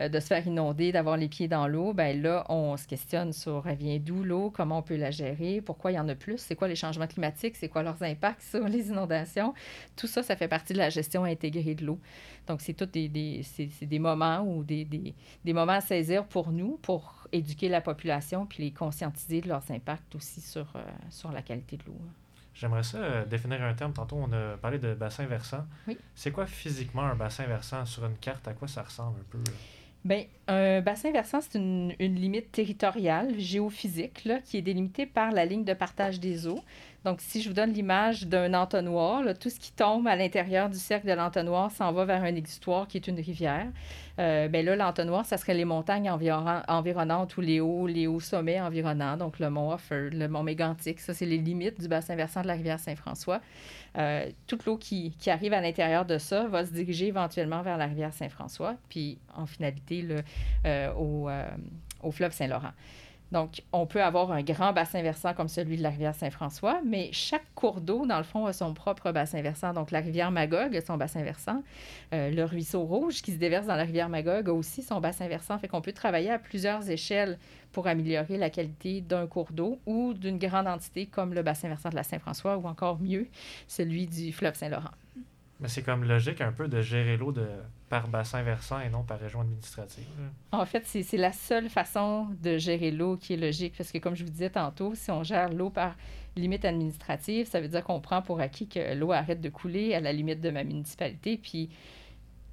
euh, 0.00 0.08
de 0.08 0.20
se 0.20 0.26
faire 0.26 0.46
inonder, 0.46 0.92
d'avoir 0.92 1.16
les 1.16 1.28
pieds 1.28 1.48
dans 1.48 1.68
l'eau. 1.68 1.92
Ben 1.92 2.20
là, 2.20 2.44
on 2.48 2.76
se 2.76 2.86
questionne 2.86 3.32
sur 3.32 3.66
elle 3.66 3.76
vient 3.76 3.98
d'où 3.98 4.22
l'eau, 4.22 4.50
comment 4.50 4.78
on 4.78 4.82
peut 4.82 4.96
la 4.96 5.10
gérer, 5.10 5.60
pourquoi 5.60 5.92
il 5.92 5.94
y 5.94 5.98
en 5.98 6.08
a 6.08 6.14
plus, 6.14 6.38
c'est 6.38 6.54
quoi 6.54 6.68
les 6.68 6.76
changements 6.76 7.06
climatiques, 7.06 7.56
c'est 7.56 7.68
quoi 7.68 7.82
leurs 7.82 8.02
impacts 8.02 8.42
sur 8.42 8.66
les 8.68 8.88
inondations? 8.88 9.54
Tout 9.96 10.06
ça, 10.06 10.22
ça 10.22 10.36
fait 10.36 10.48
partie 10.48 10.72
de 10.72 10.78
la 10.78 10.90
gestion 10.90 11.24
intégrée 11.24 11.74
de 11.74 11.84
l'eau. 11.84 11.98
Donc, 12.46 12.60
c'est 12.60 12.72
tous 12.72 12.86
des, 12.86 13.08
des, 13.08 13.42
des 13.82 13.98
moments 13.98 14.40
ou 14.40 14.64
des, 14.64 14.84
des, 14.84 15.14
des 15.44 15.52
moments 15.52 15.72
à 15.72 15.80
saisir 15.80 16.24
pour 16.24 16.50
nous, 16.50 16.78
pour 16.80 17.17
éduquer 17.32 17.68
la 17.68 17.80
population 17.80 18.46
puis 18.46 18.64
les 18.64 18.70
conscientiser 18.70 19.40
de 19.40 19.48
leurs 19.48 19.70
impacts 19.70 20.14
aussi 20.14 20.40
sur, 20.40 20.66
euh, 20.76 20.82
sur 21.10 21.32
la 21.32 21.42
qualité 21.42 21.76
de 21.76 21.84
l'eau. 21.86 22.00
J'aimerais 22.54 22.82
ça 22.82 22.98
euh, 22.98 23.24
définir 23.24 23.62
un 23.62 23.74
terme. 23.74 23.92
Tantôt, 23.92 24.16
on 24.16 24.32
a 24.32 24.56
parlé 24.56 24.78
de 24.78 24.94
bassin 24.94 25.26
versant. 25.26 25.64
Oui. 25.86 25.96
C'est 26.14 26.32
quoi 26.32 26.46
physiquement 26.46 27.02
un 27.02 27.14
bassin 27.14 27.46
versant? 27.46 27.86
Sur 27.86 28.04
une 28.06 28.16
carte? 28.16 28.48
À 28.48 28.52
quoi 28.52 28.66
ça 28.66 28.82
ressemble 28.82 29.20
un 29.20 29.24
peu? 29.30 29.38
Bien, 30.04 30.24
un 30.48 30.80
bassin 30.80 31.12
versant, 31.12 31.40
c'est 31.40 31.58
une, 31.58 31.94
une, 31.98 32.14
limite 32.14 32.50
territoriale, 32.50 33.38
géophysique, 33.38 34.24
là, 34.24 34.40
qui 34.40 34.56
est 34.56 34.62
délimitée 34.62 35.06
par 35.06 35.32
la 35.32 35.44
ligne 35.44 35.64
de 35.64 35.74
partage 35.74 36.18
des 36.18 36.46
eaux. 36.46 36.60
Donc, 37.04 37.20
si 37.20 37.40
je 37.40 37.48
vous 37.48 37.54
donne 37.54 37.72
l'image 37.72 38.26
d'un 38.26 38.54
entonnoir, 38.54 39.22
tout 39.38 39.50
ce 39.50 39.60
qui 39.60 39.72
tombe 39.72 40.08
à 40.08 40.16
l'intérieur 40.16 40.68
du 40.68 40.78
cercle 40.78 41.06
de 41.06 41.12
l'entonnoir 41.12 41.70
s'en 41.70 41.92
va 41.92 42.04
vers 42.04 42.22
un 42.22 42.34
exutoire 42.34 42.88
qui 42.88 42.96
est 42.96 43.06
une 43.06 43.20
rivière. 43.20 43.68
Euh, 44.18 44.48
ben 44.48 44.64
là, 44.64 44.74
l'entonnoir, 44.74 45.24
ça 45.24 45.36
serait 45.36 45.54
les 45.54 45.64
montagnes 45.64 46.10
environnantes 46.10 47.36
ou 47.36 47.40
les 47.40 47.60
hauts, 47.60 48.20
sommets 48.20 48.60
environnants, 48.60 49.16
donc 49.16 49.38
le 49.38 49.48
mont 49.48 49.70
Offord, 49.70 50.10
le 50.12 50.26
mont 50.26 50.42
Mégantic. 50.42 50.98
Ça, 50.98 51.14
c'est 51.14 51.26
les 51.26 51.38
limites 51.38 51.80
du 51.80 51.86
bassin 51.86 52.16
versant 52.16 52.42
de 52.42 52.48
la 52.48 52.54
rivière 52.54 52.80
Saint-François. 52.80 53.40
Euh, 53.96 54.28
toute 54.46 54.64
l'eau 54.66 54.76
qui, 54.76 55.14
arrive 55.28 55.52
à 55.52 55.60
l'intérieur 55.60 56.04
de 56.04 56.18
ça 56.18 56.46
va 56.46 56.66
se 56.66 56.72
diriger 56.72 57.06
éventuellement 57.06 57.62
vers 57.62 57.76
la 57.76 57.86
rivière 57.86 58.12
Saint-François, 58.12 58.74
puis 58.88 59.18
en 59.34 59.46
finalité 59.46 60.04
euh, 60.10 60.22
euh, 60.66 61.48
au 62.02 62.10
fleuve 62.10 62.32
Saint-Laurent. 62.32 62.72
Donc, 63.30 63.62
on 63.72 63.86
peut 63.86 64.02
avoir 64.02 64.32
un 64.32 64.42
grand 64.42 64.72
bassin 64.72 65.02
versant 65.02 65.34
comme 65.34 65.48
celui 65.48 65.76
de 65.76 65.82
la 65.82 65.90
rivière 65.90 66.14
Saint-François, 66.14 66.80
mais 66.84 67.10
chaque 67.12 67.44
cours 67.54 67.80
d'eau, 67.80 68.06
dans 68.06 68.16
le 68.16 68.24
fond, 68.24 68.46
a 68.46 68.52
son 68.52 68.72
propre 68.72 69.12
bassin 69.12 69.42
versant. 69.42 69.74
Donc, 69.74 69.90
la 69.90 70.00
rivière 70.00 70.30
Magog 70.30 70.74
a 70.74 70.80
son 70.80 70.96
bassin 70.96 71.22
versant. 71.22 71.62
Euh, 72.14 72.30
le 72.30 72.44
ruisseau 72.44 72.82
rouge 72.82 73.20
qui 73.20 73.32
se 73.32 73.36
déverse 73.36 73.66
dans 73.66 73.76
la 73.76 73.84
rivière 73.84 74.08
Magog 74.08 74.48
a 74.48 74.52
aussi 74.52 74.82
son 74.82 75.00
bassin 75.00 75.28
versant. 75.28 75.58
Fait 75.58 75.68
qu'on 75.68 75.82
peut 75.82 75.92
travailler 75.92 76.30
à 76.30 76.38
plusieurs 76.38 76.88
échelles 76.88 77.38
pour 77.72 77.86
améliorer 77.86 78.38
la 78.38 78.48
qualité 78.48 79.02
d'un 79.02 79.26
cours 79.26 79.52
d'eau 79.52 79.78
ou 79.84 80.14
d'une 80.14 80.38
grande 80.38 80.66
entité 80.66 81.06
comme 81.06 81.34
le 81.34 81.42
bassin 81.42 81.68
versant 81.68 81.90
de 81.90 81.96
la 81.96 82.02
Saint-François 82.02 82.56
ou 82.56 82.66
encore 82.66 82.98
mieux, 82.98 83.28
celui 83.66 84.06
du 84.06 84.32
fleuve 84.32 84.54
Saint-Laurent. 84.54 84.90
Mais 85.60 85.68
c'est 85.68 85.82
comme 85.82 86.04
logique 86.04 86.40
un 86.40 86.52
peu 86.52 86.68
de 86.68 86.80
gérer 86.80 87.16
l'eau 87.16 87.32
de, 87.32 87.46
par 87.88 88.06
bassin 88.06 88.42
versant 88.42 88.78
et 88.80 88.88
non 88.88 89.02
par 89.02 89.18
région 89.18 89.40
administrative. 89.40 90.06
En 90.52 90.64
fait, 90.64 90.86
c'est 90.86 91.16
la 91.16 91.32
seule 91.32 91.68
façon 91.68 92.28
de 92.40 92.58
gérer 92.58 92.92
l'eau 92.92 93.16
qui 93.16 93.34
est 93.34 93.36
logique. 93.36 93.74
Parce 93.76 93.90
que 93.90 93.98
comme 93.98 94.14
je 94.14 94.24
vous 94.24 94.30
disais 94.30 94.50
tantôt, 94.50 94.94
si 94.94 95.10
on 95.10 95.24
gère 95.24 95.52
l'eau 95.52 95.70
par 95.70 95.96
limite 96.36 96.64
administrative, 96.64 97.48
ça 97.48 97.60
veut 97.60 97.66
dire 97.66 97.82
qu'on 97.82 98.00
prend 98.00 98.22
pour 98.22 98.40
acquis 98.40 98.68
que 98.68 98.94
l'eau 98.94 99.10
arrête 99.10 99.40
de 99.40 99.48
couler 99.48 99.94
à 99.94 100.00
la 100.00 100.12
limite 100.12 100.40
de 100.40 100.50
ma 100.50 100.62
municipalité. 100.62 101.36
Puis, 101.36 101.70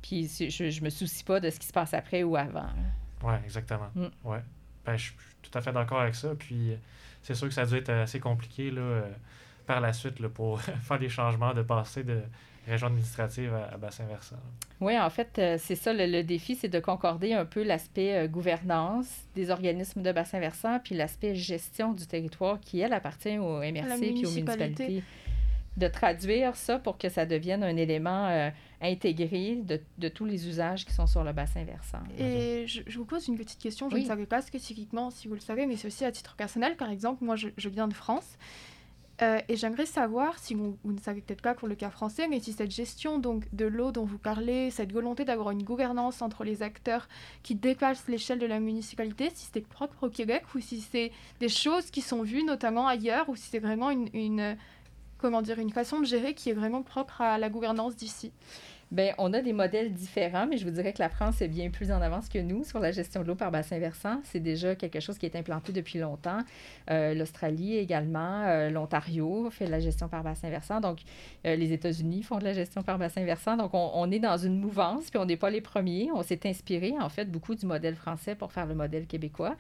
puis 0.01 0.27
je 0.27 0.79
ne 0.79 0.85
me 0.85 0.89
soucie 0.89 1.23
pas 1.23 1.39
de 1.39 1.51
ce 1.51 1.59
qui 1.59 1.67
se 1.67 1.73
passe 1.73 1.93
après 1.93 2.23
ou 2.23 2.35
avant. 2.35 2.69
Oui, 3.23 3.35
exactement. 3.43 3.89
Mm. 3.93 4.07
Ouais. 4.23 4.41
Ben, 4.83 4.97
je 4.97 5.03
suis 5.03 5.15
tout 5.43 5.55
à 5.55 5.61
fait 5.61 5.71
d'accord 5.71 6.01
avec 6.01 6.15
ça. 6.15 6.33
Puis 6.33 6.71
c'est 7.21 7.35
sûr 7.35 7.47
que 7.47 7.53
ça 7.53 7.61
a 7.61 7.65
dû 7.65 7.75
être 7.75 7.89
assez 7.89 8.19
compliqué. 8.19 8.71
Là, 8.71 8.81
euh, 8.81 9.11
par 9.65 9.81
la 9.81 9.93
suite 9.93 10.19
là, 10.19 10.29
pour 10.29 10.61
faire 10.61 10.99
des 10.99 11.09
changements, 11.09 11.53
de 11.53 11.61
passer 11.61 12.03
de 12.03 12.21
région 12.67 12.87
administrative 12.87 13.53
à, 13.53 13.77
bassin 13.77 14.05
versant. 14.05 14.37
Oui, 14.81 14.97
en 14.99 15.09
fait, 15.09 15.37
euh, 15.37 15.57
c'est 15.59 15.75
ça 15.75 15.93
le, 15.93 16.23
défi, 16.23 16.55
c'est 16.55 16.67
de 16.67 16.79
concorder 16.79 17.33
un 17.33 17.45
peu 17.45 17.63
l'aspect 17.63 18.15
euh, 18.15 18.27
gouvernance 18.27 19.07
des 19.35 19.49
organismes 19.49 20.01
de 20.01 20.11
bassin 20.11 20.39
versant 20.39 20.79
puis 20.79 20.95
l'aspect 20.95 21.35
gestion 21.35 21.93
du 21.93 22.05
territoire 22.07 22.59
qui, 22.59 22.79
elle, 22.79 22.93
appartient 22.93 23.37
au 23.37 23.59
MRC 23.59 23.99
puis 23.99 24.25
aux 24.25 24.31
municipalités. 24.31 25.03
De 25.77 25.89
traduire 25.89 26.55
ça 26.55 26.79
pour 26.79 26.97
que 26.97 27.09
ça 27.09 27.25
devienne 27.25 27.61
un 27.61 27.75
élément 27.75 28.29
euh, 28.29 28.49
intégré 28.81 29.57
de, 29.57 29.81
de, 29.97 30.07
tous 30.07 30.23
les 30.23 30.47
usages 30.47 30.85
qui 30.85 30.93
sont 30.93 31.05
sur 31.05 31.21
le 31.25 31.33
bassin 31.33 31.65
versant. 31.65 31.99
Et 32.17 32.65
je, 32.65 32.97
vous 32.97 33.03
pose 33.03 33.27
une 33.27 33.37
petite 33.37 33.59
question. 33.59 33.89
Je 33.89 33.97
ne 33.97 34.05
savais 34.05 34.25
pas 34.25 34.41
spécifiquement 34.41 35.11
si 35.11 35.27
vous 35.27 35.33
le 35.33 35.41
savez, 35.41 35.65
mais 35.65 35.75
c'est 35.75 35.87
aussi 35.87 36.05
à 36.05 36.13
titre 36.13 36.35
personnel. 36.37 36.77
Par 36.77 36.89
exemple, 36.89 37.25
moi, 37.25 37.35
je, 37.35 37.49
je 37.57 37.67
viens 37.67 37.89
de 37.89 37.93
France. 37.93 38.37
Euh, 39.21 39.39
et 39.47 39.55
j'aimerais 39.55 39.85
savoir, 39.85 40.37
si 40.39 40.55
vous, 40.55 40.77
ne 40.83 40.99
savez 40.99 41.21
peut-être 41.21 41.41
pas 41.41 41.53
pour 41.53 41.69
le 41.69 41.75
cas 41.75 41.89
français, 41.89 42.27
mais 42.27 42.41
si 42.41 42.51
cette 42.51 42.71
gestion 42.71 43.17
donc 43.17 43.45
de 43.53 43.65
l'eau 43.65 43.91
dont 43.91 44.03
vous 44.03 44.17
parlez, 44.17 44.71
cette 44.71 44.91
volonté 44.91 45.23
d'avoir 45.23 45.51
une 45.51 45.63
gouvernance 45.63 46.21
entre 46.21 46.43
les 46.43 46.61
acteurs 46.61 47.07
qui 47.41 47.55
dépasse 47.55 48.07
l'échelle 48.09 48.39
de 48.39 48.45
la 48.45 48.59
municipalité, 48.59 49.31
si 49.33 49.47
c'est 49.53 49.65
propre 49.65 50.07
au 50.07 50.09
Québec 50.09 50.43
ou 50.53 50.59
si 50.59 50.81
c'est 50.81 51.13
des 51.39 51.49
choses 51.49 51.91
qui 51.91 52.01
sont 52.01 52.23
vues 52.23 52.43
notamment 52.43 52.87
ailleurs 52.87 53.29
ou 53.29 53.37
si 53.37 53.47
c'est 53.49 53.59
vraiment 53.59 53.89
une, 53.89 54.57
comment 55.17 55.41
dire, 55.41 55.59
une 55.59 55.71
façon 55.71 56.01
de 56.01 56.05
gérer 56.05 56.33
qui 56.33 56.49
est 56.49 56.53
vraiment 56.53 56.83
propre 56.83 57.21
à 57.21 57.37
la 57.37 57.49
gouvernance 57.49 57.95
d'ici? 57.95 58.33
Bien, 58.91 59.15
on 59.17 59.33
a 59.33 59.41
des 59.41 59.51
modèles 59.51 59.91
différents, 59.93 60.45
mais 60.45 60.57
je 60.57 60.63
vous 60.63 60.71
dirais 60.71 60.93
que 60.93 61.01
la 61.01 61.09
France 61.09 61.41
est 61.41 61.47
bien 61.47 61.71
plus 61.71 61.91
en 61.91 62.01
avance 62.01 62.29
que 62.29 62.37
nous 62.37 62.63
sur 62.63 62.79
la 62.79 62.91
gestion 62.91 63.23
de 63.23 63.27
l'eau 63.27 63.33
par 63.33 63.49
bassin 63.49 63.79
versant. 63.79 64.19
C'est 64.23 64.39
déjà 64.39 64.75
quelque 64.75 64.99
chose 64.99 65.17
qui 65.17 65.25
est 65.25 65.35
implanté 65.35 65.73
depuis 65.73 65.97
longtemps. 65.97 66.37
Euh, 66.91 67.15
L'Australie 67.15 67.77
également, 67.77 68.43
euh, 68.43 68.69
l'Ontario 68.69 69.49
fait 69.49 69.65
la 69.65 69.79
gestion 69.79 70.07
par 70.07 70.23
bassin 70.23 70.51
versant. 70.51 70.81
Donc, 70.81 70.99
euh, 71.47 71.55
les 71.55 71.73
États-Unis 71.73 72.21
font 72.21 72.37
de 72.37 72.43
la 72.43 72.53
gestion 72.53 72.83
par 72.83 72.99
bassin 72.99 73.25
versant. 73.25 73.57
Donc, 73.57 73.73
on, 73.73 73.89
on 73.95 74.11
est 74.11 74.19
dans 74.19 74.37
une 74.37 74.59
mouvance, 74.59 75.09
puis 75.09 75.19
on 75.19 75.25
n'est 75.25 75.35
pas 75.35 75.49
les 75.49 75.61
premiers. 75.61 76.09
On 76.13 76.21
s'est 76.21 76.47
inspiré, 76.47 76.93
en 76.99 77.09
fait, 77.09 77.25
beaucoup 77.25 77.55
du 77.55 77.65
modèle 77.65 77.95
français 77.95 78.35
pour 78.35 78.51
faire 78.51 78.67
le 78.67 78.75
modèle 78.75 79.07
québécois. 79.07 79.55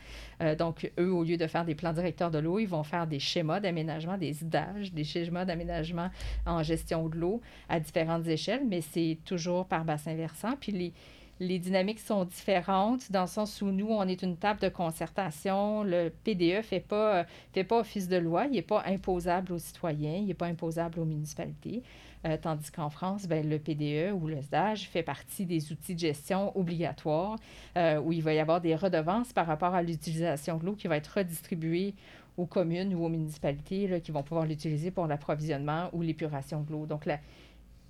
donc, 0.59 0.91
eux, 0.99 1.11
au 1.11 1.23
lieu 1.23 1.37
de 1.37 1.47
faire 1.47 1.65
des 1.65 1.73
plans 1.73 1.93
directeurs 1.93 2.29
de 2.29 2.37
l'eau, 2.37 2.59
ils 2.59 2.67
vont 2.67 2.83
faire 2.83 3.07
des 3.07 3.19
schémas 3.19 3.59
d'aménagement, 3.59 4.19
des 4.19 4.43
IDAG, 4.43 4.93
des 4.93 5.03
schémas 5.03 5.45
d'aménagement 5.45 6.09
en 6.45 6.61
gestion 6.61 7.09
de 7.09 7.17
l'eau 7.17 7.41
à 7.69 7.79
différentes 7.79 8.27
échelles, 8.27 8.61
mais 8.67 8.81
c'est 8.81 9.14
toujours 9.17 9.65
par 9.65 9.85
bassin 9.85 10.15
versant. 10.15 10.55
Puis 10.59 10.71
les, 10.71 10.93
les 11.39 11.59
dynamiques 11.59 11.99
sont 11.99 12.23
différentes 12.25 13.11
dans 13.11 13.21
le 13.21 13.27
sens 13.27 13.61
où 13.61 13.67
nous, 13.67 13.87
on 13.89 14.07
est 14.07 14.21
une 14.21 14.37
table 14.37 14.61
de 14.61 14.69
concertation. 14.69 15.83
Le 15.83 16.09
PDE 16.23 16.57
ne 16.57 16.61
fait 16.61 16.79
pas, 16.79 17.25
fait 17.53 17.63
pas 17.63 17.79
office 17.79 18.07
de 18.07 18.17
loi. 18.17 18.45
Il 18.45 18.53
n'est 18.53 18.61
pas 18.61 18.83
imposable 18.85 19.51
aux 19.51 19.59
citoyens. 19.59 20.15
Il 20.15 20.27
n'est 20.27 20.33
pas 20.33 20.47
imposable 20.47 20.99
aux 20.99 21.05
municipalités. 21.05 21.83
Euh, 22.25 22.37
tandis 22.41 22.71
qu'en 22.71 22.89
France, 22.89 23.27
ben, 23.27 23.47
le 23.47 23.59
PDE 23.59 24.13
ou 24.13 24.27
le 24.27 24.41
SDAGE 24.41 24.87
fait 24.87 25.03
partie 25.03 25.45
des 25.45 25.71
outils 25.71 25.93
de 25.93 25.99
gestion 25.99 26.57
obligatoires 26.57 27.37
euh, 27.77 27.99
où 27.99 28.11
il 28.13 28.23
va 28.23 28.33
y 28.33 28.39
avoir 28.39 28.61
des 28.61 28.75
redevances 28.75 29.31
par 29.31 29.45
rapport 29.45 29.75
à 29.75 29.83
l'utilisation 29.83 30.57
de 30.57 30.65
l'eau 30.65 30.73
qui 30.73 30.87
va 30.87 30.97
être 30.97 31.17
redistribuée 31.17 31.93
aux 32.37 32.47
communes 32.47 32.95
ou 32.95 33.05
aux 33.05 33.09
municipalités 33.09 34.01
qui 34.01 34.11
vont 34.11 34.23
pouvoir 34.23 34.45
l'utiliser 34.45 34.89
pour 34.89 35.05
l'approvisionnement 35.07 35.89
ou 35.93 36.01
l'épuration 36.01 36.61
de 36.63 36.71
l'eau. 36.71 36.85
Donc, 36.85 37.05
la, 37.05 37.19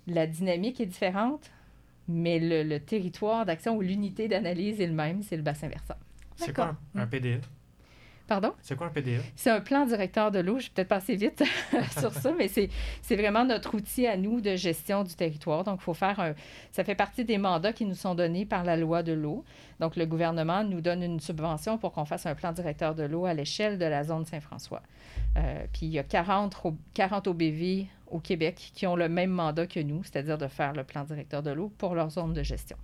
la 0.06 0.26
dynamique 0.26 0.80
est 0.80 0.86
différente, 0.86 1.50
mais 2.08 2.38
le, 2.38 2.78
territoire 2.78 3.44
d'action 3.44 3.76
ou 3.76 3.80
l'unité 3.80 4.28
d'analyse 4.28 4.80
est 4.80 4.86
le 4.86 4.92
même, 4.92 5.22
c'est 5.22 5.36
le 5.36 5.42
bassin 5.42 5.68
versant. 5.68 5.96
C'est 6.36 6.54
quoi 6.54 6.76
un, 6.94 7.06
PDE? 7.06 7.40
Pardon? 8.26 8.52
C'est 8.60 8.76
quoi 8.76 8.88
un 8.88 8.90
PDE? 8.90 9.20
C'est 9.36 9.50
un 9.50 9.60
plan 9.60 9.86
directeur 9.86 10.30
de 10.30 10.38
l'eau. 10.40 10.58
Je 10.58 10.66
vais 10.66 10.72
peut-être 10.74 10.88
passer 10.88 11.16
vite 11.16 11.42
sur 11.98 12.12
ça, 12.12 12.32
mais 12.36 12.48
c'est 12.48 13.16
vraiment 13.16 13.44
notre 13.44 13.74
outil 13.74 14.06
à 14.06 14.16
nous 14.16 14.40
de 14.40 14.54
gestion 14.54 15.02
du 15.02 15.14
territoire. 15.14 15.64
Donc, 15.64 15.78
il 15.80 15.84
faut 15.84 15.94
faire 15.94 16.20
un. 16.20 16.34
Ça 16.72 16.84
fait 16.84 16.94
partie 16.94 17.24
des 17.24 17.38
mandats 17.38 17.72
qui 17.72 17.86
nous 17.86 17.94
sont 17.94 18.14
donnés 18.14 18.44
par 18.44 18.64
la 18.64 18.76
loi 18.76 19.02
de 19.02 19.12
l'eau. 19.12 19.44
Donc, 19.80 19.96
le 19.96 20.06
gouvernement 20.06 20.62
nous 20.62 20.80
donne 20.80 21.02
une 21.02 21.20
subvention 21.20 21.78
pour 21.78 21.92
qu'on 21.92 22.04
fasse 22.04 22.26
un 22.26 22.34
plan 22.34 22.52
directeur 22.52 22.94
de 22.94 23.04
l'eau 23.04 23.24
à 23.24 23.32
l'échelle 23.32 23.78
de 23.78 23.86
la 23.86 24.04
zone 24.04 24.26
Saint-François. 24.26 24.82
Euh, 25.36 25.64
puis, 25.72 25.86
il 25.86 25.92
y 25.92 25.98
a 25.98 26.04
40, 26.04 26.54
40 26.94 27.28
OBV 27.28 27.86
au 28.10 28.20
Québec 28.20 28.70
qui 28.74 28.86
ont 28.86 28.96
le 28.96 29.08
même 29.08 29.30
mandat 29.30 29.66
que 29.66 29.80
nous, 29.80 30.02
c'est-à-dire 30.04 30.38
de 30.38 30.48
faire 30.48 30.72
le 30.72 30.84
plan 30.84 31.04
directeur 31.04 31.42
de 31.42 31.50
l'eau 31.50 31.72
pour 31.78 31.94
leur 31.94 32.10
zone 32.10 32.32
de 32.32 32.42
gestion. 32.42 32.76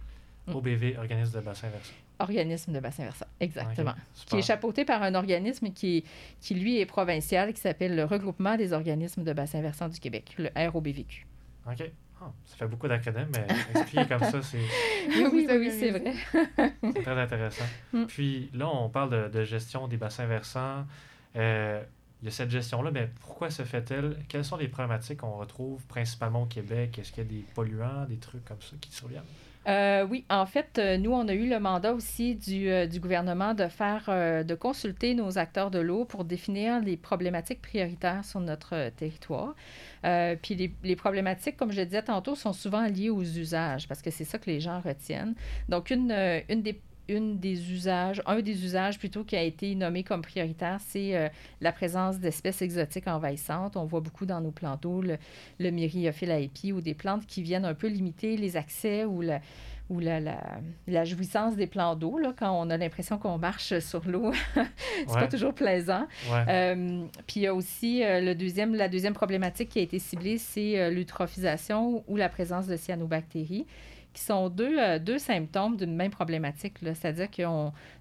Mm. 0.47 0.55
OBV, 0.55 0.97
organisme 0.99 1.39
de 1.39 1.45
bassin 1.45 1.69
versant. 1.69 1.93
Organisme 2.19 2.73
de 2.73 2.81
bassin 2.81 3.05
versant, 3.05 3.27
exactement. 3.41 3.95
qui 4.27 4.37
est 4.37 4.43
chapeauté 4.43 4.85
par 4.85 5.03
un 5.03 5.15
organisme 5.15 5.71
qui, 5.73 6.05
qui, 6.41 6.55
lui, 6.55 6.79
est 6.79 6.87
provincial, 6.87 7.53
qui 7.53 7.61
s'appelle 7.61 7.97
le 7.97 8.05
Regroupement 8.05 8.57
des 8.57 8.73
organismes 8.73 9.25
de 9.25 9.33
bassin 9.33 9.61
versant 9.61 9.89
du 9.89 9.99
Québec, 9.99 10.35
le 10.39 10.51
ROBVQ. 10.55 11.27
OK. 11.67 11.91
Ah, 12.21 12.31
ça 12.45 12.57
fait 12.57 12.67
beaucoup 12.69 12.87
d'acronymes, 12.87 13.31
mais 13.33 13.47
expliquer 13.75 14.07
comme 14.07 14.23
ça, 14.23 14.43
c'est... 14.43 14.59
Oui, 15.09 15.47
oui, 15.49 15.71
c'est 15.73 15.91
vrai. 15.91 16.13
c'est 16.95 17.03
très 17.03 17.21
intéressant. 17.21 17.65
Mm. 17.93 18.05
Puis 18.05 18.51
là, 18.55 18.69
on 18.69 18.89
parle 18.89 19.11
de, 19.11 19.29
de 19.29 19.45
gestion 19.45 19.89
des 19.89 19.97
bassins 19.97 20.27
versants. 20.27 20.87
Euh, 21.35 21.83
il 22.23 22.27
y 22.27 22.29
a 22.29 22.31
cette 22.31 22.51
gestion-là, 22.51 22.93
mais 22.93 23.11
pourquoi 23.21 23.51
se 23.51 23.65
fait-elle? 23.65 24.17
Quelles 24.29 24.45
sont 24.45 24.57
les 24.57 24.69
problématiques 24.69 25.19
qu'on 25.19 25.37
retrouve 25.39 25.85
principalement 25.87 26.43
au 26.43 26.47
Québec? 26.47 26.99
Est-ce 26.99 27.11
qu'il 27.11 27.25
y 27.25 27.27
a 27.27 27.31
des 27.31 27.45
polluants, 27.55 28.07
des 28.09 28.19
trucs 28.19 28.45
comme 28.45 28.63
ça 28.63 28.77
qui 28.81 28.93
surviennent? 28.93 29.23
Euh, 29.69 30.07
oui, 30.09 30.25
en 30.29 30.47
fait, 30.47 30.79
euh, 30.79 30.99
nous, 30.99 31.13
on 31.13 31.29
a 31.29 31.35
eu 31.35 31.49
le 31.49 31.61
mandat 31.61 31.95
aussi 31.95 32.35
du, 32.35 32.69
euh, 32.69 32.87
du 32.87 32.99
gouvernement 32.99 33.55
de 33.55 33.69
faire, 33.69 34.05
de 34.45 34.55
consulter 34.55 35.15
nos 35.15 35.39
acteurs 35.39 35.71
de 35.71 35.79
l'eau 35.79 36.05
pour 36.05 36.25
définir 36.25 36.81
les 36.81 36.97
problématiques 36.97 37.63
prioritaires 37.63 38.25
sur 38.25 38.41
notre 38.41 38.91
territoire. 38.91 39.55
puis 40.43 40.55
les, 40.55 40.73
les, 40.83 40.97
problématiques, 40.97 41.57
comme 41.57 41.73
je 41.73 41.79
le 41.79 41.87
disais 41.87 42.03
tantôt, 42.03 42.35
sont 42.35 42.53
souvent 42.53 42.87
liées 42.87 43.11
aux 43.11 43.23
usages 43.23 43.89
parce 43.89 44.03
que 44.03 44.11
c'est 44.11 44.25
ça 44.25 44.39
que 44.39 44.51
les 44.51 44.61
gens 44.61 44.81
retiennent. 44.81 45.35
Donc, 45.69 45.91
une, 45.91 46.13
une 46.49 46.63
des 46.63 46.81
une 47.09 47.39
des 47.39 47.73
usages, 47.73 48.23
un 48.27 48.41
des 48.41 48.65
usages 48.65 48.99
plutôt 48.99 49.25
qui 49.25 49.37
a 49.37 49.43
été 49.43 49.75
nommé 49.75 50.05
comme 50.05 50.23
prioritaire, 50.23 50.79
c'est 50.87 51.17
euh, 51.17 51.29
la 51.61 51.73
présence 51.73 52.19
d'espèces 52.19 52.63
exotiques 52.63 53.09
envahissantes. 53.09 53.77
On 53.77 53.85
voit 53.85 54.01
beaucoup 54.01 54.27
dans 54.27 54.41
nos 54.41 54.51
plans 54.51 54.79
d'eau 54.81 55.03
le, 55.03 55.19
le 55.59 55.71
myriophylle 55.71 56.51
ou 56.73 56.81
des 56.81 56.95
plantes 56.95 57.27
qui 57.27 57.43
viennent 57.43 57.65
un 57.65 57.75
peu 57.75 57.89
limiter 57.89 58.37
les 58.37 58.57
accès 58.57 59.05
ou 59.05 59.21
la, 59.21 59.41
ou 59.91 59.99
la, 60.01 60.21
la, 60.87 61.05
jouissance 61.05 61.57
des 61.57 61.67
plans 61.67 61.97
d'eau, 61.97 62.19
quand 62.39 62.53
on 62.53 62.71
a 62.71 62.77
l'impression 62.77 63.19
qu'on 63.19 63.39
marche 63.39 63.79
sur 63.81 64.09
l'eau. 64.09 64.33
c'est 64.55 65.07
pas 65.07 65.29
toujours 65.29 65.55
plaisant. 65.55 66.07
Euh, 66.31 67.05
puis 67.27 67.41
il 67.41 67.43
y 67.43 67.47
a 67.47 67.55
aussi 67.55 68.03
euh, 68.03 68.21
le 68.21 68.35
deuxième, 68.35 68.75
la 68.75 68.89
deuxième 68.89 69.15
problématique 69.15 69.71
qui 69.71 69.81
a 69.81 69.83
été 69.83 69.99
ciblée, 69.99 70.39
c'est 70.39 70.91
l'eutrophisation 70.91 72.05
ou 72.07 72.17
la 72.17 72.29
présence 72.29 72.67
de 72.67 72.77
cyanobactéries 72.77 73.67
qui 74.13 74.23
sont 74.23 74.49
deux, 74.49 74.79
euh, 74.79 74.99
deux 74.99 75.19
symptômes 75.19 75.77
d'une 75.77 75.95
même 75.95 76.11
problématique. 76.11 76.75
C'est-à-dire 76.83 77.31
que 77.31 77.43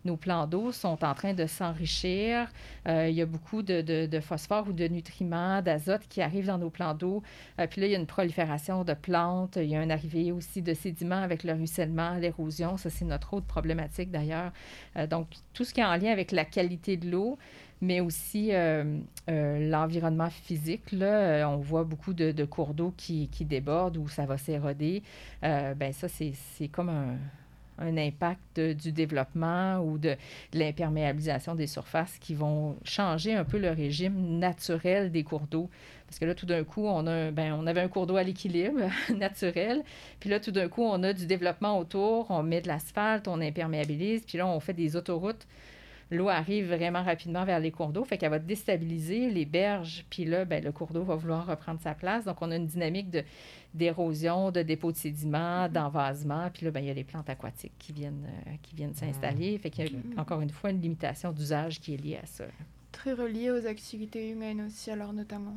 nos 0.05 0.17
plans 0.17 0.47
d'eau 0.47 0.71
sont 0.71 1.03
en 1.03 1.13
train 1.13 1.33
de 1.33 1.45
s'enrichir. 1.45 2.49
Euh, 2.87 3.07
il 3.09 3.15
y 3.15 3.21
a 3.21 3.25
beaucoup 3.25 3.61
de, 3.61 3.81
de, 3.81 4.19
phosphore 4.19 4.67
ou 4.67 4.73
de 4.73 4.87
nutriments, 4.87 5.61
d'azote 5.61 6.01
qui 6.09 6.21
arrivent 6.21 6.47
dans 6.47 6.57
nos 6.57 6.69
plans 6.69 6.93
d'eau. 6.93 7.23
Euh, 7.59 7.67
puis 7.67 7.81
là, 7.81 7.87
il 7.87 7.91
y 7.91 7.95
a 7.95 7.99
une 7.99 8.07
prolifération 8.07 8.83
de 8.83 8.93
plantes. 8.93 9.57
Il 9.57 9.69
y 9.69 9.75
a 9.75 9.83
une 9.83 9.91
arrivée 9.91 10.31
aussi 10.31 10.61
de 10.61 10.73
sédiments 10.73 11.21
avec 11.21 11.43
le 11.43 11.53
ruissellement, 11.53 12.15
l'érosion. 12.15 12.77
Ça, 12.77 12.89
c'est 12.89 13.05
notre 13.05 13.33
autre 13.33 13.47
problématique 13.47 14.11
d'ailleurs. 14.11 14.51
donc, 15.09 15.27
tout 15.53 15.63
ce 15.63 15.73
qui 15.73 15.79
est 15.79 15.85
en 15.85 15.95
lien 15.95 16.11
avec 16.11 16.31
la 16.31 16.45
qualité 16.45 16.97
de 16.97 17.09
l'eau, 17.09 17.37
mais 17.81 17.99
aussi 17.99 18.49
euh, 18.51 18.99
euh, 19.29 19.69
l'environnement 19.69 20.29
physique. 20.29 20.91
Là, 20.91 21.05
euh, 21.05 21.43
on 21.45 21.57
voit 21.57 21.83
beaucoup 21.83 22.13
de, 22.13 22.45
cours 22.45 22.73
d'eau 22.73 22.93
qui, 22.95 23.27
débordent 23.41 23.97
ou 23.97 24.07
ça 24.07 24.25
va 24.25 24.37
s'éroder. 24.37 25.01
ben 25.41 25.91
ça, 25.91 26.07
c'est 26.07 26.67
comme 26.67 26.89
un, 26.89 27.17
un 27.79 27.97
impact 27.97 28.59
du 28.59 28.91
développement 28.91 29.79
ou 29.79 29.97
de, 29.97 30.15
l'imperméabilisation 30.53 31.55
des 31.55 31.67
surfaces 31.67 32.17
qui 32.19 32.35
vont 32.35 32.77
changer 32.83 33.33
un 33.33 33.43
peu 33.43 33.57
le 33.57 33.71
régime 33.71 34.37
naturel 34.37 35.11
des 35.11 35.23
cours 35.23 35.47
d'eau. 35.49 35.69
Parce 36.05 36.19
que 36.19 36.25
là, 36.25 36.35
tout 36.35 36.45
d'un 36.45 36.63
coup, 36.63 36.85
on, 36.85 37.07
a, 37.07 37.31
ben, 37.31 37.53
on 37.57 37.65
avait 37.65 37.81
un 37.81 37.87
cours 37.87 38.05
d'eau 38.05 38.17
à 38.17 38.23
l'équilibre 38.23 38.81
naturel. 39.15 39.81
Puis 40.19 40.29
là, 40.29 40.39
tout 40.39 40.51
d'un 40.51 40.67
coup, 40.67 40.83
on 40.83 41.01
a 41.03 41.13
du 41.13 41.25
développement 41.25 41.79
autour, 41.79 42.29
on 42.29 42.43
met 42.43 42.61
de 42.61 42.67
l'asphalte, 42.67 43.27
on 43.27 43.41
imperméabilise. 43.41 44.23
Puis 44.27 44.37
là, 44.37 44.45
on 44.45 44.59
fait 44.59 44.73
des 44.73 44.95
autoroutes 44.95 45.47
l'eau 46.11 46.29
arrive 46.29 46.67
vraiment 46.67 47.01
rapidement 47.03 47.45
vers 47.45 47.59
les 47.59 47.71
cours 47.71 47.89
d'eau, 47.89 48.03
fait 48.03 48.17
qu'elle 48.17 48.29
va 48.31 48.39
déstabiliser 48.39 49.29
les 49.29 49.45
berges, 49.45 50.05
puis 50.09 50.25
là, 50.25 50.45
ben, 50.45 50.63
le 50.63 50.71
cours 50.71 50.91
d'eau 50.91 51.03
va 51.03 51.15
vouloir 51.15 51.47
reprendre 51.47 51.79
sa 51.79 51.95
place. 51.95 52.25
Donc, 52.25 52.41
on 52.41 52.51
a 52.51 52.57
une 52.57 52.67
dynamique 52.67 53.09
de, 53.09 53.23
d'érosion, 53.73 54.51
de 54.51 54.61
dépôt 54.61 54.91
de 54.91 54.97
sédiments, 54.97 55.65
mm-hmm. 55.65 55.71
d'envasement, 55.71 56.49
puis 56.53 56.65
là, 56.65 56.71
ben, 56.71 56.81
il 56.81 56.87
y 56.87 56.89
a 56.89 56.93
les 56.93 57.05
plantes 57.05 57.29
aquatiques 57.29 57.73
qui 57.79 57.93
viennent, 57.93 58.27
euh, 58.47 58.51
qui 58.61 58.75
viennent 58.75 58.93
s'installer. 58.93 59.57
Fait 59.57 59.69
qu'il 59.69 59.85
y 59.85 59.95
a 60.17 60.21
encore 60.21 60.41
une 60.41 60.49
fois 60.49 60.69
une 60.69 60.81
limitation 60.81 61.31
d'usage 61.31 61.79
qui 61.79 61.93
est 61.93 61.97
liée 61.97 62.19
à 62.21 62.25
ça. 62.25 62.43
Très 62.91 63.13
reliée 63.13 63.49
aux 63.49 63.65
activités 63.65 64.29
humaines 64.29 64.65
aussi, 64.67 64.91
alors 64.91 65.13
notamment. 65.13 65.55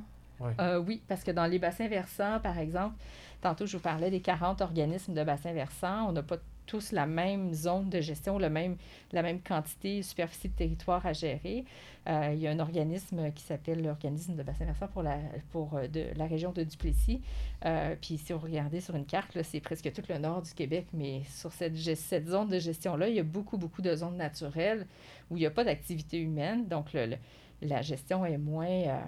oui, 0.87 1.03
parce 1.09 1.25
que 1.25 1.33
dans 1.33 1.47
les 1.47 1.59
bassins 1.59 1.88
versants, 1.88 2.38
par 2.40 2.59
exemple, 2.59 2.95
tantôt 3.40 3.67
je 3.67 3.77
vous 3.77 3.83
parlais 3.83 4.11
des 4.11 4.21
40 4.21 4.61
organismes 4.61 5.14
de 5.14 5.25
bassins 5.25 5.53
versants, 5.53 6.09
on 6.09 6.12
n'a 6.12 6.23
pas 6.23 6.38
tous 6.66 6.92
la 6.92 7.07
même 7.07 7.53
zone 7.53 7.88
de 7.88 8.00
gestion, 8.00 8.38
le 8.38 8.48
même, 8.48 8.77
la 9.12 9.22
même 9.22 9.40
quantité, 9.40 10.03
superficie 10.03 10.48
de 10.48 10.55
territoire 10.55 11.05
à 11.07 11.12
gérer. 11.12 11.64
Euh, 12.09 12.33
il 12.35 12.40
y 12.40 12.46
a 12.46 12.50
un 12.50 12.59
organisme 12.59 13.33
qui 13.33 13.42
s'appelle 13.42 13.83
l'organisme 13.83 14.35
de 14.37 14.42
bassin 14.42 14.66
versant 14.66 14.88
pour 14.88 15.03
la, 15.03 15.18
pour, 15.53 15.74
euh, 15.74 15.88
de, 15.88 16.07
la 16.16 16.27
région 16.27 16.53
de 16.53 16.62
Duplessis. 16.62 17.22
Euh, 17.64 17.96
puis 18.00 18.18
si 18.18 18.33
vous 18.33 18.38
regardez 18.38 18.81
sur 18.81 18.94
une 18.94 19.07
carte, 19.07 19.42
c'est 19.42 19.61
presque 19.61 19.90
tout 19.92 20.03
le 20.09 20.18
nord 20.18 20.42
du 20.42 20.53
Québec, 20.53 20.87
mais 20.92 21.22
sur 21.29 21.53
cette, 21.53 21.77
zone 22.27 22.48
de 22.48 22.59
gestion-là, 22.59 23.09
il 23.09 23.14
y 23.14 23.20
a 23.20 23.24
beaucoup, 23.24 23.57
beaucoup 23.57 23.83
de 23.83 23.94
zones 23.94 24.16
naturelles 24.16 24.87
où 25.31 25.37
il 25.37 25.40
n'y 25.40 25.46
a 25.46 25.50
pas 25.50 25.64
d'activité 25.64 26.18
humaine. 26.18 26.66
Donc, 26.68 26.96
la 27.62 27.83
gestion 27.83 28.27
est 28.27 28.38
moins, 28.38 29.00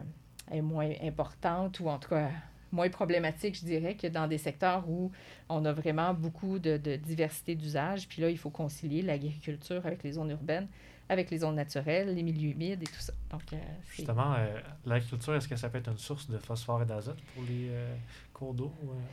est 0.51 0.62
moins 0.62 0.90
importante 1.03 1.81
ou 1.81 1.88
en 1.88 1.99
tout 1.99 2.11
cas 2.11 2.31
moins 2.77 2.89
problématique, 2.89 3.59
je 3.59 3.65
dirais, 3.65 3.97
que 3.97 4.07
dans 4.07 4.29
des 4.29 4.39
secteurs 4.39 4.89
où 4.89 5.11
on 5.49 5.65
a 5.65 5.73
vraiment 5.73 6.15
beaucoup 6.15 6.59
de, 6.59 6.77
de 6.77 6.97
diversité 6.97 7.55
d'usage. 7.57 8.07
Puis 8.07 8.23
là, 8.23 8.31
il 8.31 8.39
faut 8.39 8.51
concilier 8.51 9.03
l'agriculture 9.03 9.85
avec 9.85 10.05
les 10.05 10.12
zones 10.12 10.31
urbaines 10.31 10.69
avec 11.09 11.31
les 11.31 11.39
zones 11.39 11.55
naturelles, 11.55 12.15
les 12.15 12.23
milieux 12.23 12.51
humides 12.51 12.83
et 12.83 12.87
tout 12.87 13.01
ça. 13.01 13.12
Donc, 13.31 13.43
euh, 13.53 13.57
Justement, 13.95 14.35
euh, 14.35 14.61
l'agriculture, 14.85 15.35
est-ce 15.35 15.49
que 15.49 15.57
ça 15.57 15.69
peut 15.69 15.79
être 15.79 15.89
une 15.89 15.99
source 15.99 16.29
de 16.29 16.39
phosphore 16.39 16.83
et 16.83 16.87
d'azote 16.87 17.21
pour 17.35 17.45
les 17.45 17.69
euh, 17.71 17.95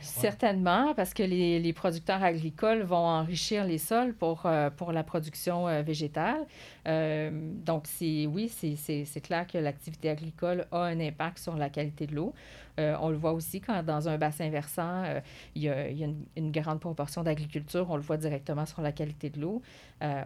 Certainement, 0.00 0.94
parce 0.94 1.14
que 1.14 1.22
les, 1.22 1.58
les, 1.58 1.72
producteurs 1.72 2.22
agricoles 2.22 2.82
vont 2.82 2.96
enrichir 2.96 3.64
les 3.64 3.78
sols 3.78 4.14
pour, 4.14 4.46
pour 4.76 4.92
la 4.92 5.02
production 5.02 5.82
végétale. 5.82 6.46
donc, 6.84 7.86
oui, 8.00 8.48
c'est 8.48 9.20
clair 9.20 9.46
que 9.46 9.58
l'activité 9.58 10.10
agricole 10.10 10.66
a 10.72 10.84
un 10.84 11.00
impact 11.00 11.38
sur 11.38 11.56
la 11.56 11.70
qualité 11.70 12.06
de 12.06 12.14
l'eau. 12.14 12.34
on 12.78 13.08
le 13.08 13.16
voit 13.16 13.32
aussi 13.32 13.60
quand 13.60 13.82
dans 13.82 14.08
un 14.08 14.18
bassin 14.18 14.48
versant, 14.50 15.04
il 15.54 15.62
y 15.62 15.68
a, 15.68 15.90
y 15.90 16.04
a 16.04 16.08
une, 16.36 16.52
grande 16.52 16.80
proportion 16.80 17.22
d'agriculture, 17.22 17.86
on 17.90 17.96
le 17.96 18.02
voit 18.02 18.18
directement 18.18 18.66
sur 18.66 18.82
la 18.82 18.92
qualité 18.92 19.30
de 19.30 19.40
l'eau, 19.40 19.62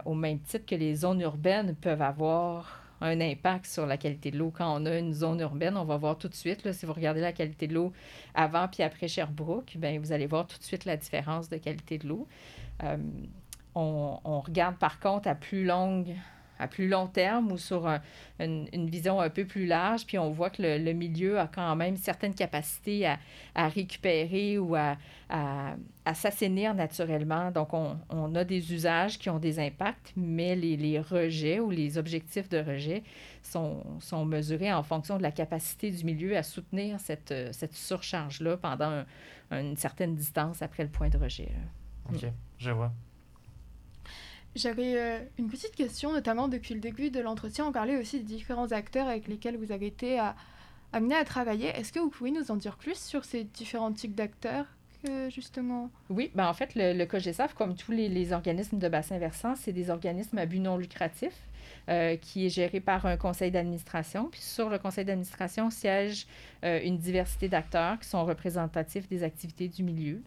au 0.05 0.13
même 0.13 0.39
titre 0.39 0.65
que 0.65 0.75
les 0.75 0.95
zones 0.95 1.21
urbaines 1.21 1.75
peuvent 1.75 2.01
avoir 2.01 2.88
un 3.01 3.21
impact 3.21 3.65
sur 3.65 3.85
la 3.85 3.97
qualité 3.97 4.31
de 4.31 4.37
l'eau. 4.37 4.51
Quand 4.51 4.81
on 4.81 4.85
a 4.85 4.97
une 4.97 5.13
zone 5.13 5.39
urbaine, 5.39 5.77
on 5.77 5.85
va 5.85 5.97
voir 5.97 6.17
tout 6.17 6.27
de 6.27 6.35
suite, 6.35 6.63
là, 6.63 6.73
si 6.73 6.85
vous 6.85 6.93
regardez 6.93 7.21
la 7.21 7.33
qualité 7.33 7.67
de 7.67 7.73
l'eau 7.73 7.93
avant 8.33 8.67
puis 8.67 8.83
après 8.83 9.07
Sherbrooke, 9.07 9.77
bien, 9.77 9.99
vous 9.99 10.11
allez 10.11 10.27
voir 10.27 10.47
tout 10.47 10.57
de 10.57 10.63
suite 10.63 10.85
la 10.85 10.97
différence 10.97 11.49
de 11.49 11.57
qualité 11.57 11.97
de 11.97 12.07
l'eau. 12.07 12.27
Euh, 12.83 12.97
on, 13.75 14.19
on, 14.23 14.39
regarde 14.41 14.77
par 14.77 14.99
contre 14.99 15.27
à 15.27 15.35
plus 15.35 15.63
longue 15.63 16.15
à 16.59 16.67
plus 16.67 16.87
long 16.87 17.07
terme 17.07 17.51
ou 17.51 17.57
sur 17.57 17.87
une, 18.39 18.67
une, 18.73 18.89
vision 18.89 19.19
un 19.19 19.29
peu 19.29 19.45
plus 19.45 19.65
large, 19.65 20.05
puis 20.05 20.17
on 20.17 20.29
voit 20.29 20.49
que 20.49 20.61
le, 20.61 20.93
milieu 20.93 21.39
a 21.39 21.47
quand 21.47 21.75
même 21.75 21.95
certaines 21.95 22.33
capacités 22.33 23.07
à, 23.55 23.67
récupérer 23.69 24.57
ou 24.59 24.75
à, 24.75 24.97
s'assainir 26.13 26.73
naturellement. 26.73 27.51
Donc, 27.51 27.69
on, 27.73 28.35
a 28.35 28.43
des 28.43 28.73
usages 28.73 29.17
qui 29.17 29.29
ont 29.29 29.39
des 29.39 29.59
impacts, 29.59 30.13
mais 30.17 30.55
les, 30.55 30.99
rejets 30.99 31.59
ou 31.59 31.69
les 31.69 31.97
objectifs 31.97 32.49
de 32.49 32.57
rejet 32.57 33.03
sont, 33.41 33.81
mesurés 34.25 34.73
en 34.73 34.83
fonction 34.83 35.17
de 35.17 35.23
la 35.23 35.31
capacité 35.31 35.91
du 35.91 36.03
milieu 36.03 36.35
à 36.35 36.43
soutenir 36.43 36.99
cette, 36.99 37.33
cette 37.51 37.73
surcharge-là 37.73 38.57
pendant 38.57 39.03
une 39.51 39.77
certaine 39.77 40.15
distance 40.15 40.61
après 40.61 40.83
le 40.83 40.89
point 40.89 41.09
de 41.09 41.17
rejet. 41.17 41.49
OK, 42.11 42.25
je 42.57 42.71
vois. 42.71 42.91
J'avais 44.55 44.97
euh, 44.97 45.19
une 45.37 45.47
petite 45.47 45.75
question, 45.75 46.11
notamment 46.11 46.47
depuis 46.47 46.73
le 46.73 46.79
début 46.79 47.11
de 47.11 47.19
l'entretien, 47.19 47.65
on 47.65 47.71
parlait 47.71 47.97
aussi 47.97 48.17
des 48.17 48.23
différents 48.23 48.71
acteurs 48.71 49.07
avec 49.07 49.27
lesquels 49.27 49.57
vous 49.57 49.71
avez 49.71 49.87
été 49.87 50.19
à, 50.19 50.35
amené 50.91 51.15
à 51.15 51.23
travailler. 51.23 51.67
Est-ce 51.67 51.93
que 51.93 51.99
vous 51.99 52.09
pouvez 52.09 52.31
nous 52.31 52.51
en 52.51 52.55
dire 52.55 52.75
plus 52.77 52.99
sur 52.99 53.25
ces 53.25 53.43
différents 53.43 53.91
types 53.91 54.15
d'acteurs 54.15 54.65
que, 55.03 55.29
justement 55.29 55.91
Oui, 56.09 56.31
ben 56.33 56.47
en 56.47 56.53
fait, 56.53 56.71
le, 56.75 57.05
COGESAF, 57.05 57.53
comme 57.53 57.75
tous 57.75 57.91
les, 57.91 58.33
organismes 58.33 58.79
de 58.79 58.87
bassin 58.87 59.19
versant, 59.19 59.55
c'est 59.55 59.73
des 59.73 59.89
organismes 59.89 60.37
à 60.39 60.45
but 60.45 60.59
non 60.59 60.77
lucratif. 60.77 61.33
Euh, 61.87 62.17
qui 62.17 62.45
est 62.45 62.49
géré 62.49 62.79
par 62.79 63.07
un 63.07 63.17
conseil 63.17 63.49
d'administration. 63.49 64.29
Puis 64.29 64.41
sur 64.41 64.69
le 64.69 64.77
conseil 64.77 65.05
d'administration 65.05 65.71
siège 65.71 66.27
euh, 66.63 66.79
une 66.83 66.97
diversité 66.97 67.49
d'acteurs 67.49 67.97
qui 67.97 68.07
sont 68.07 68.25
représentatifs 68.25 69.09
des 69.09 69.23
activités 69.23 69.67
du 69.67 69.81
milieu. 69.81 70.21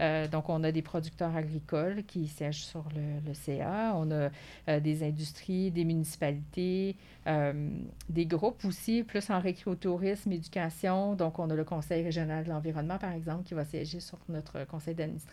Euh, 0.00 0.26
donc, 0.26 0.48
on 0.48 0.64
a 0.64 0.72
des 0.72 0.82
producteurs 0.82 1.36
agricoles 1.36 2.02
qui 2.04 2.26
siègent 2.26 2.64
sur 2.64 2.84
le, 2.96 3.32
CA, 3.32 3.94
on 3.94 4.10
a 4.10 4.80
des 4.80 5.04
industries, 5.04 5.70
des 5.70 5.84
municipalités, 5.84 6.96
des 8.08 8.26
groupes 8.26 8.64
aussi, 8.64 9.04
plus 9.04 9.30
en 9.30 9.38
récréotourisme, 9.38 10.32
éducation. 10.32 11.14
Donc, 11.14 11.38
on 11.38 11.48
a 11.48 11.54
le 11.54 11.64
Conseil 11.64 12.02
régional 12.02 12.44
de 12.44 12.50
l'environnement, 12.50 12.98
par 12.98 13.12
exemple, 13.12 13.44
qui 13.44 13.54
va 13.54 13.64
siéger 13.64 14.00
sur 14.00 14.18
notre 14.28 14.66
conseil 14.66 14.94
d'administration. 14.96 15.23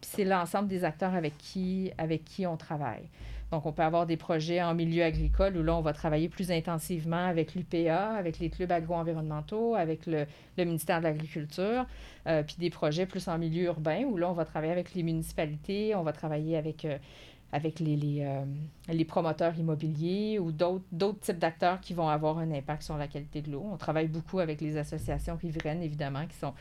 Puis 0.00 0.10
c'est 0.14 0.24
l'ensemble 0.24 0.68
des 0.68 0.84
acteurs 0.84 1.14
avec 1.14 1.36
qui, 1.38 1.90
avec 1.98 2.24
qui 2.24 2.46
on 2.46 2.56
travaille. 2.56 3.08
Donc, 3.52 3.64
on 3.64 3.72
peut 3.72 3.82
avoir 3.82 4.06
des 4.06 4.16
projets 4.16 4.60
en 4.60 4.74
milieu 4.74 5.04
agricole 5.04 5.56
où 5.56 5.62
là, 5.62 5.76
on 5.76 5.80
va 5.80 5.92
travailler 5.92 6.28
plus 6.28 6.50
intensivement 6.50 7.26
avec 7.26 7.54
l'UPA, 7.54 8.10
avec 8.10 8.40
les 8.40 8.50
clubs 8.50 8.70
agro-environnementaux, 8.72 9.76
avec 9.76 10.06
le, 10.06 10.26
ministère 10.58 10.98
de 10.98 11.04
l'Agriculture, 11.04 11.86
euh, 12.26 12.42
puis 12.42 12.56
des 12.58 12.70
projets 12.70 13.06
plus 13.06 13.28
en 13.28 13.38
milieu 13.38 13.64
urbain 13.66 14.02
où 14.04 14.16
là, 14.16 14.28
on 14.28 14.32
va 14.32 14.44
travailler 14.44 14.72
avec 14.72 14.94
les 14.94 15.04
municipalités, 15.04 15.94
on 15.94 16.02
va 16.02 16.12
travailler 16.12 16.56
avec, 16.56 16.84
euh, 16.84 16.98
avec 17.52 17.78
les, 17.78 17.94
les, 17.94 18.24
euh, 18.24 18.44
les, 18.88 19.04
promoteurs 19.04 19.56
immobiliers 19.56 20.40
ou 20.40 20.50
d'autres 20.50 21.20
types 21.20 21.38
d'acteurs 21.38 21.80
qui 21.80 21.94
vont 21.94 22.08
avoir 22.08 22.38
un 22.38 22.50
impact 22.50 22.82
sur 22.82 22.96
la 22.96 23.06
qualité 23.06 23.42
de 23.42 23.52
l'eau. 23.52 23.64
On 23.72 23.76
travaille 23.76 24.08
beaucoup 24.08 24.40
avec 24.40 24.60
les 24.60 24.76
associations 24.76 25.36
riveraines, 25.36 25.82
évidemment, 25.82 26.26
qui 26.26 26.36
sont 26.36 26.52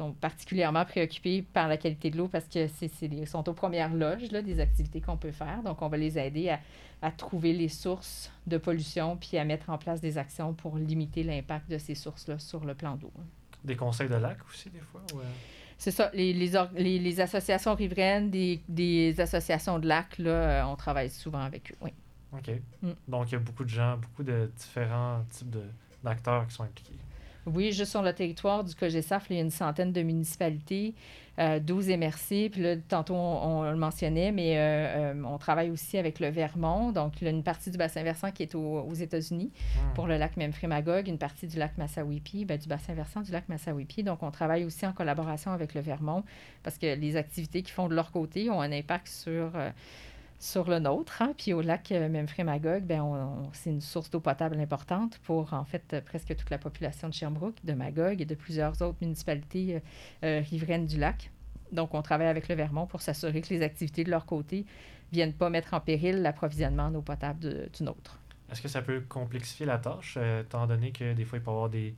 sont 0.00 0.12
particulièrement 0.12 0.84
préoccupés 0.86 1.42
par 1.42 1.68
la 1.68 1.76
qualité 1.76 2.10
de 2.10 2.16
l'eau 2.16 2.28
parce 2.28 2.46
que 2.46 2.66
c'est, 2.68 2.90
ils 3.02 3.26
sont 3.26 3.46
aux 3.48 3.52
premières 3.52 3.92
loges 3.92 4.30
là, 4.30 4.40
des 4.40 4.58
activités 4.58 5.00
qu'on 5.00 5.18
peut 5.18 5.32
faire. 5.32 5.62
Donc, 5.62 5.82
on 5.82 5.88
va 5.88 5.96
les 5.98 6.18
aider 6.18 6.48
à, 6.48 6.60
à, 7.02 7.10
trouver 7.10 7.52
les 7.52 7.68
sources 7.68 8.32
de 8.46 8.56
pollution 8.56 9.16
puis 9.16 9.36
à 9.36 9.44
mettre 9.44 9.68
en 9.68 9.76
place 9.76 10.00
des 10.00 10.16
actions 10.16 10.54
pour 10.54 10.78
limiter 10.78 11.22
l'impact 11.22 11.70
de 11.70 11.76
ces 11.76 11.94
sources-là 11.94 12.38
sur 12.38 12.64
le 12.64 12.74
plan 12.74 12.96
d'eau. 12.96 13.12
Des 13.62 13.76
conseils 13.76 14.08
de 14.08 14.14
lac 14.14 14.38
aussi, 14.48 14.70
des 14.70 14.80
fois? 14.80 15.02
Ou... 15.12 15.18
Euh? 15.18 15.24
C'est 15.76 15.90
ça. 15.90 16.10
Les, 16.14 16.32
les, 16.32 16.52
les, 16.76 16.98
les, 16.98 17.20
associations 17.20 17.74
riveraines, 17.74 18.30
des, 18.30 18.62
des 18.68 19.20
associations 19.20 19.78
de 19.78 19.86
lacs, 19.86 20.18
là, 20.18 20.30
euh, 20.30 20.62
on 20.64 20.76
travaille 20.76 21.10
souvent 21.10 21.40
avec 21.42 21.72
eux, 21.72 21.76
oui. 21.82 21.90
OK. 22.32 22.50
Mm. 22.82 22.90
Donc, 23.08 23.28
il 23.28 23.32
y 23.32 23.36
a 23.36 23.38
beaucoup 23.38 23.64
de 23.64 23.70
gens, 23.70 23.98
beaucoup 23.98 24.22
de 24.22 24.50
différents 24.56 25.22
types 25.30 25.50
de, 25.50 25.62
d'acteurs 26.02 26.46
qui 26.46 26.54
sont 26.54 26.64
impliqués. 26.64 26.96
Oui, 27.46 27.72
juste 27.72 27.90
sur 27.90 28.02
le 28.02 28.12
territoire 28.12 28.64
du 28.64 28.74
COGESAF, 28.74 29.26
il 29.30 29.36
y 29.36 29.38
a 29.38 29.42
une 29.42 29.50
centaine 29.50 29.92
de 29.92 30.02
municipalités, 30.02 30.94
euh, 31.38 31.58
12 31.58 31.88
MRC. 31.88 32.50
Puis 32.50 32.60
là, 32.60 32.76
tantôt, 32.76 33.14
on, 33.14 33.60
on 33.60 33.70
le 33.70 33.76
mentionnait, 33.76 34.30
mais 34.30 34.58
euh, 34.58 35.14
euh, 35.14 35.22
on 35.24 35.38
travaille 35.38 35.70
aussi 35.70 35.96
avec 35.96 36.20
le 36.20 36.28
Vermont. 36.28 36.92
Donc, 36.92 37.20
il 37.20 37.24
y 37.24 37.28
a 37.28 37.30
une 37.30 37.42
partie 37.42 37.70
du 37.70 37.78
bassin 37.78 38.02
versant 38.02 38.30
qui 38.30 38.42
est 38.42 38.54
au, 38.54 38.80
aux 38.80 38.94
États-Unis 38.94 39.50
mmh. 39.50 39.94
pour 39.94 40.06
le 40.06 40.18
lac 40.18 40.36
Memphremagog, 40.36 41.08
une 41.08 41.18
partie 41.18 41.46
du 41.46 41.58
lac 41.58 41.78
Massawippi, 41.78 42.44
ben, 42.44 42.58
du 42.58 42.68
bassin 42.68 42.92
versant 42.92 43.22
du 43.22 43.32
lac 43.32 43.48
Massawippi. 43.48 44.02
Donc, 44.02 44.22
on 44.22 44.30
travaille 44.30 44.64
aussi 44.64 44.86
en 44.86 44.92
collaboration 44.92 45.52
avec 45.52 45.74
le 45.74 45.80
Vermont 45.80 46.24
parce 46.62 46.76
que 46.76 46.94
les 46.94 47.16
activités 47.16 47.62
qu'ils 47.62 47.72
font 47.72 47.88
de 47.88 47.94
leur 47.94 48.12
côté 48.12 48.50
ont 48.50 48.60
un 48.60 48.72
impact 48.72 49.08
sur 49.08 49.52
euh, 49.54 49.70
sur 50.40 50.68
le 50.68 50.78
nôtre. 50.78 51.20
Hein? 51.22 51.34
Puis 51.36 51.52
au 51.52 51.60
lac 51.60 51.92
euh, 51.92 52.08
Memphremagog, 52.08 52.82
ben 52.82 53.02
on, 53.02 53.50
c'est 53.52 53.70
une 53.70 53.82
source 53.82 54.10
d'eau 54.10 54.20
potable 54.20 54.58
importante 54.58 55.18
pour 55.18 55.52
en 55.52 55.64
fait 55.64 55.92
euh, 55.92 56.00
presque 56.00 56.34
toute 56.34 56.50
la 56.50 56.58
population 56.58 57.08
de 57.08 57.14
Sherbrooke, 57.14 57.62
de 57.62 57.74
Magog 57.74 58.20
et 58.20 58.24
de 58.24 58.34
plusieurs 58.34 58.80
autres 58.82 58.96
municipalités 59.02 59.82
euh, 60.24 60.42
riveraines 60.50 60.86
du 60.86 60.98
lac. 60.98 61.30
Donc 61.72 61.94
on 61.94 62.02
travaille 62.02 62.26
avec 62.26 62.48
le 62.48 62.54
Vermont 62.54 62.86
pour 62.86 63.02
s'assurer 63.02 63.42
que 63.42 63.52
les 63.52 63.62
activités 63.62 64.02
de 64.02 64.10
leur 64.10 64.24
côté 64.24 64.64
viennent 65.12 65.34
pas 65.34 65.50
mettre 65.50 65.74
en 65.74 65.80
péril 65.80 66.22
l'approvisionnement 66.22 66.84
en 66.84 66.94
eau 66.94 67.02
potable 67.02 67.68
du 67.72 67.84
nôtre. 67.84 68.18
Est-ce 68.50 68.62
que 68.62 68.68
ça 68.68 68.82
peut 68.82 69.02
complexifier 69.08 69.66
la 69.66 69.78
tâche, 69.78 70.16
étant 70.40 70.66
donné 70.66 70.90
que 70.90 71.12
des 71.12 71.24
fois 71.24 71.38
il 71.38 71.42
peut 71.42 71.50
y 71.50 71.54
avoir 71.54 71.68
des 71.68 71.94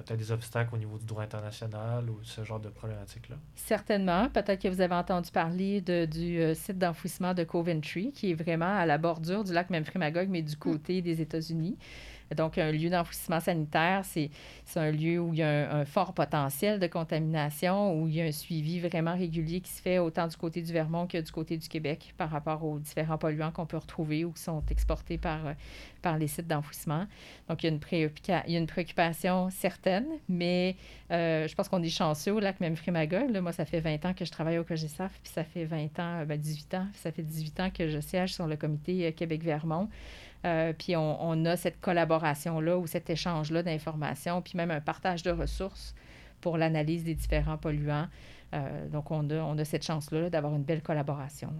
peut-être 0.00 0.18
des 0.18 0.32
obstacles 0.32 0.74
au 0.74 0.78
niveau 0.78 0.98
du 0.98 1.04
droit 1.04 1.22
international 1.22 2.08
ou 2.08 2.18
ce 2.22 2.44
genre 2.44 2.60
de 2.60 2.68
problématique-là? 2.68 3.36
Certainement. 3.54 4.28
Peut-être 4.28 4.60
que 4.62 4.68
vous 4.68 4.80
avez 4.80 4.94
entendu 4.94 5.30
parler 5.30 5.80
de, 5.80 6.06
du 6.06 6.40
euh, 6.40 6.54
site 6.54 6.78
d'enfouissement 6.78 7.34
de 7.34 7.44
Coventry, 7.44 8.12
qui 8.12 8.30
est 8.30 8.34
vraiment 8.34 8.74
à 8.76 8.86
la 8.86 8.98
bordure 8.98 9.44
du 9.44 9.52
lac 9.52 9.70
Memphremagog, 9.70 10.28
mais 10.28 10.42
du 10.42 10.56
côté 10.56 10.98
mmh. 10.98 11.04
des 11.04 11.20
États-Unis. 11.20 11.76
Donc, 12.36 12.58
un 12.58 12.72
lieu 12.72 12.90
d'enfouissement 12.90 13.40
sanitaire, 13.40 14.02
c'est 14.04 14.30
un 14.76 14.90
lieu 14.90 15.18
où 15.20 15.32
il 15.32 15.40
y 15.40 15.42
a 15.42 15.74
un, 15.74 15.84
fort 15.84 16.14
potentiel 16.14 16.78
de 16.78 16.86
contamination, 16.86 17.94
où 17.94 18.08
il 18.08 18.14
y 18.14 18.20
a 18.20 18.24
un 18.24 18.32
suivi 18.32 18.80
vraiment 18.80 19.14
régulier 19.14 19.60
qui 19.60 19.70
se 19.70 19.82
fait 19.82 19.98
autant 19.98 20.26
du 20.26 20.36
côté 20.36 20.62
du 20.62 20.72
Vermont 20.72 21.06
que 21.06 21.18
du 21.18 21.30
côté 21.30 21.56
du 21.56 21.68
Québec 21.68 22.14
par 22.16 22.30
rapport 22.30 22.64
aux 22.64 22.78
différents 22.78 23.18
polluants 23.18 23.50
qu'on 23.50 23.66
peut 23.66 23.76
retrouver 23.76 24.24
ou 24.24 24.32
qui 24.32 24.42
sont 24.42 24.62
exportés 24.70 25.18
par, 25.18 25.40
par 26.00 26.18
les 26.18 26.28
sites 26.28 26.46
d'enfouissement. 26.46 27.06
Donc, 27.48 27.62
il 27.62 27.66
y, 27.66 27.68
a 27.68 28.58
une 28.58 28.66
préoccupation 28.66 29.50
certaine, 29.50 30.06
mais 30.28 30.76
euh, 31.10 31.46
je 31.46 31.54
pense 31.54 31.68
qu'on 31.68 31.82
est 31.82 31.88
chanceux 31.88 32.32
au 32.32 32.40
lac 32.40 32.60
Memphremagog. 32.60 33.30
Là, 33.30 33.40
moi, 33.40 33.52
ça 33.52 33.64
fait 33.64 33.80
20 33.80 34.04
ans 34.06 34.14
que 34.14 34.24
je 34.24 34.30
travaille 34.30 34.58
au 34.58 34.64
COGESAF, 34.64 35.12
puis 35.22 35.32
ça 35.32 35.44
fait 35.44 35.64
20 35.64 35.98
ans, 35.98 36.24
ben 36.26 36.38
18 36.38 36.74
ans, 36.74 36.86
ça 36.94 37.12
fait 37.12 37.22
18 37.22 37.60
ans 37.60 37.70
que 37.70 37.88
je 37.88 38.00
siège 38.00 38.34
sur 38.34 38.46
le 38.46 38.56
comité 38.56 39.12
Québec-Vermont. 39.12 39.88
Euh, 40.44 40.72
puis 40.72 40.96
on, 40.96 41.44
a 41.44 41.56
cette 41.56 41.80
collaboration-là 41.80 42.76
ou 42.76 42.86
cet 42.86 43.10
échange-là 43.10 43.62
d'informations, 43.62 44.42
puis 44.42 44.54
même 44.56 44.70
un 44.70 44.80
partage 44.80 45.22
de 45.22 45.30
ressources 45.30 45.94
pour 46.40 46.58
l'analyse 46.58 47.04
des 47.04 47.14
différents 47.14 47.58
polluants. 47.58 48.08
Euh, 48.54 48.88
donc 48.88 49.10
on 49.10 49.30
a, 49.30 49.36
on 49.36 49.56
a 49.58 49.64
cette 49.64 49.84
chance-là 49.84 50.30
d'avoir 50.30 50.54
une 50.54 50.64
belle 50.64 50.82
collaboration. 50.82 51.52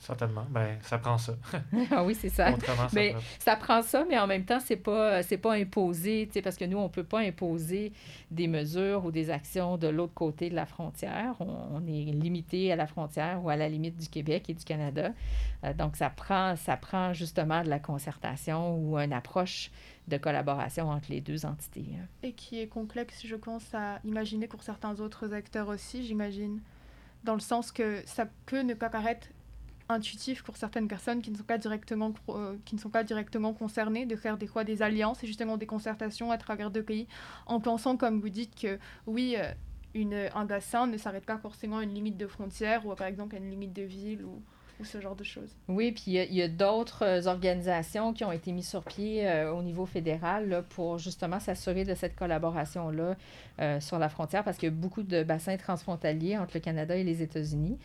Certainement. 0.00 0.46
Ben, 0.50 0.78
ça 0.82 0.98
prend 0.98 1.18
ça. 1.18 1.34
ah 1.90 2.04
oui, 2.04 2.14
c'est 2.14 2.28
ça. 2.28 2.50
Mais 2.92 3.14
ça 3.38 3.56
prend 3.56 3.82
ça, 3.82 4.04
mais 4.08 4.18
en 4.18 4.26
même 4.26 4.44
temps, 4.44 4.60
c'est 4.60 4.76
pas 4.76 5.22
c'est 5.22 5.38
pas 5.38 5.54
imposé, 5.54 6.28
parce 6.42 6.56
que 6.56 6.64
nous, 6.64 6.78
on 6.78 6.88
peut 6.88 7.04
pas 7.04 7.20
imposer 7.20 7.92
des 8.30 8.48
mesures 8.48 9.04
ou 9.04 9.10
des 9.10 9.30
actions 9.30 9.76
de 9.76 9.88
l'autre 9.88 10.14
côté 10.14 10.50
de 10.50 10.54
la 10.54 10.66
frontière. 10.66 11.34
On, 11.40 11.82
est 11.86 12.12
limité 12.12 12.72
à 12.72 12.76
la 12.76 12.86
frontière 12.86 13.42
ou 13.44 13.48
à 13.48 13.56
la 13.56 13.68
limite 13.68 13.96
du 13.96 14.08
Québec 14.08 14.48
et 14.48 14.54
du 14.54 14.64
Canada. 14.64 15.12
Euh, 15.64 15.72
donc, 15.72 15.96
ça 15.96 16.10
prend, 16.10 16.56
ça 16.56 16.76
prend 16.76 17.12
justement 17.12 17.62
de 17.62 17.68
la 17.68 17.78
concertation 17.78 18.76
ou 18.76 18.98
une 18.98 19.12
approche 19.12 19.70
de 20.08 20.16
collaboration 20.16 20.90
entre 20.90 21.10
les 21.10 21.20
deux 21.20 21.46
entités. 21.46 21.86
Hein. 21.94 22.06
Et 22.22 22.32
qui 22.32 22.60
est 22.60 22.68
complexe, 22.68 23.26
je 23.26 23.36
pense, 23.36 23.74
à 23.74 24.00
imaginer 24.04 24.46
pour 24.46 24.62
certains 24.62 25.00
autres 25.00 25.32
acteurs 25.32 25.68
aussi, 25.68 26.04
j'imagine 26.04 26.60
dans 27.24 27.34
le 27.34 27.40
sens 27.40 27.72
que 27.72 28.02
ça 28.06 28.26
peut 28.46 28.60
ne 28.60 28.74
pas 28.74 28.88
paraître 28.88 29.28
intuitif 29.88 30.42
pour 30.42 30.56
certaines 30.56 30.88
personnes 30.88 31.22
qui 31.22 31.30
ne 31.30 31.36
sont 31.36 31.44
pas 31.44 31.58
directement, 31.58 32.12
euh, 32.30 32.56
qui 32.64 32.74
ne 32.74 32.80
sont 32.80 32.90
pas 32.90 33.04
directement 33.04 33.52
concernées 33.52 34.06
de 34.06 34.16
faire 34.16 34.36
des 34.36 34.46
fois 34.46 34.64
des 34.64 34.82
alliances 34.82 35.22
et 35.22 35.26
justement 35.26 35.56
des 35.56 35.66
concertations 35.66 36.30
à 36.30 36.38
travers 36.38 36.70
deux 36.70 36.82
pays 36.82 37.06
en 37.46 37.60
pensant, 37.60 37.96
comme 37.96 38.20
vous 38.20 38.28
dites, 38.28 38.54
que 38.60 38.78
oui, 39.06 39.36
euh, 39.38 39.52
une, 39.94 40.28
un 40.34 40.44
bassin 40.44 40.86
ne 40.86 40.96
s'arrête 40.96 41.24
pas 41.24 41.38
forcément 41.38 41.78
à 41.78 41.84
une 41.84 41.94
limite 41.94 42.16
de 42.16 42.26
frontière 42.26 42.86
ou 42.86 42.94
par 42.94 43.06
exemple 43.06 43.34
à 43.34 43.38
une 43.38 43.50
limite 43.50 43.72
de 43.72 43.82
ville 43.82 44.24
ou 44.24 44.42
ou 44.78 44.84
ce 44.84 45.00
genre 45.00 45.16
de 45.16 45.24
choses. 45.24 45.56
Oui, 45.68 45.92
puis 45.92 46.04
il 46.06 46.34
y 46.34 46.42
a, 46.42 46.48
d'autres 46.48 47.02
euh, 47.04 47.30
organisations 47.30 48.12
qui 48.12 48.24
ont 48.24 48.32
été 48.32 48.52
mises 48.52 48.68
sur 48.68 48.84
pied 48.84 49.26
euh, 49.26 49.52
au 49.52 49.62
niveau 49.62 49.86
fédéral 49.86 50.48
là, 50.48 50.62
pour 50.62 50.98
justement 50.98 51.40
s'assurer 51.40 51.84
de 51.84 51.94
cette 51.94 52.14
collaboration-là 52.14 53.16
euh, 53.60 53.80
sur 53.80 53.98
la 53.98 54.08
frontière 54.08 54.44
parce 54.44 54.58
qu'il 54.58 54.68
y 54.68 54.72
a 54.72 54.74
beaucoup 54.74 55.02
de 55.02 55.22
bassins 55.22 55.56
transfrontaliers 55.56 56.36
entre 56.36 56.52
le 56.54 56.60
Canada 56.60 56.94
et 56.96 57.04
les 57.04 57.22
États-Unis. 57.22 57.78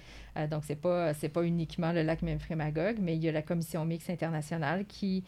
donc, 0.49 0.65
ce 0.65 0.73
n'est 0.73 0.79
pas, 0.79 1.13
pas 1.13 1.43
uniquement 1.43 1.91
le 1.93 2.03
lac 2.03 2.21
Memphremagog, 2.21 2.97
mais 2.99 3.15
il 3.15 3.23
y 3.23 3.29
a 3.29 3.31
la 3.31 3.41
Commission 3.41 3.85
mixte 3.85 4.09
internationale 4.09 4.85
qui, 4.85 5.23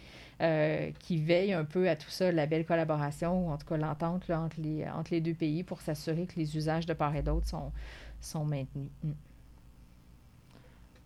qui 1.00 1.18
veille 1.18 1.54
un 1.54 1.66
peu 1.66 1.90
à 1.90 1.96
tout 1.96 2.10
ça, 2.10 2.32
la 2.32 2.46
belle 2.46 2.66
collaboration 2.66 3.48
ou 3.48 3.52
en 3.52 3.58
tout 3.58 3.66
cas 3.66 3.78
l'entente 3.78 4.30
entre 4.30 4.60
les, 4.60 4.86
entre 4.90 5.14
les 5.14 5.22
deux 5.22 5.34
pays 5.34 5.64
pour 5.64 5.82
s'assurer 5.82 6.26
que 6.26 6.36
les 6.38 6.58
usages 6.58 6.86
de 6.86 6.94
part 6.94 7.16
et 7.16 7.22
d'autre 7.22 7.48
sont, 7.48 7.72
sont 8.20 8.46
maintenus. 8.46 8.90
Mm. 9.04 9.12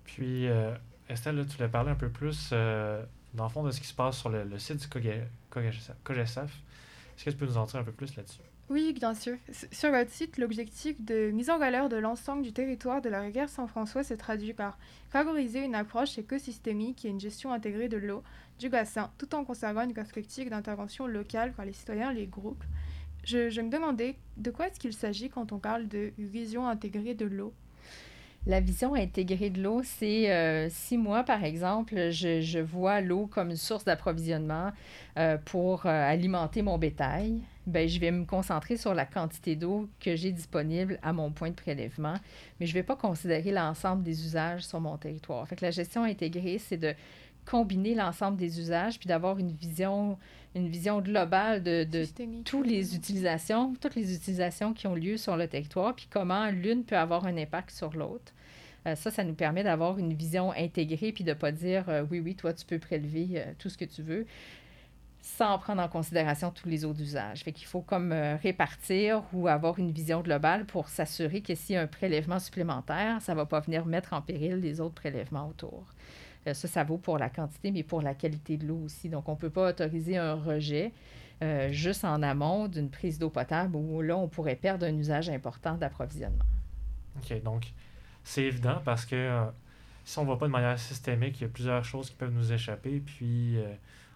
Puis, 0.08 0.48
euh, 0.48 0.74
Estelle, 1.10 1.46
tu 1.48 1.58
voulais 1.58 1.70
parler 1.70 1.92
un 1.92 1.96
peu 1.96 2.10
plus, 2.10 2.50
euh, 2.54 3.04
dans 3.36 3.44
le 3.44 3.50
fond, 3.50 3.64
de 3.64 3.72
ce 3.72 3.80
qui 3.80 3.88
se 3.88 3.94
passe 3.94 4.18
sur 4.18 4.30
le, 4.30 4.58
site 4.58 4.82
du 4.82 4.88
COGESAF. 5.52 6.52
Est-ce 7.16 7.26
que 7.26 7.30
tu 7.30 7.36
peux 7.36 7.46
nous 7.46 7.58
en 7.58 7.66
dire 7.66 7.80
un 7.80 7.84
peu 7.84 7.92
plus 7.92 8.16
là-dessus? 8.16 8.42
Oui, 8.70 8.94
bien 8.94 9.14
sûr. 9.14 9.38
Sur 9.72 9.92
votre 9.92 10.10
site, 10.10 10.38
l'objectif 10.38 11.02
de 11.02 11.32
mise 11.32 11.50
en 11.50 11.58
valeur 11.58 11.88
de 11.88 11.98
l'ensemble 11.98 12.42
du 12.42 12.52
territoire 12.52 13.02
de 13.02 13.10
la 13.10 13.22
rivière 13.22 13.48
Saint-François 13.48 14.04
se 14.04 14.14
traduit 14.14 14.54
par 14.54 14.78
favoriser 15.10 15.64
une 15.64 15.76
approche 15.76 16.18
écosystémique 16.18 17.06
et 17.06 17.10
une 17.10 17.20
gestion 17.20 17.54
intégrée 17.54 17.88
de 17.88 17.98
l'eau 17.98 18.24
du 18.60 18.70
bassin, 18.70 19.12
tout 19.18 19.36
en 19.36 19.46
conservant 19.46 19.84
une 19.84 19.94
perspective 19.94 20.50
d'intervention 20.50 21.08
locale 21.08 21.54
par 21.54 21.66
les 21.66 21.74
citoyens 21.74 22.12
et 22.12 22.16
les 22.16 22.28
groupes. 22.28 22.64
Je, 23.24 23.50
je 23.50 23.62
me 23.62 23.70
demandais 23.70 24.16
de 24.38 24.52
quoi 24.52 24.68
est-ce 24.68 24.80
qu'il 24.80 24.94
s'agit 24.94 25.30
quand 25.30 25.52
on 25.52 25.60
parle 25.60 25.88
de 25.88 26.12
vision 26.18 26.68
intégrée 26.68 27.14
de 27.14 27.26
l'eau? 27.26 27.54
La 28.46 28.62
vision 28.62 28.96
intégrée 28.96 29.50
de 29.50 29.62
l'eau, 29.62 29.82
c'est 29.84 30.32
euh, 30.32 30.68
si 30.70 30.98
moi, 30.98 31.24
par 31.24 31.44
exemple, 31.44 32.12
je, 32.12 32.60
vois 32.60 33.02
l'eau 33.02 33.28
comme 33.28 33.50
une 33.50 33.58
source 33.58 33.84
d'approvisionnement 33.84 34.72
euh, 35.18 35.38
pour 35.44 35.86
euh, 35.86 35.90
alimenter 35.90 36.62
mon 36.62 36.78
bétail, 36.78 37.42
ben, 37.66 37.90
je 37.90 38.00
vais 38.00 38.12
me 38.12 38.24
concentrer 38.24 38.78
sur 38.78 38.94
la 38.94 39.06
quantité 39.06 39.58
d'eau 39.58 39.90
que 40.00 40.16
j'ai 40.16 40.32
disponible 40.32 40.98
à 41.04 41.12
mon 41.12 41.32
point 41.32 41.50
de 41.50 41.56
prélèvement, 41.56 42.16
mais 42.60 42.66
je 42.66 42.72
ne 42.72 42.76
vais 42.76 42.84
pas 42.84 42.96
considérer 42.96 43.52
l'ensemble 43.52 44.04
des 44.04 44.24
usages 44.26 44.64
sur 44.66 44.80
mon 44.80 44.96
territoire. 44.98 45.46
Fait 45.48 45.60
la 45.60 45.72
gestion 45.72 46.04
intégrée, 46.04 46.58
c'est 46.58 46.78
de 46.78 46.94
combiner 47.46 47.96
l'ensemble 47.96 48.38
des 48.38 48.60
usages 48.60 49.00
puis 49.00 49.08
d'avoir 49.08 49.40
une 49.40 49.52
vision 49.52 50.18
une 50.58 50.70
vision 50.70 51.02
globale 51.02 51.64
de, 51.64 51.84
de 51.84 52.06
toutes 52.44 52.68
les 52.68 52.96
utilisations, 52.96 53.74
toutes 53.80 53.96
les 53.96 54.14
utilisations 54.14 54.74
qui 54.74 54.88
ont 54.88 54.96
lieu 54.96 55.18
sur 55.18 55.38
le 55.38 55.48
territoire, 55.48 55.96
puis 55.96 56.08
comment 56.10 56.50
l'une 56.50 56.84
peut 56.84 56.98
avoir 56.98 57.26
un 57.26 57.38
impact 57.38 57.72
sur 57.72 57.94
l'autre. 57.94 58.34
Euh, 58.88 58.96
ça, 58.96 59.12
ça 59.12 59.24
nous 59.24 59.34
permet 59.34 59.64
d'avoir 59.64 59.98
une 59.98 60.14
vision 60.14 60.52
intégrée, 60.52 61.12
puis 61.12 61.24
de 61.24 61.30
ne 61.30 61.36
pas 61.36 61.52
dire 61.52 61.86
euh, 61.90 62.06
oui, 62.10 62.20
oui, 62.20 62.36
toi, 62.36 62.54
tu 62.54 62.66
peux 62.66 62.80
prélever 62.80 63.28
euh, 63.36 63.54
tout 63.60 63.70
ce 63.70 63.78
que 63.78 63.86
tu 63.86 64.02
veux, 64.02 64.26
sans 65.22 65.58
prendre 65.60 65.82
en 65.82 65.90
considération 65.90 66.52
tous 66.52 66.70
les 66.70 66.86
autres 66.86 67.02
usages. 67.02 67.44
Fait 67.44 67.52
qu'il 67.52 67.68
faut 67.68 67.82
comme 67.82 68.14
répartir 68.42 69.24
ou 69.34 69.48
avoir 69.50 69.78
une 69.78 69.92
vision 69.92 70.22
globale 70.22 70.66
pour 70.66 70.88
s'assurer 70.88 71.42
que 71.42 71.54
s'il 71.54 71.76
y 71.76 71.78
a 71.78 71.82
un 71.82 71.88
prélèvement 71.88 72.40
supplémentaire, 72.40 73.22
ça 73.22 73.34
ne 73.34 73.38
va 73.38 73.46
pas 73.46 73.60
venir 73.60 73.86
mettre 73.86 74.14
en 74.14 74.22
péril 74.22 74.62
les 74.62 74.80
autres 74.80 74.96
prélèvements 74.96 75.50
autour. 75.50 75.84
Ça, 76.46 76.54
ça 76.54 76.84
vaut 76.84 76.98
pour 76.98 77.18
la 77.18 77.30
quantité, 77.30 77.72
mais 77.72 77.84
pour 77.84 78.02
la 78.02 78.14
qualité 78.14 78.58
de 78.58 78.68
l'eau 78.68 78.82
aussi. 78.86 79.10
Donc, 79.10 79.28
on 79.30 79.34
ne 79.34 79.38
peut 79.38 79.50
pas 79.50 79.70
autoriser 79.70 80.18
un 80.18 80.36
rejet 80.36 80.92
juste 81.70 82.04
en 82.04 82.24
amont 82.24 82.68
d'une 82.68 82.90
prise 82.90 83.20
d'eau 83.20 83.30
potable 83.30 83.76
où 83.76 84.02
là, 84.02 84.18
on 84.18 84.28
pourrait 84.28 84.56
perdre 84.56 84.86
un 84.86 84.96
usage 84.96 85.30
important 85.30 85.76
d'approvisionnement. 85.76 86.46
OK, 87.18 87.42
donc 87.44 87.74
c'est 88.28 88.44
évident 88.44 88.82
parce 88.84 89.06
que 89.06 89.16
euh, 89.16 89.46
si 90.04 90.20
on 90.20 90.26
ne 90.26 90.30
va 90.30 90.36
pas 90.36 90.48
de 90.48 90.52
manière 90.52 90.78
systémique, 90.78 91.40
il 91.40 91.44
y 91.44 91.46
a 91.46 91.50
plusieurs 91.50 91.84
choses 91.84 92.10
qui 92.10 92.16
peuvent 92.16 92.34
nous 92.34 92.52
échapper. 92.52 93.00
Puis 93.00 93.58
euh, 93.58 93.74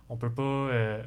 on 0.09 0.15
ne 0.15 0.19
peut 0.19 0.31
pas 0.31 0.41
euh, 0.43 1.03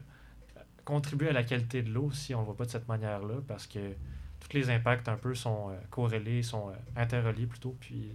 contribuer 0.84 1.28
à 1.28 1.32
la 1.32 1.44
qualité 1.44 1.82
de 1.82 1.90
l'eau 1.90 2.10
si 2.12 2.34
on 2.34 2.42
ne 2.42 2.46
va 2.46 2.54
pas 2.54 2.64
de 2.64 2.70
cette 2.70 2.88
manière-là 2.88 3.36
parce 3.46 3.66
que 3.66 3.92
tous 4.40 4.56
les 4.56 4.70
impacts 4.70 5.08
un 5.08 5.16
peu 5.16 5.34
sont 5.34 5.76
corrélés, 5.90 6.42
sont 6.42 6.72
interreliés 6.96 7.46
plutôt. 7.46 7.76
Puis 7.78 8.10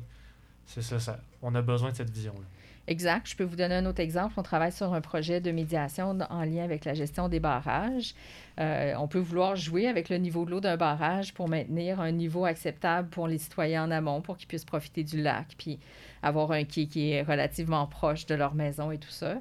c'est 0.66 0.82
ça, 0.82 1.00
ça, 1.00 1.20
on 1.42 1.54
a 1.54 1.62
besoin 1.62 1.92
de 1.92 1.96
cette 1.96 2.10
vision-là. 2.10 2.46
Exact. 2.90 3.30
Je 3.30 3.36
peux 3.36 3.44
vous 3.44 3.56
donner 3.56 3.76
un 3.76 3.86
autre 3.86 4.00
exemple. 4.02 4.34
On 4.38 4.42
travaille 4.42 4.72
sur 4.72 4.96
un 4.96 5.02
projet 5.02 5.42
de 5.42 5.52
médiation 5.52 6.18
en 6.28 6.44
lien 6.44 6.64
avec 6.64 6.86
la 6.86 6.96
gestion 6.96 7.30
des 7.30 7.40
barrages. 7.40 8.16
Euh, 8.60 8.94
on 8.98 9.08
peut 9.08 9.20
vouloir 9.20 9.56
jouer 9.56 9.88
avec 9.88 10.10
le 10.10 10.18
niveau 10.18 10.44
de 10.44 10.52
l'eau 10.52 10.60
d'un 10.60 10.76
barrage 10.76 11.34
pour 11.34 11.48
maintenir 11.48 12.02
un 12.02 12.12
niveau 12.12 12.44
acceptable 12.44 13.08
pour 13.10 13.28
les 13.28 13.38
citoyens 13.38 13.86
en 13.86 13.92
amont, 13.92 14.22
pour 14.22 14.36
qu'ils 14.36 14.48
puissent 14.48 14.66
profiter 14.66 15.04
du 15.04 15.22
lac, 15.22 15.56
puis 15.58 15.80
avoir 16.22 16.52
un 16.52 16.66
quai 16.66 16.88
qui 16.88 17.12
est 17.12 17.22
relativement 17.22 17.88
proche 17.88 18.26
de 18.26 18.36
leur 18.36 18.56
maison 18.56 18.92
et 18.92 18.98
tout 18.98 19.10
ça. 19.10 19.38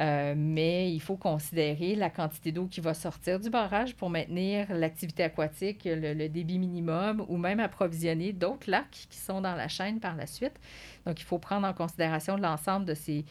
Euh, 0.00 0.32
mais 0.34 0.90
il 0.90 1.00
faut 1.00 1.16
considérer 1.16 1.94
la 1.94 2.08
quantité 2.08 2.50
d'eau 2.50 2.66
qui 2.66 2.80
va 2.80 2.94
sortir 2.94 3.38
du 3.38 3.50
barrage 3.50 3.94
pour 3.94 4.08
maintenir 4.08 4.66
l'activité 4.70 5.24
aquatique, 5.24 5.82
le, 5.84 6.28
débit 6.28 6.58
minimum, 6.58 7.26
ou 7.28 7.36
même 7.36 7.60
approvisionner 7.60 8.32
d'autres 8.32 8.70
lacs 8.70 9.06
qui 9.10 9.18
sont 9.18 9.42
dans 9.42 9.54
la 9.54 9.68
chaîne 9.68 10.00
par 10.00 10.16
la 10.16 10.26
suite. 10.26 10.58
Donc, 11.04 11.20
il 11.20 11.24
faut 11.24 11.38
prendre 11.38 11.66
en 11.66 11.74
considération 11.74 12.38
l'ensemble 12.38 12.86
de 12.86 12.94
ces, 12.94 13.24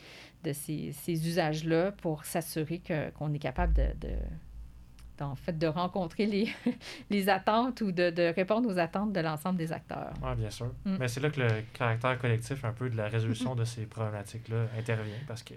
usages-là 1.08 1.94
pour 1.94 2.26
s'assurer 2.26 2.80
qu'on 3.18 3.34
est 3.34 3.40
capable 3.40 3.74
de 3.74 4.16
en 5.22 5.36
fait, 5.36 5.58
de 5.58 5.68
rencontrer 5.68 6.26
les, 6.26 6.50
les 7.10 7.30
attentes 7.30 7.82
ou 7.82 7.92
de, 7.92 8.10
de, 8.10 8.34
répondre 8.36 8.70
aux 8.70 8.78
attentes 8.78 9.14
de 9.14 9.20
l'ensemble 9.20 9.58
des 9.58 9.72
acteurs. 9.72 10.14
Oui, 10.24 10.36
bien 10.36 10.50
sûr. 10.50 10.68
Mm. 10.86 10.98
Mais 11.00 11.08
c'est 11.08 11.20
là 11.20 11.30
que 11.30 11.40
le 11.40 11.50
caractère 11.74 12.18
collectif, 12.20 12.64
un 12.66 12.74
peu 12.74 12.90
de 12.90 12.98
la 12.98 13.08
résolution 13.08 13.56
de 13.56 13.66
ces 13.66 13.86
problématiques-là, 13.86 14.66
intervient 14.78 15.20
parce 15.28 15.44
que 15.44 15.54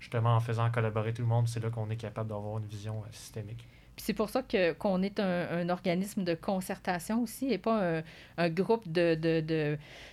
justement, 0.00 0.36
en 0.36 0.40
faisant 0.40 0.70
collaborer 0.70 1.12
tout 1.12 1.22
le 1.22 1.28
monde, 1.28 1.48
c'est 1.48 1.60
là 1.60 1.70
qu'on 1.70 1.90
est 1.90 1.96
capable 1.96 2.28
d'avoir 2.28 2.58
une 2.58 2.66
vision 2.66 3.02
euh, 3.02 3.08
systémique. 3.12 3.66
Puis 3.96 4.04
c'est 4.04 4.14
pour 4.14 4.30
ça 4.30 4.42
que, 4.42 4.72
qu'on 4.74 5.02
est 5.02 5.18
un, 5.18 5.48
un, 5.50 5.68
organisme 5.70 6.22
de 6.22 6.34
concertation 6.34 7.22
aussi 7.22 7.52
et 7.52 7.58
pas 7.58 7.98
un, 7.98 8.02
un 8.36 8.48
groupe 8.48 8.86
de, 8.86 9.16
de, 9.16 9.40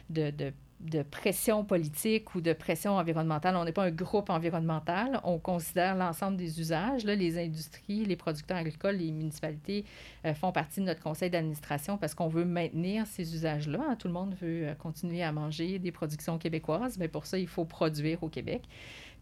de, 0.10 0.32
de 0.32 0.54
de 0.82 1.04
pression 1.04 1.64
politique 1.64 2.36
ou 2.36 2.42
de 2.42 2.54
pression 2.54 2.98
environnementale. 2.98 3.56
On 3.56 3.64
n'est 3.64 3.72
pas 3.72 3.86
un 3.86 3.92
groupe 3.92 4.30
environnemental. 4.30 5.20
On 5.24 5.40
considère 5.40 5.96
l'ensemble 5.96 6.38
des 6.38 6.60
usages. 6.60 7.06
Là, 7.06 7.16
les 7.16 7.38
industries, 7.38 8.06
les 8.06 8.16
producteurs 8.16 8.58
agricoles, 8.58 8.98
les 8.98 9.12
municipalités 9.12 9.86
euh, 10.26 10.34
font 10.34 10.52
partie 10.52 10.82
de 10.82 10.86
notre 10.86 11.02
conseil 11.02 11.30
d'administration 11.30 11.98
parce 11.98 12.14
qu'on 12.14 12.28
veut 12.28 12.46
maintenir 12.46 13.08
ces 13.08 13.34
usages-là. 13.34 13.80
Hein. 13.90 13.96
Tout 13.96 14.08
le 14.08 14.14
monde 14.14 14.36
veut 14.42 14.68
euh, 14.68 14.74
continuer 14.76 15.24
à 15.24 15.32
manger 15.32 15.80
des 15.80 15.92
productions 15.92 16.38
québécoises, 16.38 16.98
mais 16.98 17.08
pour 17.08 17.26
ça, 17.26 17.40
il 17.40 17.48
faut 17.48 17.66
produire 17.66 18.22
au 18.22 18.30
Québec. 18.30 18.62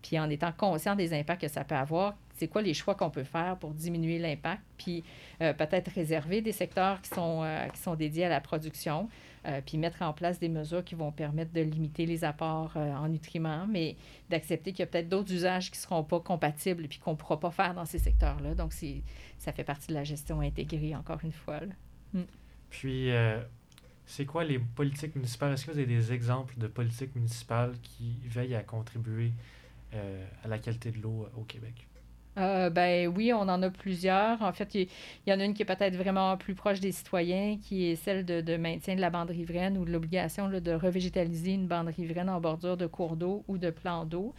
Puis 0.01 0.19
en 0.19 0.29
étant 0.29 0.51
conscient 0.51 0.95
des 0.95 1.13
impacts 1.13 1.41
que 1.41 1.47
ça 1.47 1.63
peut 1.63 1.75
avoir, 1.75 2.15
c'est 2.35 2.49
quoi 2.49 2.61
les 2.61 2.73
choix 2.73 2.95
qu'on 2.95 3.11
peut 3.11 3.23
faire 3.23 3.55
pour 3.57 3.73
diminuer 3.73 4.19
l'impact, 4.19 4.61
puis 4.77 5.01
euh, 5.41 5.53
peut-être 5.53 5.89
réserver 5.91 6.41
des 6.41 6.51
secteurs 6.51 6.99
qui 7.01 7.09
sont, 7.09 7.45
qui 7.73 7.79
sont 7.79 7.95
dédiés 7.95 8.25
à 8.25 8.29
la 8.29 8.41
production. 8.41 9.07
Euh, 9.45 9.59
puis 9.65 9.77
mettre 9.77 10.01
en 10.03 10.13
place 10.13 10.39
des 10.39 10.47
mesures 10.47 10.85
qui 10.85 10.95
vont 10.95 11.11
permettre 11.11 11.51
de 11.51 11.59
limiter 11.59 12.05
les 12.05 12.23
apports 12.23 12.77
euh, 12.77 12.93
en 12.93 13.09
nutriments, 13.09 13.67
mais 13.67 13.97
d'accepter 14.29 14.71
qu'il 14.71 14.79
y 14.79 14.83
a 14.83 14.85
peut-être 14.87 15.09
d'autres 15.09 15.33
usages 15.33 15.69
qui 15.69 15.77
ne 15.77 15.81
seront 15.81 16.03
pas 16.05 16.21
compatibles 16.21 16.87
puis 16.87 16.99
qu'on 16.99 17.11
ne 17.11 17.17
pourra 17.17 17.37
pas 17.41 17.51
faire 17.51 17.73
dans 17.73 17.85
ces 17.85 17.99
secteurs-là. 17.99 18.55
Donc, 18.55 18.71
ça 19.37 19.51
fait 19.51 19.65
partie 19.65 19.87
de 19.87 19.95
la 19.95 20.05
gestion 20.05 20.39
intégrée, 20.39 20.95
encore 20.95 21.19
une 21.23 21.33
fois. 21.33 21.59
Mm. 22.13 22.21
Puis, 22.69 23.11
euh, 23.11 23.41
c'est 24.05 24.25
quoi 24.25 24.45
les 24.45 24.59
politiques 24.59 25.15
municipales? 25.15 25.51
Est-ce 25.51 25.65
que 25.65 25.71
vous 25.71 25.77
avez 25.77 25.87
des 25.87 26.13
exemples 26.13 26.57
de 26.57 26.67
politiques 26.67 27.13
municipales 27.13 27.73
qui 27.81 28.15
veillent 28.25 28.55
à 28.55 28.63
contribuer 28.63 29.31
à 30.43 30.47
la 30.47 30.57
qualité 30.57 30.89
de 30.89 30.99
l'eau 30.99 31.27
au 31.37 31.43
Québec? 31.43 31.87
Euh, 32.37 32.69
ben 32.69 33.07
oui, 33.07 33.31
on 33.33 33.41
en 33.41 33.61
a 33.61 33.69
plusieurs. 33.69 34.41
En 34.41 34.53
fait, 34.53 34.73
il 34.75 34.87
y, 35.27 35.33
en 35.33 35.39
a 35.39 35.45
une 35.45 35.53
qui 35.53 35.61
est 35.61 35.65
peut-être 35.65 35.95
vraiment 35.95 36.35
plus 36.37 36.55
proche 36.55 36.79
des 36.79 36.91
citoyens, 36.91 37.57
qui 37.61 37.85
est 37.85 37.95
celle 37.95 38.25
de, 38.25 38.57
maintien 38.57 38.95
de 38.95 39.01
la 39.01 39.09
bande 39.09 39.29
riveraine 39.29 39.77
ou 39.77 39.85
de 39.85 39.91
l'obligation 39.91 40.49
de 40.49 40.71
revégétaliser 40.71 41.53
une 41.53 41.67
bande 41.67 41.87
riveraine 41.87 42.29
en 42.29 42.41
bordure 42.41 42.77
de 42.77 42.87
cours 42.87 43.15
d'eau 43.15 43.43
ou 43.47 43.57
de 43.57 43.69
plans 43.69 44.05
d'eau, 44.05 44.33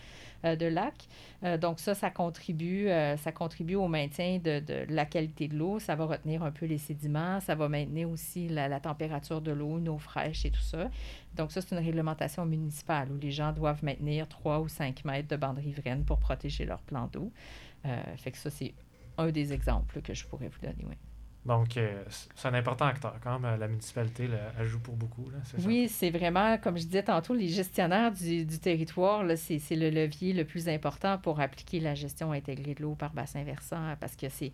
euh, 0.44 0.56
de 0.56 0.66
lacs. 0.66 1.06
Euh, 1.44 1.56
donc 1.56 1.78
ça, 1.78 1.94
ça 1.94 2.10
contribue, 2.10 2.88
ça 3.16 3.32
contribue 3.32 3.76
au 3.76 3.88
maintien 3.88 4.38
de, 4.42 4.62
la 4.88 5.04
qualité 5.04 5.46
de 5.46 5.56
l'eau. 5.56 5.78
Ça 5.78 5.94
va 5.94 6.06
retenir 6.06 6.42
un 6.42 6.50
peu 6.50 6.66
les 6.66 6.78
sédiments, 6.78 7.40
ça 7.40 7.54
va 7.54 7.68
maintenir 7.68 8.10
aussi 8.10 8.48
la, 8.48 8.80
température 8.80 9.40
de 9.40 9.52
l'eau, 9.52 9.78
une 9.78 9.88
eau 9.88 9.98
fraîche 9.98 10.44
et 10.44 10.50
tout 10.50 10.60
ça. 10.60 10.90
Donc 11.36 11.52
ça, 11.52 11.60
c'est 11.60 11.74
une 11.74 11.84
réglementation 11.84 12.44
municipale 12.44 13.10
où 13.10 13.18
les 13.18 13.30
gens 13.30 13.52
doivent 13.52 13.84
maintenir 13.84 14.28
3 14.28 14.60
ou 14.60 14.68
5 14.68 15.04
mètres 15.04 15.28
de 15.28 15.36
bande 15.36 15.58
riveraine 15.58 16.04
pour 16.04 16.18
protéger 16.18 16.64
leurs 16.64 16.82
plans 16.82 17.08
d'eau. 17.12 17.32
Euh, 17.84 18.16
fait 18.16 18.32
que 18.32 18.38
ça, 18.38 18.50
c'est 18.50 18.74
un 19.18 19.30
des 19.30 19.52
exemples 19.52 20.00
que 20.02 20.14
je 20.14 20.26
pourrais 20.26 20.48
vous 20.48 20.60
donner, 20.60 20.84
oui. 20.88 20.96
Donc, 21.46 21.76
euh, 21.76 22.02
c'est 22.34 22.48
un 22.48 22.54
important 22.54 22.86
acteur 22.86 23.14
quand 23.22 23.38
même. 23.38 23.60
La 23.60 23.68
municipalité 23.68 24.28
elle 24.58 24.66
joue 24.66 24.80
pour 24.80 24.96
beaucoup. 24.96 25.28
Là, 25.28 25.38
oui, 25.66 25.88
c'est 25.90 26.10
vraiment, 26.10 26.56
comme 26.56 26.78
je 26.78 26.84
disais 26.84 27.02
tantôt, 27.02 27.34
les 27.34 27.48
gestionnaires 27.48 28.12
du, 28.12 28.46
du 28.46 28.58
territoire, 28.58 29.22
c'est 29.36 29.76
le 29.76 29.90
levier 29.90 30.32
le 30.32 30.44
plus 30.46 30.68
important 30.68 31.18
pour 31.18 31.40
appliquer 31.40 31.80
la 31.80 31.94
gestion 31.94 32.32
intégrée 32.32 32.74
de 32.74 32.82
l'eau 32.82 32.94
par 32.94 33.12
bassin 33.12 33.44
versant 33.44 33.94
parce 34.00 34.16
que 34.16 34.26
c'est 34.30 34.52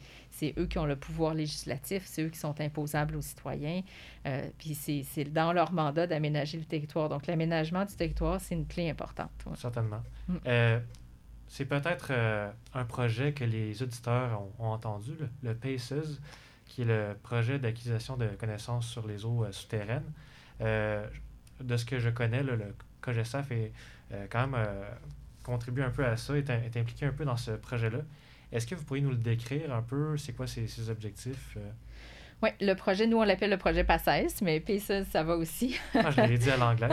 eux 0.59 0.66
qui 0.66 0.79
ont 0.79 0.87
le 0.87 0.97
pouvoir 0.97 1.35
législatif, 1.35 2.03
c'est 2.07 2.23
eux 2.23 2.29
qui 2.29 2.38
sont 2.38 2.61
imposables 2.61 3.14
aux 3.14 3.23
citoyens. 3.23 3.83
Euh, 4.27 4.49
puis 4.59 4.75
c'est 4.75 5.25
dans 5.25 5.53
leur 5.53 5.73
mandat 5.73 6.09
d'aménager 6.09 6.59
le 6.59 6.64
territoire. 6.64 7.09
Donc, 7.09 7.27
l'aménagement 7.29 7.85
du 7.85 7.95
territoire, 7.95 8.40
c'est 8.40 8.57
une 8.57 8.66
clé 8.66 8.90
importante. 8.90 9.31
Certainement. 9.55 10.03
Mm. 10.29 10.37
Euh, 10.47 10.81
c'est 11.51 11.65
peut-être 11.65 12.09
euh, 12.11 12.49
un 12.75 12.85
projet 12.85 13.33
que 13.33 13.43
les 13.43 13.83
auditeurs 13.83 14.41
ont, 14.61 14.69
entendu, 14.69 15.15
le, 15.43 15.53
PACES, 15.53 16.21
qui 16.65 16.83
est 16.83 16.85
le 16.85 17.17
projet 17.25 17.59
d'acquisition 17.59 18.17
de 18.17 18.29
connaissances 18.29 18.87
sur 18.89 19.05
les 19.05 19.25
eaux 19.25 19.43
euh, 19.43 19.51
souterraines. 19.51 20.11
Euh, 20.61 21.05
de 21.61 21.77
ce 21.77 21.85
que 21.85 21.99
je 21.99 22.09
connais, 22.09 22.45
le 22.45 22.57
COGESAF 23.03 23.51
est 23.51 23.73
quand 24.31 24.47
même 24.47 24.67
contribue 25.43 25.83
un 25.83 25.91
peu 25.91 26.05
à 26.07 26.17
ça, 26.17 26.37
est, 26.39 26.49
est 26.49 26.77
impliqué 26.77 27.05
un 27.05 27.13
peu 27.13 27.25
dans 27.25 27.37
ce 27.37 27.51
projet-là. 27.51 27.99
Est-ce 28.53 28.67
que 28.67 28.75
vous 28.75 28.85
pourriez 28.85 29.03
nous 29.03 29.11
le 29.11 29.17
décrire 29.17 29.75
un 29.75 29.83
peu? 29.83 30.17
C'est 30.17 30.33
quoi 30.33 30.47
ses, 30.47 30.69
ses 30.69 30.89
objectifs? 30.89 31.59
Oui, 32.42 32.48
le 32.61 32.72
projet, 32.74 33.07
nous, 33.07 33.18
on 33.18 33.22
l'appelle 33.22 33.50
le 33.50 33.59
projet 33.59 33.85
PACES, 33.85 34.40
mais 34.40 34.61
PACES, 34.61 35.05
ça 35.11 35.22
va 35.22 35.37
aussi. 35.37 35.76
ah, 35.94 36.11
je 36.11 36.22
l'ai 36.22 36.38
dit 36.38 36.50
à 36.50 36.57
l'anglais. 36.57 36.88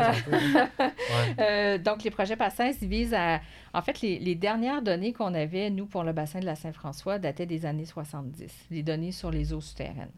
euh, 1.39 1.77
donc, 1.77 2.03
les 2.03 2.11
projets 2.11 2.35
PACES 2.35 2.81
visent 2.81 3.13
à. 3.13 3.39
En 3.73 3.81
fait, 3.81 4.01
les, 4.01 4.19
les 4.19 4.35
dernières 4.35 4.81
données 4.81 5.13
qu'on 5.13 5.33
avait, 5.33 5.69
nous, 5.69 5.85
pour 5.85 6.03
le 6.03 6.11
bassin 6.11 6.39
de 6.39 6.45
la 6.45 6.55
Saint-François, 6.55 7.17
dataient 7.17 7.45
des 7.45 7.65
années 7.65 7.85
70, 7.85 8.67
les 8.71 8.83
données 8.83 9.13
sur 9.13 9.31
les 9.31 9.53
eaux 9.53 9.61
souterraines. 9.61 10.11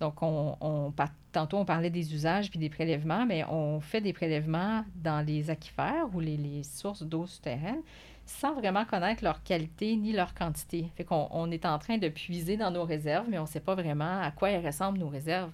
Donc, 0.00 0.22
on, 0.22 0.56
on, 0.60 0.92
tantôt, 1.30 1.58
on 1.58 1.64
parlait 1.64 1.90
des 1.90 2.12
usages 2.12 2.50
puis 2.50 2.58
des 2.58 2.68
prélèvements, 2.68 3.26
mais 3.26 3.44
on 3.44 3.80
fait 3.80 4.00
des 4.00 4.12
prélèvements 4.12 4.84
dans 4.96 5.24
les 5.24 5.50
aquifères 5.50 6.08
ou 6.12 6.18
les, 6.20 6.36
les 6.36 6.64
sources 6.64 7.04
d'eau 7.04 7.26
souterraines 7.26 7.82
sans 8.26 8.54
vraiment 8.54 8.84
connaître 8.84 9.22
leur 9.22 9.42
qualité 9.42 9.96
ni 9.96 10.12
leur 10.12 10.34
quantité. 10.34 10.90
Fait 10.96 11.04
qu'on 11.04 11.28
on 11.30 11.50
est 11.50 11.66
en 11.66 11.78
train 11.78 11.98
de 11.98 12.08
puiser 12.08 12.56
dans 12.56 12.70
nos 12.70 12.84
réserves, 12.84 13.26
mais 13.28 13.38
on 13.38 13.42
ne 13.42 13.48
sait 13.48 13.60
pas 13.60 13.74
vraiment 13.74 14.20
à 14.20 14.30
quoi 14.30 14.50
elles 14.50 14.64
ressemblent 14.64 14.98
nos 14.98 15.08
réserves. 15.08 15.52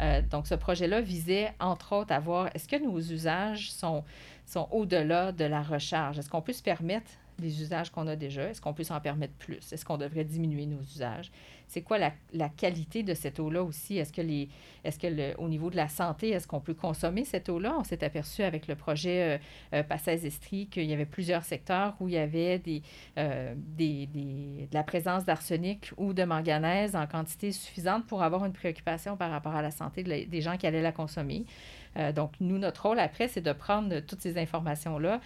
Euh, 0.00 0.20
donc, 0.22 0.46
ce 0.46 0.54
projet-là 0.54 1.00
visait, 1.00 1.52
entre 1.60 1.94
autres, 1.94 2.12
à 2.12 2.20
voir 2.20 2.50
est-ce 2.54 2.68
que 2.68 2.76
nos 2.76 2.98
usages 2.98 3.72
sont, 3.72 4.04
sont 4.46 4.68
au-delà 4.70 5.32
de 5.32 5.44
la 5.44 5.62
recharge? 5.62 6.18
Est-ce 6.18 6.30
qu'on 6.30 6.42
peut 6.42 6.52
se 6.52 6.62
permettre 6.62 7.10
les 7.40 7.62
usages 7.62 7.90
qu'on 7.90 8.06
a 8.06 8.16
déjà? 8.16 8.44
Est-ce 8.44 8.60
qu'on 8.60 8.74
peut 8.74 8.84
s'en 8.84 9.00
permettre 9.00 9.34
plus? 9.34 9.72
Est-ce 9.72 9.84
qu'on 9.84 9.98
devrait 9.98 10.24
diminuer 10.24 10.66
nos 10.66 10.80
usages? 10.80 11.30
C'est 11.66 11.82
quoi 11.82 11.98
la, 11.98 12.12
la, 12.32 12.48
qualité 12.48 13.04
de 13.04 13.14
cette 13.14 13.38
eau-là 13.38 13.62
aussi? 13.62 13.96
Est-ce 13.96 14.12
que, 14.12 14.20
les, 14.20 14.48
est-ce 14.82 14.98
que 14.98 15.06
le, 15.06 15.34
au 15.38 15.48
niveau 15.48 15.70
de 15.70 15.76
la 15.76 15.88
santé, 15.88 16.30
est-ce 16.30 16.48
qu'on 16.48 16.60
peut 16.60 16.74
consommer 16.74 17.24
cette 17.24 17.48
eau-là? 17.48 17.76
On 17.78 17.84
s'est 17.84 18.02
aperçu 18.02 18.42
avec 18.42 18.66
le 18.66 18.74
projet 18.74 19.38
euh, 19.72 19.82
euh 19.90 20.06
Estrie 20.06 20.66
qu'il 20.66 20.84
y 20.84 20.92
avait 20.92 21.06
plusieurs 21.06 21.44
secteurs 21.44 21.94
où 22.00 22.08
il 22.08 22.14
y 22.14 22.18
avait 22.18 22.58
des, 22.58 22.82
euh, 23.18 23.54
des, 23.56 24.06
des, 24.06 24.68
de 24.68 24.74
la 24.74 24.82
présence 24.82 25.24
d'arsenic 25.24 25.92
ou 25.96 26.12
de 26.12 26.24
manganèse 26.24 26.96
en 26.96 27.06
quantité 27.06 27.52
suffisante 27.52 28.04
pour 28.06 28.24
avoir 28.24 28.44
une 28.44 28.52
préoccupation 28.52 29.16
par 29.16 29.30
rapport 29.30 29.54
à 29.54 29.62
la 29.62 29.70
santé 29.70 30.02
des 30.02 30.40
gens 30.40 30.56
qui 30.56 30.66
allaient 30.66 30.82
la 30.82 30.92
consommer. 30.92 31.44
Euh, 31.96 32.12
donc, 32.12 32.32
nous, 32.40 32.58
notre 32.58 32.86
rôle 32.86 32.98
après, 32.98 33.28
c'est 33.28 33.40
de 33.40 33.52
prendre 33.52 34.00
toutes 34.00 34.20
ces 34.20 34.38
informations-là, 34.38 35.20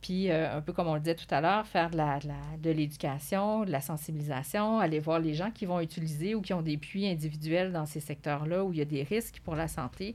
puis, 0.00 0.30
euh, 0.30 0.56
un 0.56 0.60
peu 0.60 0.72
comme 0.72 0.86
on 0.86 0.94
le 0.94 1.00
disait 1.00 1.16
tout 1.16 1.26
à 1.30 1.40
l'heure, 1.40 1.66
faire 1.66 1.90
de, 1.90 2.70
l'éducation, 2.70 3.64
de 3.64 3.70
la 3.70 3.80
sensibilisation, 3.80 4.78
aller 4.78 5.00
voir 5.00 5.18
les 5.18 5.34
gens 5.34 5.50
qui 5.50 5.66
vont 5.66 5.80
utiliser 5.80 6.34
ou 6.34 6.40
qui 6.40 6.52
ont 6.52 6.62
des 6.62 6.76
puits 6.76 7.08
individuels 7.08 7.72
dans 7.72 7.86
ces 7.86 8.00
secteurs-là 8.00 8.64
où 8.64 8.72
il 8.72 8.78
y 8.78 8.82
a 8.82 8.84
des 8.84 9.02
risques 9.02 9.40
pour 9.44 9.56
la 9.56 9.66
santé, 9.66 10.14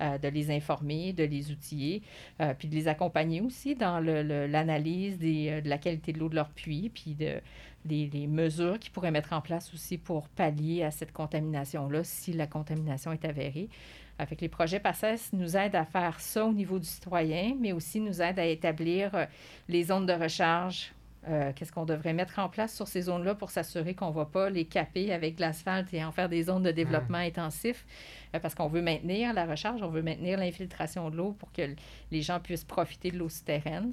euh, 0.00 0.18
de 0.18 0.28
les 0.28 0.50
informer, 0.52 1.12
de 1.12 1.24
les 1.24 1.50
outiller, 1.50 2.02
euh, 2.40 2.54
puis 2.56 2.68
de 2.68 2.74
les 2.74 2.86
accompagner 2.86 3.40
aussi 3.40 3.74
dans 3.74 3.98
l'analyse 3.98 5.18
de 5.18 5.68
la 5.68 5.78
qualité 5.78 6.12
de 6.12 6.20
l'eau 6.20 6.28
de 6.28 6.36
leur 6.36 6.50
puits, 6.50 6.90
puis 6.94 7.14
de, 7.14 7.40
des, 7.84 8.26
mesures 8.26 8.78
qu'ils 8.78 8.92
pourraient 8.92 9.10
mettre 9.10 9.32
en 9.32 9.40
place 9.40 9.72
aussi 9.74 9.98
pour 9.98 10.28
pallier 10.28 10.82
à 10.82 10.90
cette 10.90 11.12
contamination-là 11.12 12.04
si 12.04 12.32
la 12.32 12.46
contamination 12.46 13.12
est 13.12 13.24
avérée. 13.24 13.68
Avec 14.18 14.40
les 14.40 14.48
projets 14.48 14.80
PACES 14.80 15.32
nous 15.32 15.56
aident 15.56 15.74
à 15.74 15.84
faire 15.84 16.20
ça 16.20 16.44
au 16.44 16.52
niveau 16.52 16.78
du 16.78 16.86
citoyen, 16.86 17.56
mais 17.58 17.72
aussi 17.72 18.00
nous 18.00 18.22
aident 18.22 18.38
à 18.38 18.46
établir 18.46 19.14
euh, 19.14 19.26
les 19.68 19.84
zones 19.84 20.06
de 20.06 20.12
recharge. 20.12 20.92
Euh, 21.26 21.52
qu'est-ce 21.54 21.72
qu'on 21.72 21.86
devrait 21.86 22.12
mettre 22.12 22.38
en 22.38 22.48
place 22.48 22.74
sur 22.74 22.86
ces 22.86 23.02
zones-là 23.02 23.34
pour 23.34 23.50
s'assurer 23.50 23.94
qu'on 23.94 24.10
ne 24.10 24.14
va 24.14 24.26
pas 24.26 24.50
les 24.50 24.66
caper 24.66 25.12
avec 25.12 25.36
de 25.36 25.40
l'asphalte 25.40 25.92
et 25.94 26.04
en 26.04 26.12
faire 26.12 26.28
des 26.28 26.44
zones 26.44 26.62
de 26.62 26.70
développement 26.70 27.18
intensif, 27.18 27.86
euh, 28.34 28.38
parce 28.38 28.54
qu'on 28.54 28.68
veut 28.68 28.82
maintenir 28.82 29.32
la 29.32 29.46
recharge, 29.46 29.82
on 29.82 29.88
veut 29.88 30.02
maintenir 30.02 30.38
l'infiltration 30.38 31.10
de 31.10 31.16
l'eau 31.16 31.32
pour 31.32 31.50
que 31.50 31.62
les 32.12 32.22
gens 32.22 32.40
puissent 32.40 32.64
profiter 32.64 33.10
de 33.10 33.18
l'eau 33.18 33.30
souterraine 33.30 33.92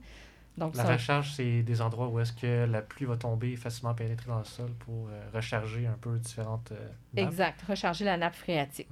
la 0.58 0.84
recharge, 0.84 1.32
c'est 1.32 1.64
des 1.64 1.82
endroits 1.82 2.08
où 2.08 2.20
est-ce 2.20 2.34
que 2.34 2.66
la 2.66 2.82
pluie 2.82 3.06
va 3.06 3.16
tomber 3.16 3.56
facilement 3.56 3.94
pénétrer 3.94 4.28
dans 4.28 4.40
le 4.40 4.46
sol 4.46 4.70
pour 4.80 5.08
euh, 5.08 5.22
recharger 5.34 5.88
un 5.88 5.98
peu 6.00 6.18
différentes 6.20 6.72
euh, 6.72 6.90
Exact, 7.16 7.62
recharger 7.68 8.06
la 8.06 8.18
nappe 8.18 8.36
phréatique. 8.36 8.92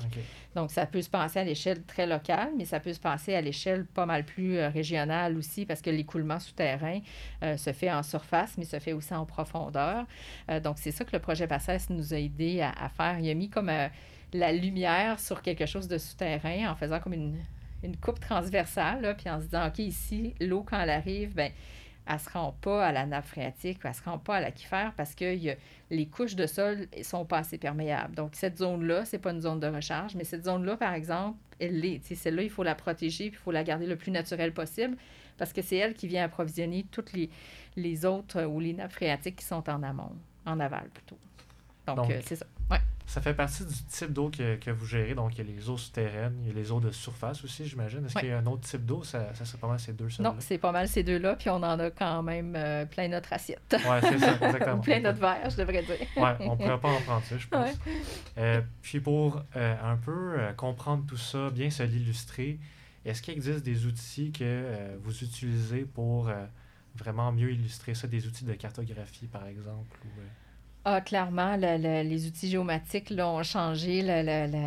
Donc, 0.56 0.72
ça 0.72 0.86
peut 0.86 1.02
se 1.02 1.10
passer 1.10 1.40
à 1.40 1.44
l'échelle 1.44 1.84
très 1.84 2.08
locale, 2.08 2.50
mais 2.58 2.66
ça 2.66 2.80
peut 2.80 2.94
se 2.94 3.00
passer 3.00 3.36
à 3.36 3.42
l'échelle 3.42 3.86
pas 3.86 4.06
mal 4.06 4.24
plus 4.24 4.58
euh, 4.58 4.70
régionale 4.70 5.38
aussi, 5.38 5.66
parce 5.66 5.82
que 5.82 5.90
l'écoulement 5.90 6.40
souterrain 6.40 7.00
se 7.42 7.74
fait 7.74 7.92
en 7.92 8.04
surface, 8.04 8.58
mais 8.58 8.66
se 8.66 8.80
fait 8.80 8.94
aussi 8.94 9.14
en 9.14 9.26
profondeur. 9.26 10.06
donc, 10.64 10.78
c'est 10.78 10.92
ça 10.92 11.06
que 11.06 11.12
le 11.14 11.20
projet 11.20 11.48
Bassès 11.48 11.90
nous 11.90 12.14
a 12.14 12.18
aidé 12.18 12.62
à, 12.62 12.72
à, 12.72 12.90
faire. 12.90 13.20
Il 13.20 13.30
a 13.30 13.34
mis 13.34 13.50
comme 13.50 13.72
la 14.34 14.52
lumière 14.52 15.20
sur 15.20 15.42
quelque 15.42 15.66
chose 15.66 15.88
de 15.88 15.98
souterrain 15.98 16.72
en 16.72 16.76
faisant 16.76 17.00
comme 17.00 17.14
une 17.14 17.38
une 17.84 17.98
coupe 17.98 18.20
transversale, 18.20 19.02
là, 19.02 19.14
puis 19.14 19.30
en 19.30 19.40
se 19.40 19.46
disant, 19.46 19.68
OK, 19.68 19.80
ici, 19.80 20.36
l'eau, 20.40 20.64
quand 20.64 20.80
elle 20.80 20.90
arrive, 20.90 21.34
ben 21.34 21.52
elle 22.10 22.16
ne 22.16 22.20
se 22.20 22.30
rend 22.32 22.56
pas 22.60 22.88
à 22.88 22.92
la 22.92 23.06
nappe 23.06 23.26
phréatique, 23.26 23.80
elle 23.84 23.92
ne 23.92 23.96
se 23.96 24.04
rend 24.04 24.18
pas 24.18 24.38
à 24.38 24.42
l'aquifère 24.42 24.94
parce 24.98 25.14
que 25.14 25.36
y 25.36 25.52
a, 25.52 25.56
les 25.92 26.08
couches 26.08 26.36
de 26.36 26.48
sol 26.48 26.88
ne 26.98 27.04
sont 27.04 27.24
pas 27.24 27.38
assez 27.38 27.60
perméables. 27.60 28.16
Donc, 28.16 28.32
cette 28.34 28.58
zone-là, 28.58 29.06
ce 29.06 29.16
n'est 29.16 29.22
pas 29.22 29.32
une 29.32 29.42
zone 29.42 29.60
de 29.60 29.68
recharge, 29.68 30.16
mais 30.16 30.24
cette 30.24 30.46
zone-là, 30.46 30.76
par 30.76 30.94
exemple, 30.94 31.38
elle 31.60 31.80
l'est. 31.80 32.16
Celle-là, 32.16 32.42
il 32.42 32.50
faut 32.50 32.64
la 32.64 32.74
protéger, 32.74 33.30
puis 33.30 33.40
il 33.40 33.44
faut 33.44 33.52
la 33.52 33.64
garder 33.64 33.86
le 33.86 33.96
plus 33.96 34.12
naturelle 34.12 34.54
possible 34.54 34.98
parce 35.38 35.54
que 35.54 35.62
c'est 35.62 35.78
elle 35.78 35.94
qui 35.94 36.08
vient 36.08 36.24
approvisionner 36.24 36.86
toutes 36.90 37.14
les, 37.14 37.30
les 37.76 38.06
autres 38.06 38.44
ou 38.44 38.60
les 38.60 38.74
nappes 38.74 38.92
phréatiques 38.92 39.38
qui 39.38 39.46
sont 39.46 39.70
en 39.70 39.84
amont, 39.84 40.12
en 40.48 40.60
aval 40.60 40.90
plutôt. 40.90 41.18
Donc, 41.86 42.10
euh, 42.10 42.20
c'est 42.26 42.38
ça. 42.38 42.46
Ça 43.10 43.22
fait 43.22 43.34
partie 43.34 43.66
du 43.66 43.74
type 43.90 44.14
d'eau 44.14 44.30
que, 44.30 44.58
que, 44.58 44.70
vous 44.70 44.86
gérez. 44.86 45.16
Donc, 45.16 45.36
il 45.36 45.40
y 45.40 45.42
a 45.42 45.52
les 45.52 45.68
eaux 45.68 45.80
souterraines, 45.80 46.38
il 46.44 46.50
y 46.50 46.52
a 46.52 46.54
les 46.54 46.72
eaux 46.72 46.80
de 46.80 46.92
surface 46.92 47.44
aussi, 47.44 47.66
j'imagine. 47.66 48.06
Est-ce 48.06 48.14
qu'il 48.14 48.30
y 48.30 48.32
a 48.32 48.38
un 48.38 48.46
autre 48.46 48.62
type 48.62 48.86
d'eau? 48.86 49.04
Ça, 49.04 49.34
ça 49.34 49.46
serait 49.46 49.58
pas 49.58 49.68
mal 49.68 49.80
ces 49.80 49.94
deux 49.94 50.10
Non, 50.20 50.36
c'est 50.38 50.60
pas 50.60 50.72
mal 50.72 50.88
ces 50.88 51.02
deux-là. 51.02 51.36
Puis 51.36 51.50
on 51.50 51.56
en 51.56 51.80
a 51.80 51.90
quand 51.90 52.22
même 52.22 52.56
euh, 52.56 52.86
plein 52.86 53.08
notre 53.08 53.34
assiette. 53.34 53.64
Oui, 53.72 53.98
c'est 54.02 54.20
ça, 54.20 54.34
exactement. 54.46 54.78
plein 54.78 55.00
notre 55.00 55.20
verre, 55.20 55.50
je 55.50 55.58
devrais 55.58 55.82
dire. 55.82 55.98
oui, 56.18 56.30
on 56.42 56.56
pourrait 56.56 56.80
pas 56.80 56.90
en 56.90 57.02
prendre 57.02 57.24
ça, 57.26 57.36
je 57.36 57.48
pense. 57.48 57.70
Euh, 58.38 58.62
puis 58.84 59.00
pour 59.00 59.42
un 59.56 59.98
peu 59.98 60.38
comprendre 60.56 61.04
tout 61.08 61.18
ça, 61.18 61.50
bien 61.50 61.72
se 61.72 61.82
l'illustrer, 61.82 62.60
est-ce 63.06 63.24
qu'il 63.24 63.34
existe 63.34 63.66
des 63.66 63.88
outils 63.88 64.32
que 64.32 64.96
vous 65.02 65.24
utilisez 65.24 65.82
pour 65.82 66.30
vraiment 66.96 67.32
mieux 67.32 67.52
illustrer 67.54 67.96
ça, 67.96 68.08
des 68.08 68.28
outils 68.28 68.46
de 68.46 68.54
cartographie, 68.54 69.26
par 69.26 69.48
exemple? 69.48 69.98
Ou, 70.06 70.22
ah, 70.86 71.02
clairement, 71.02 71.58
les 71.58 72.26
outils 72.26 72.50
géomatiques 72.50 73.14
ont 73.20 73.44
changé 73.44 74.02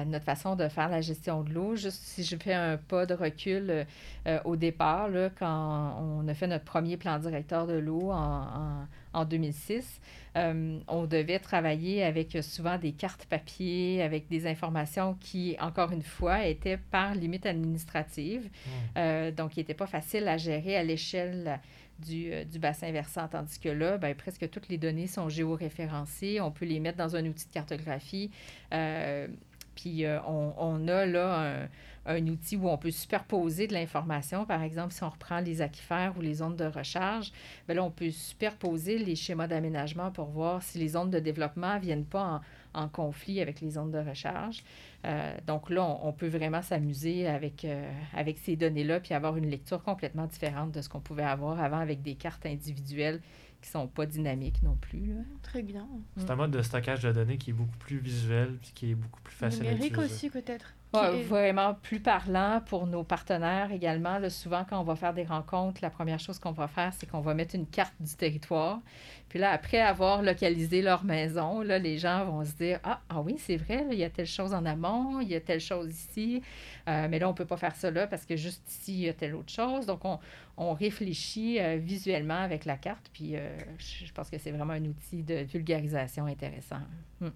notre 0.07 0.25
façon 0.25 0.57
de 0.57 0.69
faire 0.69 0.91
la 0.91 1.01
gestion 1.01 1.43
de 1.43 1.51
l'eau. 1.53 1.75
Juste 1.75 2.03
si 2.03 2.23
je 2.23 2.37
fais 2.37 2.53
un 2.53 2.77
pas 2.77 3.07
de 3.07 3.15
recul 3.15 3.87
euh, 4.27 4.39
au 4.45 4.55
départ, 4.55 5.09
là, 5.09 5.31
quand 5.31 5.97
on 6.01 6.29
a 6.29 6.35
fait 6.35 6.47
notre 6.47 6.65
premier 6.65 6.99
plan 6.99 7.19
directeur 7.19 7.67
de 7.67 7.79
l'eau 7.79 8.11
en, 8.11 8.87
en, 9.15 9.25
2006, 9.25 10.01
euh, 10.37 10.79
on 10.87 11.07
devait 11.07 11.39
travailler 11.39 12.05
avec 12.05 12.37
souvent 12.43 12.77
des 12.77 12.93
cartes 12.93 13.25
papier, 13.25 14.03
avec 14.03 14.29
des 14.29 14.47
informations 14.47 15.17
qui, 15.19 15.57
encore 15.61 15.93
une 15.93 16.03
fois, 16.03 16.45
étaient 16.45 16.77
par 16.77 17.15
limite 17.15 17.47
administrative. 17.47 18.45
Mmh. 18.45 18.71
Euh, 18.99 19.31
donc, 19.31 19.53
qui 19.53 19.61
n'étaient 19.61 19.73
pas 19.73 19.87
faciles 19.87 20.29
à 20.29 20.37
gérer 20.37 20.77
à 20.77 20.83
l'échelle 20.83 21.59
du, 22.05 22.33
euh, 22.33 22.45
du, 22.45 22.59
bassin 22.59 22.91
versant, 22.93 23.29
tandis 23.29 23.59
que 23.59 23.69
là, 23.69 23.99
ben, 23.99 24.15
presque 24.15 24.49
toutes 24.51 24.69
les 24.69 24.79
données 24.79 25.07
sont 25.07 25.29
géoréférencées. 25.29 26.41
On 26.41 26.51
peut 26.51 26.67
les 26.67 26.81
mettre 26.81 26.99
dans 26.99 27.17
un 27.17 27.25
outil 27.27 27.47
de 27.47 27.53
cartographie. 27.53 28.31
Euh, 28.73 29.29
puis 29.75 30.05
euh, 30.05 30.21
on, 30.27 30.87
a 30.89 31.07
là 31.07 31.69
un, 32.05 32.27
outil 32.27 32.57
où 32.57 32.69
on 32.69 32.77
peut 32.77 32.91
superposer 32.91 33.67
de 33.67 33.73
l'information. 33.73 34.45
Par 34.45 34.63
exemple, 34.63 34.93
si 34.93 35.03
on 35.03 35.09
reprend 35.09 35.41
les 35.41 35.63
aquifères 35.63 36.15
ou 36.17 36.21
les 36.21 36.35
zones 36.35 36.57
de 36.57 36.65
recharge, 36.65 37.33
bien 37.67 37.77
là, 37.77 37.85
on 37.85 37.91
peut 37.91 38.11
superposer 38.11 38.99
les 38.99 39.17
schémas 39.17 39.47
d'aménagement 39.47 40.11
pour 40.11 40.27
voir 40.27 40.63
si 40.63 40.79
les 40.79 40.89
zones 40.89 41.11
de 41.11 41.21
développement 41.21 41.77
ne 41.77 41.81
viennent 41.81 42.05
pas 42.05 42.43
en, 42.75 42.89
conflit 42.89 43.41
avec 43.41 43.61
les 43.61 43.71
zones 43.71 43.91
de 43.91 43.99
recharge. 43.99 44.63
Euh, 45.05 45.35
donc 45.47 45.71
là, 45.71 45.83
on, 45.85 46.09
on 46.09 46.13
peut 46.13 46.29
vraiment 46.29 46.63
s'amuser 46.63 47.27
avec, 47.27 47.65
euh, 47.65 47.91
avec 48.15 48.39
ces 48.39 48.57
données-là 48.57 49.01
puis 49.01 49.15
avoir 49.15 49.37
une 49.37 49.49
lecture 49.49 49.83
complètement 49.83 50.27
différente 50.27 50.73
de 50.73 50.81
ce 50.81 50.89
qu'on 50.89 51.01
pouvait 51.01 51.25
avoir 51.25 51.61
avant 51.61 51.79
avec 51.79 52.03
des 52.03 52.15
cartes 52.15 52.47
individuelles 52.47 53.21
qui 53.61 53.71
sont 53.71 53.87
pas 53.87 54.07
dynamiques 54.07 54.63
non 54.63 54.77
plus. 54.77 55.07
Là. 55.07 55.23
Très 55.43 55.63
bien. 55.63 55.89
C'est 56.17 56.31
un 56.31 56.37
mode 56.37 56.51
de 56.51 56.63
stockage 56.63 57.03
de 57.03 57.13
données 57.13 57.39
qui 57.39 57.51
est 57.51 57.55
beaucoup 57.55 57.77
plus 57.79 57.99
visuel 57.99 58.59
puis 58.61 58.73
qui 58.75 58.91
est 58.91 58.95
beaucoup 58.95 59.21
plus 59.23 59.35
facile 59.35 59.63
Numérique 59.63 59.99
à 59.99 60.05
utiliser. 60.05 60.15
aussi 60.15 60.31
peut-être. 60.31 60.75
Ouais, 60.93 61.21
est... 61.21 61.23
Vraiment 61.23 61.75
plus 61.75 62.01
parlant 62.01 62.61
pour 62.67 62.87
nos 62.87 63.03
partenaires 63.03 63.73
également. 63.73 64.19
Là, 64.19 64.29
souvent, 64.29 64.65
quand 64.69 64.79
on 64.79 64.85
va 64.85 64.97
faire 64.97 65.15
des 65.15 65.25
rencontres, 65.25 65.81
la 65.83 65.91
première 65.91 66.19
chose 66.19 66.39
qu'on 66.39 66.53
va 66.53 66.69
faire, 66.69 66.93
c'est 66.93 67.09
qu'on 67.09 67.21
va 67.21 67.35
mettre 67.35 67.55
une 67.55 67.67
carte 67.67 67.95
du 68.01 68.15
territoire. 68.15 68.81
Puis 69.29 69.39
là, 69.39 69.51
après 69.51 69.81
avoir 69.81 70.23
localisé 70.23 70.83
leur 70.83 71.05
maison, 71.05 71.63
là, 71.63 71.79
les 71.79 71.97
gens 71.97 72.27
vont 72.27 72.45
se 72.45 72.53
dire 72.53 72.79
Ah, 72.85 73.01
ah 73.09 73.23
oui, 73.23 73.37
c'est 73.39 73.57
vrai, 73.57 73.87
il 73.91 73.99
y 73.99 74.05
a 74.05 74.11
telle 74.11 74.27
chose 74.27 74.53
en 74.53 74.67
amont, 74.67 75.21
il 75.21 75.29
y 75.29 75.35
a 75.35 75.41
telle 75.41 75.61
chose 75.61 75.91
ici, 75.91 76.43
euh, 76.89 77.09
mais 77.09 77.19
là, 77.19 77.29
on 77.29 77.33
ne 77.33 77.37
peut 77.37 77.47
pas 77.47 77.57
faire 77.57 77.75
ça 77.75 77.91
là 77.91 78.07
parce 78.07 78.27
que 78.27 78.37
juste 78.37 78.63
ici, 78.71 78.93
il 78.93 79.01
y 79.01 79.09
a 79.09 79.15
telle 79.15 79.35
autre 79.35 79.53
chose. 79.53 79.87
Donc, 79.87 80.05
on, 80.05 80.19
on 80.59 80.75
réfléchit 80.75 81.59
euh, 81.59 81.79
visuellement 81.79 82.43
avec 82.43 82.67
la 82.67 82.77
carte. 82.77 83.09
Puis, 83.13 83.37
euh, 83.37 83.57
je 83.79 84.13
pense 84.13 84.29
que 84.29 84.37
c'est 84.37 84.51
vraiment 84.51 84.75
un 84.75 84.85
outil 84.85 85.23
de 85.23 85.37
vulgarisation 85.37 86.27
intéressant. 86.27 86.81
Hum. 87.23 87.33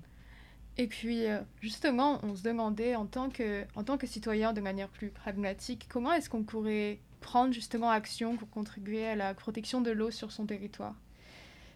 Et 0.79 0.87
puis, 0.87 1.25
justement, 1.63 2.21
on 2.23 2.37
se 2.37 2.43
demandait 2.43 2.97
en 2.97 3.07
tant 3.07 3.31
que, 3.31 3.65
en 3.77 3.83
tant 3.83 3.97
que 3.97 4.07
citoyen, 4.07 4.53
de 4.53 4.61
manière 4.61 4.89
plus 4.89 5.09
pragmatique, 5.09 5.87
comment 5.89 6.13
est-ce 6.13 6.29
qu'on 6.29 6.43
pourrait 6.43 6.99
prendre 7.21 7.53
justement 7.53 7.91
action 7.91 8.37
pour 8.37 8.49
contribuer 8.51 9.07
à 9.07 9.17
la 9.17 9.35
protection 9.35 9.81
de 9.81 9.91
l'eau 9.91 10.11
sur 10.11 10.33
son 10.33 10.47
territoire? 10.47 10.95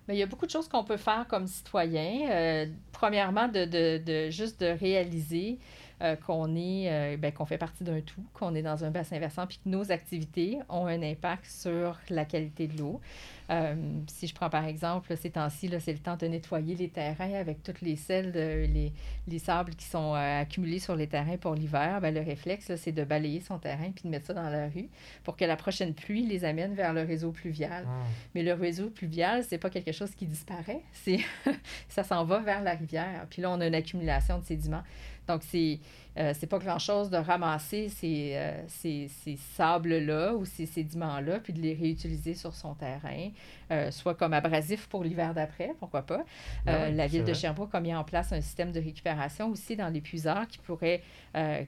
Bien, 0.07 0.15
il 0.15 0.19
y 0.19 0.23
a 0.23 0.27
beaucoup 0.27 0.47
de 0.47 0.51
choses 0.51 0.69
qu'on 0.69 0.85
peut 0.85 0.97
faire 0.97 1.27
comme 1.29 1.47
citoyen. 1.47 2.31
Euh, 2.31 2.67
premièrement, 2.93 3.49
de, 3.49 3.65
de, 3.65 3.99
de, 4.05 4.31
juste 4.31 4.61
de 4.61 4.67
réaliser 4.67 5.59
euh, 6.03 6.17
qu'on 6.17 6.57
est, 6.57 6.91
euh, 6.91 7.17
ben, 7.19 7.31
qu'on 7.31 7.45
fait 7.45 7.59
partie 7.59 7.85
d'un 7.85 8.01
tout, 8.01 8.25
qu'on 8.33 8.55
est 8.55 8.63
dans 8.63 8.85
un 8.85 8.91
bassin 8.91 9.19
versant, 9.19 9.47
puis 9.47 9.61
que 9.63 9.69
nos 9.69 9.93
activités 9.93 10.59
ont 10.71 10.87
un 10.87 11.03
impact 11.03 11.45
sur 11.45 11.99
la 12.09 12.25
qualité 12.25 12.69
de 12.69 12.79
l'eau. 12.79 13.03
Euh, 13.51 13.75
si 14.07 14.27
je 14.27 14.35
prends 14.35 14.49
par 14.49 14.65
exemple, 14.65 15.15
ces 15.17 15.31
temps-ci, 15.31 15.71
c'est 15.81 15.93
le 15.93 15.99
temps 15.99 16.17
de 16.17 16.27
nettoyer 16.27 16.75
les 16.75 16.89
terrains 16.89 17.35
avec 17.35 17.63
toutes 17.63 17.83
les 17.83 17.97
sels, 17.97 18.31
les, 18.31 18.93
les, 19.29 19.39
sables 19.39 19.75
qui 19.75 19.85
sont 19.85 20.15
accumulés 20.15 20.79
sur 20.79 20.97
les 20.97 21.07
terrains 21.07 21.37
pour 21.37 21.55
l'hiver. 21.55 22.01
Ben, 22.01 22.15
le 22.15 22.21
réflexe, 22.21 22.75
c'est 22.77 22.93
de 22.93 23.05
balayer 23.05 23.41
son 23.41 23.59
terrain 23.59 23.91
puis 23.91 24.05
de 24.05 24.09
mettre 24.09 24.27
ça 24.27 24.35
dans 24.35 24.49
la 24.49 24.69
rue 24.69 24.89
pour 25.25 25.37
que 25.37 25.45
la 25.45 25.57
prochaine 25.57 25.93
pluie 25.93 26.25
les 26.25 26.45
amène 26.45 26.75
vers 26.75 26.95
le 26.95 27.03
réseau 27.03 27.33
pluvial. 27.33 27.85
Ah. 27.87 28.05
Mais 28.35 28.43
le 28.43 28.55
réseau 28.55 28.89
pluvial, 28.89 29.45
c'est 29.45 29.59
pas 29.59 29.69
quelque 29.69 29.93
chose 29.93 30.13
qui 30.15 30.27
disparaît, 30.27 30.81
c'est 30.93 31.19
ça 31.89 32.05
s'en 32.05 32.25
va 32.25 32.39
vers 32.39 32.63
la 32.63 32.73
rivière. 32.73 33.27
Puis 33.29 33.43
là, 33.43 33.51
on 33.51 33.61
a 33.61 33.67
une 33.67 33.75
accumulation 33.75 34.39
de 34.39 34.45
sédiments. 34.45 34.83
Donc, 35.29 35.43
c'est 35.43 35.79
euh, 36.19 36.33
c'est 36.35 36.49
pas 36.49 36.59
grand-chose 36.59 37.09
de 37.09 37.17
ramasser 37.17 37.89
ces, 37.89 38.33
euh, 38.35 38.63
ces, 38.67 39.09
ces 39.23 39.37
sables-là 39.37 40.35
ou 40.35 40.45
ces 40.45 40.67
sédiments-là, 40.67 41.39
puis 41.39 41.53
de 41.53 41.61
les 41.61 41.73
réutiliser 41.73 42.35
sur 42.35 42.55
son 42.55 42.75
terrain, 42.75 43.31
euh, 43.71 43.93
soit 43.93 44.15
comme 44.15 44.33
abrasif 44.33 44.89
pour 44.89 45.05
l'hiver 45.05 45.35
d'après, 45.35 45.73
pourquoi 45.79 46.03
pas. 46.03 46.25
Ah 46.67 46.87
oui, 46.89 46.97
la 46.97 47.07
ville 47.07 47.25
de. 47.25 47.33
Sherbrooke 47.33 47.75
a 47.75 47.81
mis 47.81 47.95
en 47.95 48.03
place 48.05 48.33
un 48.33 48.41
système 48.41 48.73
de 48.73 48.81
récupération 48.81 49.51
aussi 49.51 49.77
dans 49.77 49.89
les 49.89 50.01
qui 50.01 50.59
pourrait, 50.59 51.03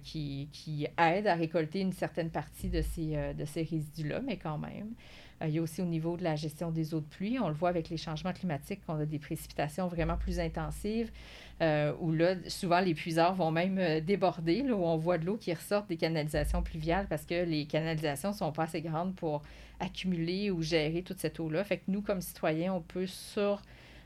qui, 0.03 0.49
qui 0.53 0.87
aide 0.99 1.27
à 1.29 1.35
récolter 1.35 1.81
une 1.81 1.93
certaine 1.93 2.31
partie 2.31 2.69
de 2.69 2.83
ces, 2.83 3.35
de 3.35 3.45
ces 3.45 3.63
résidus-là, 3.63 4.21
mais 4.27 4.37
quand 4.37 4.59
même. 4.59 4.89
Il 5.45 5.55
y 5.55 5.59
a 5.59 5.63
aussi 5.63 5.83
au 5.83 5.87
niveau 5.87 6.17
de 6.17 6.25
la 6.25 6.37
gestion 6.37 6.71
des 6.71 6.95
eaux 6.95 7.01
de 7.01 7.07
pluie, 7.07 7.39
on 7.39 7.49
le 7.49 7.55
voit 7.55 7.69
avec 7.69 7.89
les 7.89 7.97
changements 7.97 8.33
climatiques, 8.33 8.85
qu'on 8.87 8.99
a 8.99 9.07
des 9.07 9.19
précipitations 9.19 9.89
vraiment 9.89 10.17
plus 10.17 10.39
intensives, 10.41 11.11
euh, 11.61 11.93
où 12.01 12.13
là, 12.13 12.35
souvent 12.49 12.81
les 12.81 12.95
puiseurs 12.95 13.35
vont 13.35 13.51
même 13.51 13.79
euh, 13.79 14.01
déborder, 14.01 14.63
là, 14.63 14.75
où 14.75 14.85
on 14.85 14.97
voit 14.97 15.19
de 15.19 15.27
l'eau 15.27 15.37
qui 15.37 15.53
ressort 15.53 15.85
des 15.85 15.97
canalisations 15.97 16.63
pluviales 16.63 17.07
parce 17.09 17.25
que 17.25 17.45
les 17.45 17.67
canalisations 17.67 18.31
ne 18.31 18.35
sont 18.35 18.53
pas 18.53 18.65
assez 18.65 18.83
grandes 18.83 19.15
pour 19.15 19.43
accumuler 19.81 20.51
ou 20.51 20.63
gérer 20.63 21.03
toute 21.03 21.19
cette 21.19 21.39
eau-là. 21.41 21.65
Fait 21.65 21.79
que 21.79 21.85
nous, 21.89 22.03
comme 22.03 22.21
citoyens, 22.21 22.75
on 22.75 22.81
peut 22.81 23.07
sur 23.07 23.63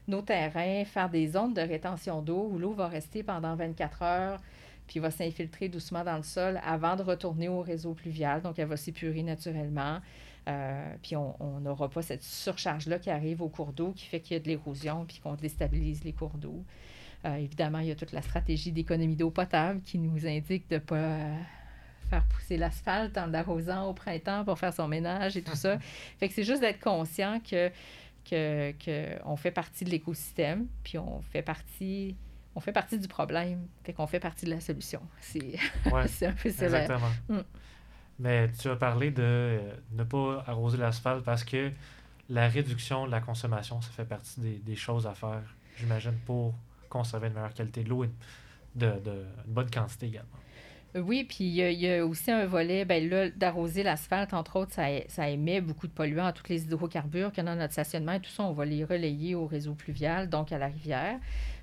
nos 0.08 0.22
terrains 0.22 0.84
faire 0.84 1.10
des 1.10 1.28
zones 1.28 1.54
de 1.54 1.60
rétention 1.60 2.22
d'eau 2.22 2.48
où 2.50 2.58
l'eau 2.58 2.72
va 2.72 2.88
rester 2.88 3.22
pendant 3.22 3.54
24 3.56 4.02
heures 4.02 4.40
puis 4.86 5.00
va 5.00 5.10
s'infiltrer 5.10 5.68
doucement 5.68 6.04
dans 6.04 6.16
le 6.16 6.22
sol 6.22 6.60
avant 6.64 6.96
de 6.96 7.02
retourner 7.02 7.48
au 7.48 7.60
réseau 7.60 7.94
pluvial. 7.94 8.42
Donc, 8.42 8.58
elle 8.58 8.68
va 8.68 8.76
s'épurer 8.76 9.22
naturellement. 9.22 10.00
Euh, 10.48 10.94
puis 11.02 11.16
on 11.16 11.60
n'aura 11.60 11.88
pas 11.88 12.02
cette 12.02 12.22
surcharge-là 12.22 13.00
qui 13.00 13.10
arrive 13.10 13.42
au 13.42 13.48
cours 13.48 13.72
d'eau 13.72 13.90
qui 13.90 14.06
fait 14.06 14.20
qu'il 14.20 14.36
y 14.36 14.40
a 14.40 14.42
de 14.42 14.46
l'érosion 14.46 15.04
puis 15.04 15.18
qu'on 15.18 15.34
déstabilise 15.34 16.04
les 16.04 16.12
cours 16.12 16.38
d'eau. 16.38 16.64
Euh, 17.24 17.34
évidemment, 17.36 17.80
il 17.80 17.88
y 17.88 17.90
a 17.90 17.96
toute 17.96 18.12
la 18.12 18.22
stratégie 18.22 18.70
d'économie 18.70 19.16
d'eau 19.16 19.30
potable 19.30 19.80
qui 19.82 19.98
nous 19.98 20.26
indique 20.26 20.68
de 20.70 20.76
ne 20.76 20.80
pas 20.80 20.96
euh, 20.96 21.36
faire 22.08 22.24
pousser 22.26 22.56
l'asphalte 22.56 23.18
en 23.18 23.26
l'arrosant 23.26 23.88
au 23.88 23.94
printemps 23.94 24.44
pour 24.44 24.58
faire 24.58 24.72
son 24.72 24.86
ménage 24.86 25.36
et 25.36 25.42
tout 25.42 25.56
ça. 25.56 25.78
Fait 26.18 26.28
que 26.28 26.34
c'est 26.34 26.44
juste 26.44 26.60
d'être 26.60 26.80
conscient 26.80 27.40
que, 27.40 27.70
que, 28.28 28.72
que 28.72 29.18
on 29.24 29.34
fait 29.34 29.50
partie 29.50 29.84
de 29.84 29.90
l'écosystème, 29.90 30.68
puis 30.84 30.98
on 30.98 31.20
fait 31.22 31.42
partie 31.42 32.14
on 32.56 32.60
fait 32.60 32.72
partie 32.72 32.98
du 32.98 33.06
problème, 33.06 33.66
fait 33.84 33.92
qu'on 33.92 34.06
fait 34.06 34.18
partie 34.18 34.46
de 34.46 34.50
la 34.50 34.60
solution. 34.60 35.02
C'est 35.20 35.58
Ouais, 35.92 36.04
un 36.26 36.32
peu 36.32 36.50
sévère. 36.50 36.90
Exactement. 36.90 37.10
Mm. 37.28 37.44
Mais 38.18 38.50
tu 38.52 38.68
as 38.68 38.76
parlé 38.76 39.10
de 39.10 39.22
euh, 39.22 39.72
ne 39.92 40.04
pas 40.04 40.42
arroser 40.46 40.78
l'asphalte 40.78 41.24
parce 41.24 41.44
que 41.44 41.70
la 42.30 42.48
réduction 42.48 43.06
de 43.06 43.10
la 43.10 43.20
consommation, 43.20 43.80
ça 43.82 43.90
fait 43.90 44.04
partie 44.04 44.40
des, 44.40 44.56
des 44.56 44.76
choses 44.76 45.06
à 45.06 45.14
faire, 45.14 45.42
j'imagine, 45.76 46.14
pour 46.24 46.54
conserver 46.88 47.28
une 47.28 47.34
meilleure 47.34 47.54
qualité 47.54 47.84
de 47.84 47.88
l'eau 47.88 48.04
et 48.04 48.10
de, 48.74 48.86
de, 48.86 49.24
une 49.46 49.52
bonne 49.52 49.70
quantité 49.70 50.06
également. 50.06 50.38
Oui, 50.98 51.24
puis 51.24 51.44
il 51.44 51.54
y, 51.54 51.90
a, 51.90 52.06
aussi 52.06 52.30
un 52.30 52.46
volet, 52.46 52.86
ben 52.86 53.06
là, 53.10 53.28
d'arroser 53.28 53.82
l'asphalte, 53.82 54.32
entre 54.32 54.56
autres, 54.56 54.72
ça, 54.72 54.86
ça, 55.08 55.28
émet 55.28 55.60
beaucoup 55.60 55.86
de 55.86 55.92
polluants, 55.92 56.32
tous 56.32 56.48
les 56.48 56.62
hydrocarbures 56.64 57.32
qu'il 57.32 57.44
y 57.44 57.46
a 57.46 57.50
dans 57.50 57.58
notre 57.58 57.74
stationnement 57.74 58.12
et 58.12 58.20
tout 58.20 58.30
ça, 58.30 58.44
on 58.44 58.52
va 58.52 58.64
les 58.64 58.82
relayer 58.82 59.34
au 59.34 59.46
réseau 59.46 59.74
pluvial, 59.74 60.30
donc 60.30 60.52
à 60.52 60.58
la 60.58 60.68
rivière. 60.68 61.18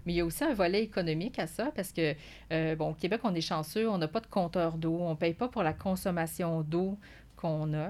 Mais 0.05 0.13
il 0.13 0.15
y 0.17 0.21
a 0.21 0.25
aussi 0.25 0.43
un 0.43 0.53
volet 0.53 0.83
économique 0.83 1.39
à 1.39 1.47
ça, 1.47 1.71
parce 1.75 1.91
que, 1.91 2.13
euh, 2.51 2.75
bon, 2.75 2.91
au 2.91 2.93
Québec, 2.93 3.21
on 3.23 3.33
est 3.33 3.41
chanceux, 3.41 3.89
on 3.89 3.97
n'a 3.97 4.07
pas 4.07 4.19
de 4.19 4.27
compteur 4.27 4.77
d'eau, 4.77 4.97
on 4.99 5.11
ne 5.11 5.15
paye 5.15 5.33
pas 5.33 5.47
pour 5.47 5.63
la 5.63 5.73
consommation 5.73 6.61
d'eau 6.61 6.99
qu'on 7.35 7.73
a. 7.73 7.89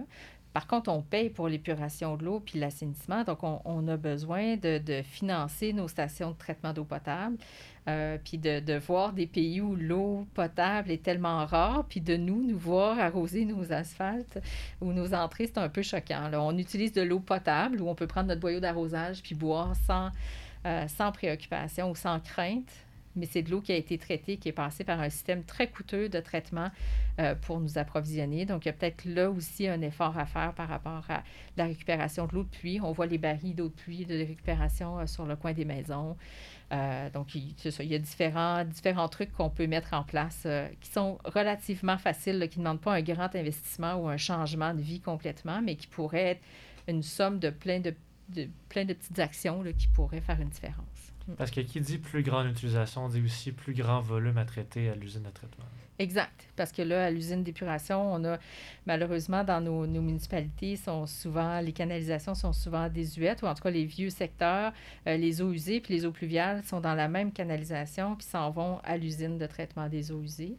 Par 0.53 0.67
contre, 0.67 0.91
on 0.91 1.01
paye 1.01 1.29
pour 1.29 1.47
l'épuration 1.47 2.15
de 2.15 2.25
l'eau 2.25 2.39
puis 2.39 2.59
l'assainissement. 2.59 3.23
Donc, 3.23 3.39
on, 3.43 3.87
a 3.87 3.97
besoin 3.97 4.55
de, 4.55 5.01
financer 5.03 5.73
nos 5.73 5.87
stations 5.87 6.31
de 6.31 6.37
traitement 6.37 6.73
d'eau 6.73 6.83
potable, 6.83 7.37
euh, 7.89 8.17
puis 8.23 8.37
de, 8.37 8.77
voir 8.77 9.13
des 9.13 9.25
pays 9.25 9.61
où 9.61 9.75
l'eau 9.75 10.27
potable 10.35 10.91
est 10.91 11.01
tellement 11.01 11.45
rare, 11.45 11.85
puis 11.89 12.01
de 12.01 12.15
nous, 12.15 12.43
nous 12.43 12.57
voir 12.57 12.99
arroser 12.99 13.45
nos 13.45 13.73
asphaltes 13.73 14.39
ou 14.79 14.93
nos 14.93 15.13
entrées, 15.15 15.47
c'est 15.47 15.57
un 15.57 15.69
peu 15.69 15.81
choquant. 15.81 16.29
On 16.33 16.57
utilise 16.57 16.93
de 16.93 17.01
l'eau 17.01 17.19
potable 17.19 17.81
où 17.81 17.89
on 17.89 17.95
peut 17.95 18.07
prendre 18.07 18.27
notre 18.27 18.41
boyau 18.41 18.59
d'arrosage 18.59 19.23
puis 19.23 19.33
boire 19.33 19.75
sans, 19.87 20.09
euh, 20.67 20.87
sans 20.87 21.11
préoccupation 21.11 21.89
ou 21.89 21.95
sans 21.95 22.19
crainte 22.19 22.82
mais 23.15 23.25
c'est 23.25 23.41
de 23.41 23.51
l'eau 23.51 23.61
qui 23.61 23.71
a 23.71 23.75
été 23.75 23.97
traitée, 23.97 24.37
qui 24.37 24.49
est 24.49 24.53
passée 24.53 24.83
par 24.83 24.99
un 24.99 25.09
système 25.09 25.43
très 25.43 25.67
coûteux 25.67 26.09
de 26.09 26.19
traitement 26.19 26.69
euh, 27.19 27.35
pour 27.35 27.59
nous 27.59 27.77
approvisionner. 27.77 28.45
Donc, 28.45 28.65
il 28.65 28.69
y 28.69 28.71
a 28.71 28.73
peut-être 28.73 29.05
là 29.05 29.29
aussi 29.29 29.67
un 29.67 29.81
effort 29.81 30.17
à 30.17 30.25
faire 30.25 30.53
par 30.53 30.67
rapport 30.67 31.03
à 31.09 31.23
la 31.57 31.65
récupération 31.65 32.27
de 32.27 32.33
l'eau 32.33 32.43
de 32.43 32.49
pluie. 32.49 32.79
On 32.81 32.91
voit 32.91 33.05
les 33.05 33.17
barils 33.17 33.55
d'eau 33.55 33.69
de 33.69 33.73
pluie 33.73 34.05
de 34.05 34.17
récupération 34.17 34.99
euh, 34.99 35.05
sur 35.05 35.25
le 35.25 35.35
coin 35.35 35.53
des 35.53 35.65
maisons. 35.65 36.17
Euh, 36.71 37.09
donc, 37.11 37.35
il, 37.35 37.53
y 37.81 37.95
a 37.95 37.99
différents, 37.99 39.07
trucs 39.09 39.31
qu'on 39.31 39.49
peut 39.49 39.67
mettre 39.67 39.93
en 39.93 40.03
place 40.03 40.47
qui 40.81 40.89
sont 40.89 41.19
relativement 41.25 41.97
faciles, 41.97 42.47
qui 42.49 42.59
ne 42.59 42.63
demandent 42.63 42.81
pas 42.81 42.93
un 42.93 43.01
grand 43.01 43.35
investissement 43.35 43.95
ou 43.95 44.07
un 44.07 44.17
changement 44.17 44.73
de 44.73 44.81
vie 44.81 44.99
complètement, 44.99 45.61
mais 45.61 45.75
qui 45.75 45.87
pourraient 45.87 46.31
être 46.31 46.41
une 46.87 47.03
somme 47.03 47.39
de 47.39 47.49
plein 47.49 47.79
de, 47.79 47.93
de, 48.33 48.49
plein 48.69 48.85
de 48.85 48.93
petites 48.93 49.19
actions 49.19 49.61
là, 49.61 49.73
qui 49.73 49.87
pourraient 49.87 50.21
faire 50.21 50.41
une 50.41 50.49
différence. 50.49 51.13
Parce 51.37 51.51
que 51.51 51.61
qui 51.61 51.79
dit 51.79 51.97
plus 51.97 52.21
grande 52.21 52.47
utilisation 52.47 53.07
dit 53.07 53.21
aussi 53.23 53.51
plus 53.51 53.73
grand 53.73 54.01
volume 54.01 54.37
à 54.37 54.45
traiter 54.45 54.89
à 54.89 54.95
l'usine 54.95 55.23
de 55.23 55.29
traitement. 55.29 55.65
Exact. 55.99 56.47
Parce 56.55 56.71
que 56.71 56.81
là, 56.81 57.05
à 57.05 57.11
l'usine 57.11 57.43
d'épuration, 57.43 58.13
on 58.13 58.25
a 58.25 58.39
malheureusement 58.85 59.43
dans 59.43 59.61
nos, 59.61 59.85
nos, 59.85 60.01
municipalités, 60.01 60.75
sont 60.75 61.05
souvent, 61.05 61.59
les 61.59 61.71
canalisations 61.71 62.33
sont 62.33 62.51
souvent 62.51 62.89
désuètes, 62.89 63.43
ou 63.43 63.45
en 63.45 63.53
tout 63.53 63.61
cas 63.61 63.69
les 63.69 63.85
vieux 63.85 64.09
secteurs, 64.09 64.73
euh, 65.07 65.17
les 65.17 65.41
eaux 65.41 65.51
usées 65.51 65.79
puis 65.79 65.93
les 65.93 66.05
eaux 66.05 66.11
pluviales 66.11 66.63
sont 66.63 66.81
dans 66.81 66.95
la 66.95 67.07
même 67.07 67.31
canalisation 67.31 68.15
puis 68.15 68.25
s'en 68.25 68.49
vont 68.49 68.79
à 68.83 68.97
l'usine 68.97 69.37
de 69.37 69.45
traitement 69.45 69.87
des 69.87 70.11
eaux 70.11 70.21
usées. 70.21 70.57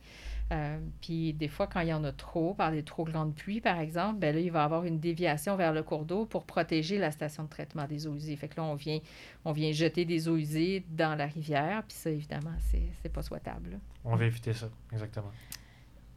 Euh, 0.52 0.78
puis 1.00 1.32
des 1.32 1.48
fois, 1.48 1.66
quand 1.66 1.80
il 1.80 1.88
y 1.88 1.92
en 1.92 2.04
a 2.04 2.12
trop, 2.12 2.54
par 2.54 2.70
des 2.70 2.82
trop 2.82 3.04
grandes 3.04 3.34
pluies, 3.34 3.60
par 3.60 3.80
exemple, 3.80 4.18
ben 4.18 4.34
là, 4.34 4.40
il 4.40 4.50
va 4.50 4.60
y 4.60 4.64
avoir 4.64 4.84
une 4.84 5.00
déviation 5.00 5.56
vers 5.56 5.72
le 5.72 5.82
cours 5.82 6.04
d'eau 6.04 6.26
pour 6.26 6.44
protéger 6.44 6.98
la 6.98 7.10
station 7.10 7.44
de 7.44 7.48
traitement 7.48 7.86
des 7.86 8.06
eaux 8.06 8.14
usées. 8.14 8.36
Fait 8.36 8.48
que 8.48 8.56
là, 8.56 8.64
on 8.64 8.74
vient, 8.74 8.98
on 9.44 9.52
vient 9.52 9.72
jeter 9.72 10.04
des 10.04 10.28
eaux 10.28 10.36
usées 10.36 10.84
dans 10.90 11.14
la 11.14 11.26
rivière, 11.26 11.82
puis 11.88 11.96
ça, 11.96 12.10
évidemment, 12.10 12.54
c'est, 12.70 12.82
c'est 13.02 13.08
pas 13.08 13.22
souhaitable. 13.22 13.80
On 14.04 14.16
va 14.16 14.26
éviter 14.26 14.52
ça, 14.52 14.68
exactement. 14.92 15.32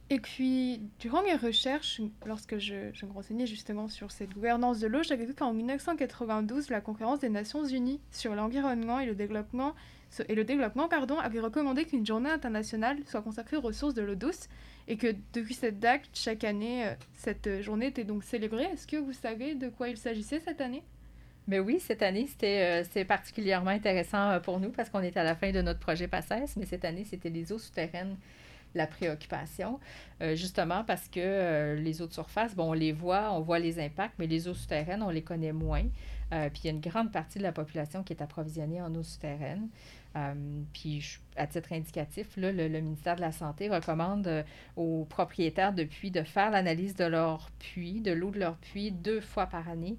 Et 0.09 0.19
puis, 0.19 0.81
durant 0.99 1.21
mes 1.21 1.35
recherches, 1.35 2.01
lorsque 2.25 2.59
je, 2.59 2.91
je 2.93 3.05
me 3.05 3.11
renseignais 3.11 3.45
justement 3.45 3.89
sur 3.89 4.11
cette 4.11 4.33
gouvernance 4.33 4.79
de 4.79 4.87
l'eau, 4.87 5.03
j'avais 5.03 5.25
vu 5.25 5.33
qu'en 5.33 5.53
1992, 5.53 6.69
la 6.69 6.79
conférence 6.79 7.19
des 7.19 7.29
Nations 7.29 7.65
Unies 7.65 7.99
sur 8.11 8.33
l'environnement 8.33 8.99
et 8.99 9.05
le 9.05 9.15
développement, 9.15 9.73
et 10.27 10.35
le 10.35 10.43
développement 10.43 10.87
pardon, 10.87 11.17
avait 11.19 11.39
recommandé 11.39 11.85
qu'une 11.85 12.05
journée 12.05 12.29
internationale 12.29 12.97
soit 13.05 13.21
consacrée 13.21 13.57
aux 13.57 13.61
ressources 13.61 13.93
de 13.93 14.01
l'eau 14.01 14.15
douce 14.15 14.47
et 14.87 14.97
que 14.97 15.15
depuis 15.33 15.53
cette 15.53 15.79
date, 15.79 16.01
chaque 16.13 16.43
année, 16.43 16.87
euh, 16.87 16.93
cette 17.13 17.61
journée 17.61 17.87
était 17.87 18.05
donc 18.05 18.23
célébrée. 18.23 18.63
Est-ce 18.63 18.87
que 18.87 18.97
vous 18.97 19.13
savez 19.13 19.55
de 19.55 19.69
quoi 19.69 19.89
il 19.89 19.97
s'agissait 19.97 20.39
cette 20.39 20.61
année? 20.61 20.83
Mais 21.47 21.59
oui, 21.59 21.79
cette 21.79 22.01
année, 22.01 22.27
c'était 22.27 22.83
euh, 22.83 23.05
particulièrement 23.05 23.69
intéressant 23.69 24.31
euh, 24.31 24.39
pour 24.39 24.59
nous 24.59 24.69
parce 24.69 24.89
qu'on 24.89 24.99
est 25.01 25.15
à 25.15 25.23
la 25.23 25.33
fin 25.33 25.51
de 25.51 25.61
notre 25.61 25.79
projet 25.79 26.07
PACES, 26.07 26.57
mais 26.57 26.65
cette 26.65 26.83
année, 26.83 27.05
c'était 27.05 27.29
les 27.29 27.51
eaux 27.51 27.57
souterraines 27.57 28.17
la 28.75 28.85
préoccupation, 28.85 29.79
euh, 30.21 30.35
justement 30.35 30.83
parce 30.83 31.07
que 31.07 31.75
les 31.75 32.01
eaux 32.01 32.05
de 32.05 32.13
surface, 32.13 32.53
bon, 32.53 32.71
on 32.71 32.73
les 32.73 32.91
voit, 32.91 33.31
on 33.31 33.39
voit 33.39 33.59
les 33.59 33.79
impacts, 33.79 34.13
mais 34.19 34.27
les 34.27 34.49
eaux 34.49 34.53
souterraines, 34.53 35.01
on 35.01 35.09
les 35.09 35.23
connaît 35.23 35.53
moins. 35.53 35.85
Euh, 36.33 36.49
puis 36.49 36.61
il 36.63 36.67
y 36.67 36.69
a 36.69 36.73
une 36.73 36.81
grande 36.81 37.11
partie 37.11 37.37
de 37.37 37.43
la 37.43 37.51
population 37.51 38.03
qui 38.03 38.13
est 38.13 38.21
approvisionnée 38.21 38.81
en 38.81 38.93
eau 38.95 39.03
souterraine. 39.03 39.69
puis 40.73 41.19
à 41.35 41.47
titre 41.47 41.73
indicatif, 41.73 42.35
là, 42.37 42.51
le, 42.51 42.67
ministère 42.81 43.15
de 43.15 43.21
la 43.21 43.31
Santé 43.31 43.69
recommande 43.69 44.43
aux 44.75 45.05
propriétaires 45.05 45.73
de 45.73 45.83
puits 45.83 46.11
de 46.11 46.23
faire 46.23 46.51
l'analyse 46.51 46.95
de 46.95 47.05
leur 47.05 47.51
puits, 47.59 48.01
de 48.01 48.11
l'eau 48.11 48.31
de 48.31 48.39
leur 48.39 48.57
puits, 48.57 48.91
deux 48.91 49.21
fois 49.21 49.45
par 49.45 49.69
année. 49.69 49.97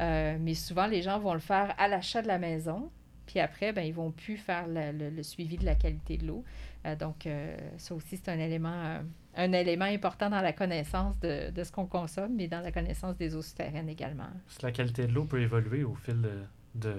mais 0.00 0.54
souvent, 0.54 0.86
les 0.86 1.00
gens 1.02 1.18
vont 1.18 1.34
le 1.34 1.40
faire 1.40 1.74
à 1.78 1.88
l'achat 1.88 2.22
de 2.22 2.28
la 2.28 2.38
maison. 2.38 2.90
Puis 3.26 3.40
après, 3.40 3.72
ben, 3.72 3.82
ils 3.82 3.94
vont 3.94 4.10
plus 4.10 4.36
faire 4.36 4.66
le, 4.68 5.22
suivi 5.22 5.56
de 5.56 5.64
la 5.64 5.74
qualité 5.74 6.16
de 6.16 6.26
l'eau. 6.26 6.44
Euh, 6.86 6.96
donc, 6.96 7.26
euh, 7.26 7.56
ça 7.78 7.94
aussi, 7.94 8.16
c'est 8.16 8.30
un 8.30 8.38
élément, 8.38 8.72
euh, 8.72 9.00
un 9.34 9.52
élément 9.52 9.86
important 9.86 10.28
dans 10.30 10.40
la 10.40 10.52
connaissance 10.52 11.18
de, 11.20 11.50
de 11.50 11.64
ce 11.64 11.72
qu'on 11.72 11.86
consomme, 11.86 12.34
mais 12.36 12.48
dans 12.48 12.60
la 12.60 12.72
connaissance 12.72 13.16
des 13.16 13.34
eaux 13.34 13.42
souterraines 13.42 13.88
également. 13.88 14.28
Si 14.48 14.62
la 14.62 14.72
qualité 14.72 15.06
de 15.06 15.12
l'eau 15.12 15.24
peut 15.24 15.40
évoluer 15.40 15.84
au 15.84 15.94
fil 15.94 16.20
de, 16.20 16.42
de, 16.74 16.94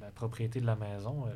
la 0.00 0.10
propriété 0.10 0.60
de 0.60 0.66
la 0.66 0.76
maison, 0.76 1.26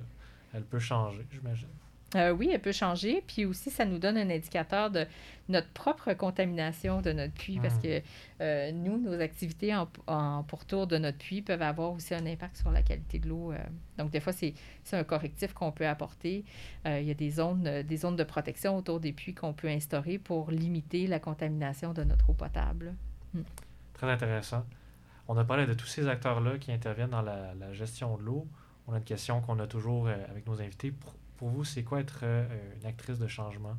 elle 0.53 0.64
peut 0.64 0.80
changer, 0.80 1.26
j'imagine. 1.30 1.68
Euh, 2.14 2.30
oui, 2.30 2.50
elle 2.52 2.60
peut 2.60 2.72
changer. 2.72 3.22
Puis 3.26 3.44
aussi, 3.44 3.70
ça 3.70 3.84
nous 3.84 3.98
donne 3.98 4.16
un 4.16 4.28
indicateur 4.30 4.90
de 4.90 5.06
notre 5.48 5.68
propre 5.68 6.12
contamination 6.12 7.00
de 7.00 7.12
notre 7.12 7.32
puits 7.32 7.58
parce 7.60 7.76
hmm. 7.76 7.82
que 7.82 8.02
euh, 8.40 8.72
nous, 8.72 8.98
nos 8.98 9.20
activités 9.20 9.74
en, 9.74 10.42
pourtour 10.44 10.86
de 10.86 10.98
notre 10.98 11.18
puits 11.18 11.42
peuvent 11.42 11.62
avoir 11.62 11.92
aussi 11.92 12.14
un 12.14 12.26
impact 12.26 12.56
sur 12.56 12.70
la 12.70 12.82
qualité 12.82 13.18
de 13.18 13.28
l'eau. 13.28 13.52
Euh. 13.52 13.58
Donc, 13.98 14.10
des 14.10 14.20
fois, 14.20 14.32
c'est 14.32 14.54
un 14.92 15.04
correctif 15.04 15.52
qu'on 15.52 15.72
peut 15.72 15.86
apporter. 15.86 16.44
il 16.84 17.04
y 17.04 17.10
a 17.10 17.14
des 17.14 17.30
zones, 17.30 17.82
des 17.82 17.96
zones 17.96 18.16
de 18.16 18.24
protection 18.24 18.76
autour 18.76 19.00
des 19.00 19.12
puits 19.12 19.34
qu'on 19.34 19.52
peut 19.52 19.68
instaurer 19.68 20.18
pour 20.18 20.50
limiter 20.50 21.06
la 21.06 21.18
contamination 21.18 21.92
de 21.92 22.04
notre 22.04 22.30
eau 22.30 22.34
potable. 22.34 22.94
Hmm. 23.34 23.42
Très 23.94 24.10
intéressant. 24.10 24.64
On 25.28 25.36
a 25.36 25.44
parlé 25.44 25.66
de 25.66 25.74
tous 25.74 25.86
ces 25.86 26.08
acteurs-là 26.08 26.58
qui 26.58 26.72
interviennent 26.72 27.10
dans 27.10 27.22
la, 27.22 27.54
la 27.54 27.72
gestion 27.72 28.16
de 28.16 28.22
l'eau. 28.22 28.46
On 28.88 28.92
a 28.92 28.98
une 28.98 29.04
question 29.04 29.40
qu'on 29.40 29.60
a 29.60 29.66
toujours 29.66 30.08
avec 30.08 30.46
nos 30.46 30.60
invités. 30.60 30.90
Pour, 30.90 31.14
pour 31.43 31.51
vous, 31.51 31.64
c'est 31.64 31.82
quoi 31.82 31.99
être 31.99 32.20
euh, 32.22 32.47
une 32.80 32.86
actrice 32.86 33.18
de 33.18 33.26
changement? 33.26 33.76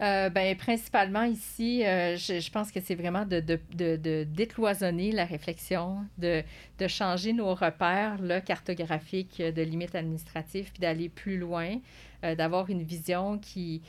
Euh, 0.00 0.28
ben, 0.28 0.56
principalement 0.56 1.22
ici, 1.22 1.86
euh, 1.86 2.16
je, 2.16 2.50
pense 2.50 2.72
que 2.72 2.80
c'est 2.80 2.96
vraiment 2.96 3.24
de, 3.24 4.24
décloisonner 4.24 5.12
la 5.12 5.24
réflexion, 5.24 6.04
de, 6.18 6.42
de 6.80 6.88
changer 6.88 7.32
nos 7.32 7.54
repères 7.54 8.20
là, 8.20 8.40
cartographiques 8.40 9.40
de 9.40 9.62
limites 9.62 9.94
administratives, 9.94 10.72
puis 10.72 10.80
d'aller 10.80 11.08
plus 11.08 11.38
loin, 11.38 11.78
d'avoir 12.24 12.70
une 12.70 12.82
vision 12.82 13.38
qui, 13.38 13.80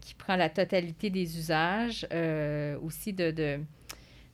qui 0.00 0.14
prend 0.14 0.36
la 0.36 0.48
totalité 0.48 1.10
des 1.10 1.36
usages, 1.36 2.06
aussi 2.82 3.12
de, 3.12 3.60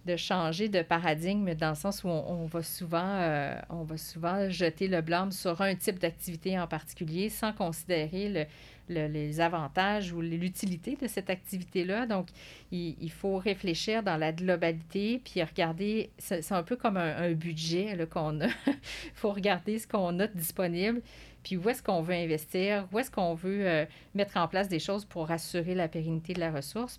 de 0.07 0.17
changer 0.17 0.69
de 0.69 0.83
paradigme 0.83 1.55
dans 1.55 1.71
le 1.71 1.75
sens 1.75 2.03
où 2.03 2.09
on, 2.09 2.47
va 2.47 2.63
souvent 2.63 3.07
euh, 3.07 3.55
souvent 3.97 4.51
jeter 4.51 4.89
le 4.89 5.01
blâme 5.01 5.31
sur 5.31 5.61
un 5.61 5.75
type 5.75 5.99
d'activité 5.99 6.59
en 6.59 6.67
particulier 6.67 7.29
sans 7.29 7.53
considérer 7.53 8.29
le, 8.29 8.47
les 8.89 9.41
avantages 9.41 10.13
ou 10.13 10.21
l'utilité 10.21 10.97
de 11.01 11.07
cette 11.07 11.31
activité-là. 11.31 12.07
Donc, 12.07 12.29
il, 12.71 13.11
faut 13.11 13.37
réfléchir 13.39 14.03
dans 14.03 14.17
la 14.17 14.33
globalité, 14.33 15.21
puis 15.25 15.43
regarder, 15.43 16.11
c'est 16.19 16.53
un 16.53 16.63
peu 16.63 16.77
comme 16.77 16.97
un, 16.97 17.33
budget 17.33 17.97
qu'on 18.11 18.41
a. 18.41 18.47
il 18.67 18.75
faut 19.15 19.33
regarder 19.33 19.79
ce 19.79 19.87
qu'on 19.87 20.19
a 20.21 20.27
disponible, 20.27 21.01
puis 21.43 21.57
où 21.57 21.69
est-ce 21.69 21.83
qu'on 21.83 22.03
veut 22.03 22.15
investir, 22.15 22.87
où 22.93 22.99
est-ce 22.99 23.11
qu'on 23.11 23.35
veut 23.35 23.67
euh, 23.67 23.85
mettre 24.15 24.37
en 24.37 24.49
place 24.49 24.69
des 24.69 24.79
choses 24.79 25.05
pour 25.05 25.31
assurer 25.31 25.75
la 25.75 25.89
pérennité 25.89 26.35
de 26.35 26.41
la 26.41 26.51
ressource. 26.51 26.99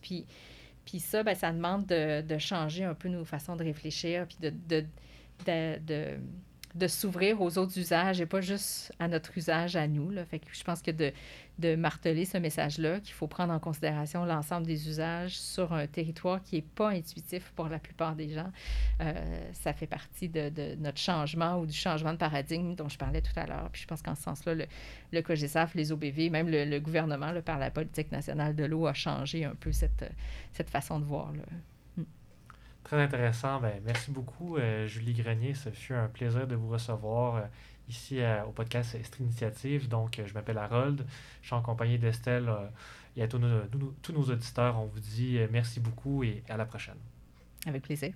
Puis 0.85 0.99
ça, 0.99 1.23
ben, 1.23 1.35
ça 1.35 1.51
demande 1.51 1.85
de, 1.85 2.37
changer 2.37 2.83
un 2.83 2.93
peu 2.93 3.09
nos 3.09 3.25
façons 3.25 3.55
de 3.55 3.63
réfléchir, 3.63 4.27
puis 4.27 4.37
de 4.39 4.85
de 6.75 6.87
s'ouvrir 6.87 7.39
aux 7.41 7.57
autres 7.57 7.77
usages 7.77 8.19
et 8.19 8.25
pas 8.25 8.41
juste 8.41 8.91
à 8.99 9.07
notre 9.07 9.37
usage 9.37 9.75
à 9.75 9.87
nous. 9.87 10.09
Là. 10.09 10.25
Fait 10.25 10.39
que 10.39 10.47
je 10.51 10.63
pense 10.63 10.81
que 10.81 10.89
de, 10.89 11.11
de 11.59 11.75
marteler 11.75 12.25
ce 12.25 12.37
message-là, 12.37 12.99
qu'il 12.99 13.13
faut 13.13 13.27
prendre 13.27 13.53
en 13.53 13.59
considération 13.59 14.25
l'ensemble 14.25 14.65
des 14.65 14.89
usages 14.89 15.37
sur 15.37 15.71
un 15.73 15.85
territoire 15.85 16.41
qui 16.41 16.55
n'est 16.55 16.63
pas 16.63 16.89
intuitif 16.89 17.51
pour 17.55 17.67
la 17.67 17.77
plupart 17.77 18.15
des 18.15 18.29
gens, 18.29 18.51
euh, 19.01 19.13
ça 19.53 19.73
fait 19.73 19.87
partie 19.87 20.29
de, 20.29 20.49
de, 20.49 20.75
notre 20.79 20.97
changement 20.97 21.59
ou 21.59 21.67
du 21.67 21.77
changement 21.77 22.13
de 22.13 22.17
paradigme 22.17 22.73
dont 22.73 22.89
je 22.89 22.97
parlais 22.97 23.21
tout 23.21 23.37
à 23.39 23.45
l'heure. 23.45 23.69
Puis 23.71 23.83
je 23.83 23.87
pense 23.87 24.01
qu'en 24.01 24.15
ce 24.15 24.23
sens-là, 24.23 24.55
le, 24.55 24.65
le 25.11 25.21
COGESAF, 25.21 25.75
les 25.75 25.91
OBV, 25.91 26.31
même 26.31 26.49
le, 26.49 26.79
gouvernement, 26.79 27.31
là, 27.31 27.41
par 27.43 27.59
la 27.59 27.69
politique 27.69 28.11
nationale 28.11 28.55
de 28.55 28.65
l'eau, 28.65 28.87
a 28.87 28.93
changé 28.93 29.45
un 29.45 29.55
peu 29.55 29.71
cette, 29.71 30.11
cette 30.53 30.71
façon 30.71 30.99
de 30.99 31.05
voir. 31.05 31.31
Là. 31.33 31.43
Très 32.83 33.01
intéressant. 33.01 33.61
Ben, 33.61 33.81
merci 33.85 34.11
beaucoup, 34.11 34.57
euh, 34.57 34.87
Julie 34.87 35.13
Grenier. 35.13 35.53
Ce 35.53 35.69
fut 35.69 35.93
un 35.93 36.07
plaisir 36.07 36.47
de 36.47 36.55
vous 36.55 36.69
recevoir 36.69 37.35
euh, 37.37 37.41
ici 37.87 38.19
euh, 38.19 38.43
au 38.43 38.51
podcast 38.51 38.95
Estrie 38.95 39.23
Initiative. 39.23 39.87
Donc, 39.87 40.21
je 40.25 40.33
m'appelle 40.33 40.57
Harold. 40.57 41.05
Je 41.41 41.47
suis 41.47 41.55
en 41.55 41.61
compagnie 41.61 41.97
d'Estelle 41.97 42.49
et 43.15 43.23
à 43.23 43.27
tous 43.27 43.39
nos, 43.39 43.61
tous 44.01 44.11
nos 44.11 44.23
auditeurs. 44.23 44.77
On 44.79 44.85
vous 44.85 44.99
dit 44.99 45.39
merci 45.51 45.79
beaucoup 45.79 46.23
et 46.23 46.43
à 46.49 46.57
la 46.57 46.65
prochaine. 46.65 46.97
Avec 47.65 47.83
plaisir. 47.83 48.13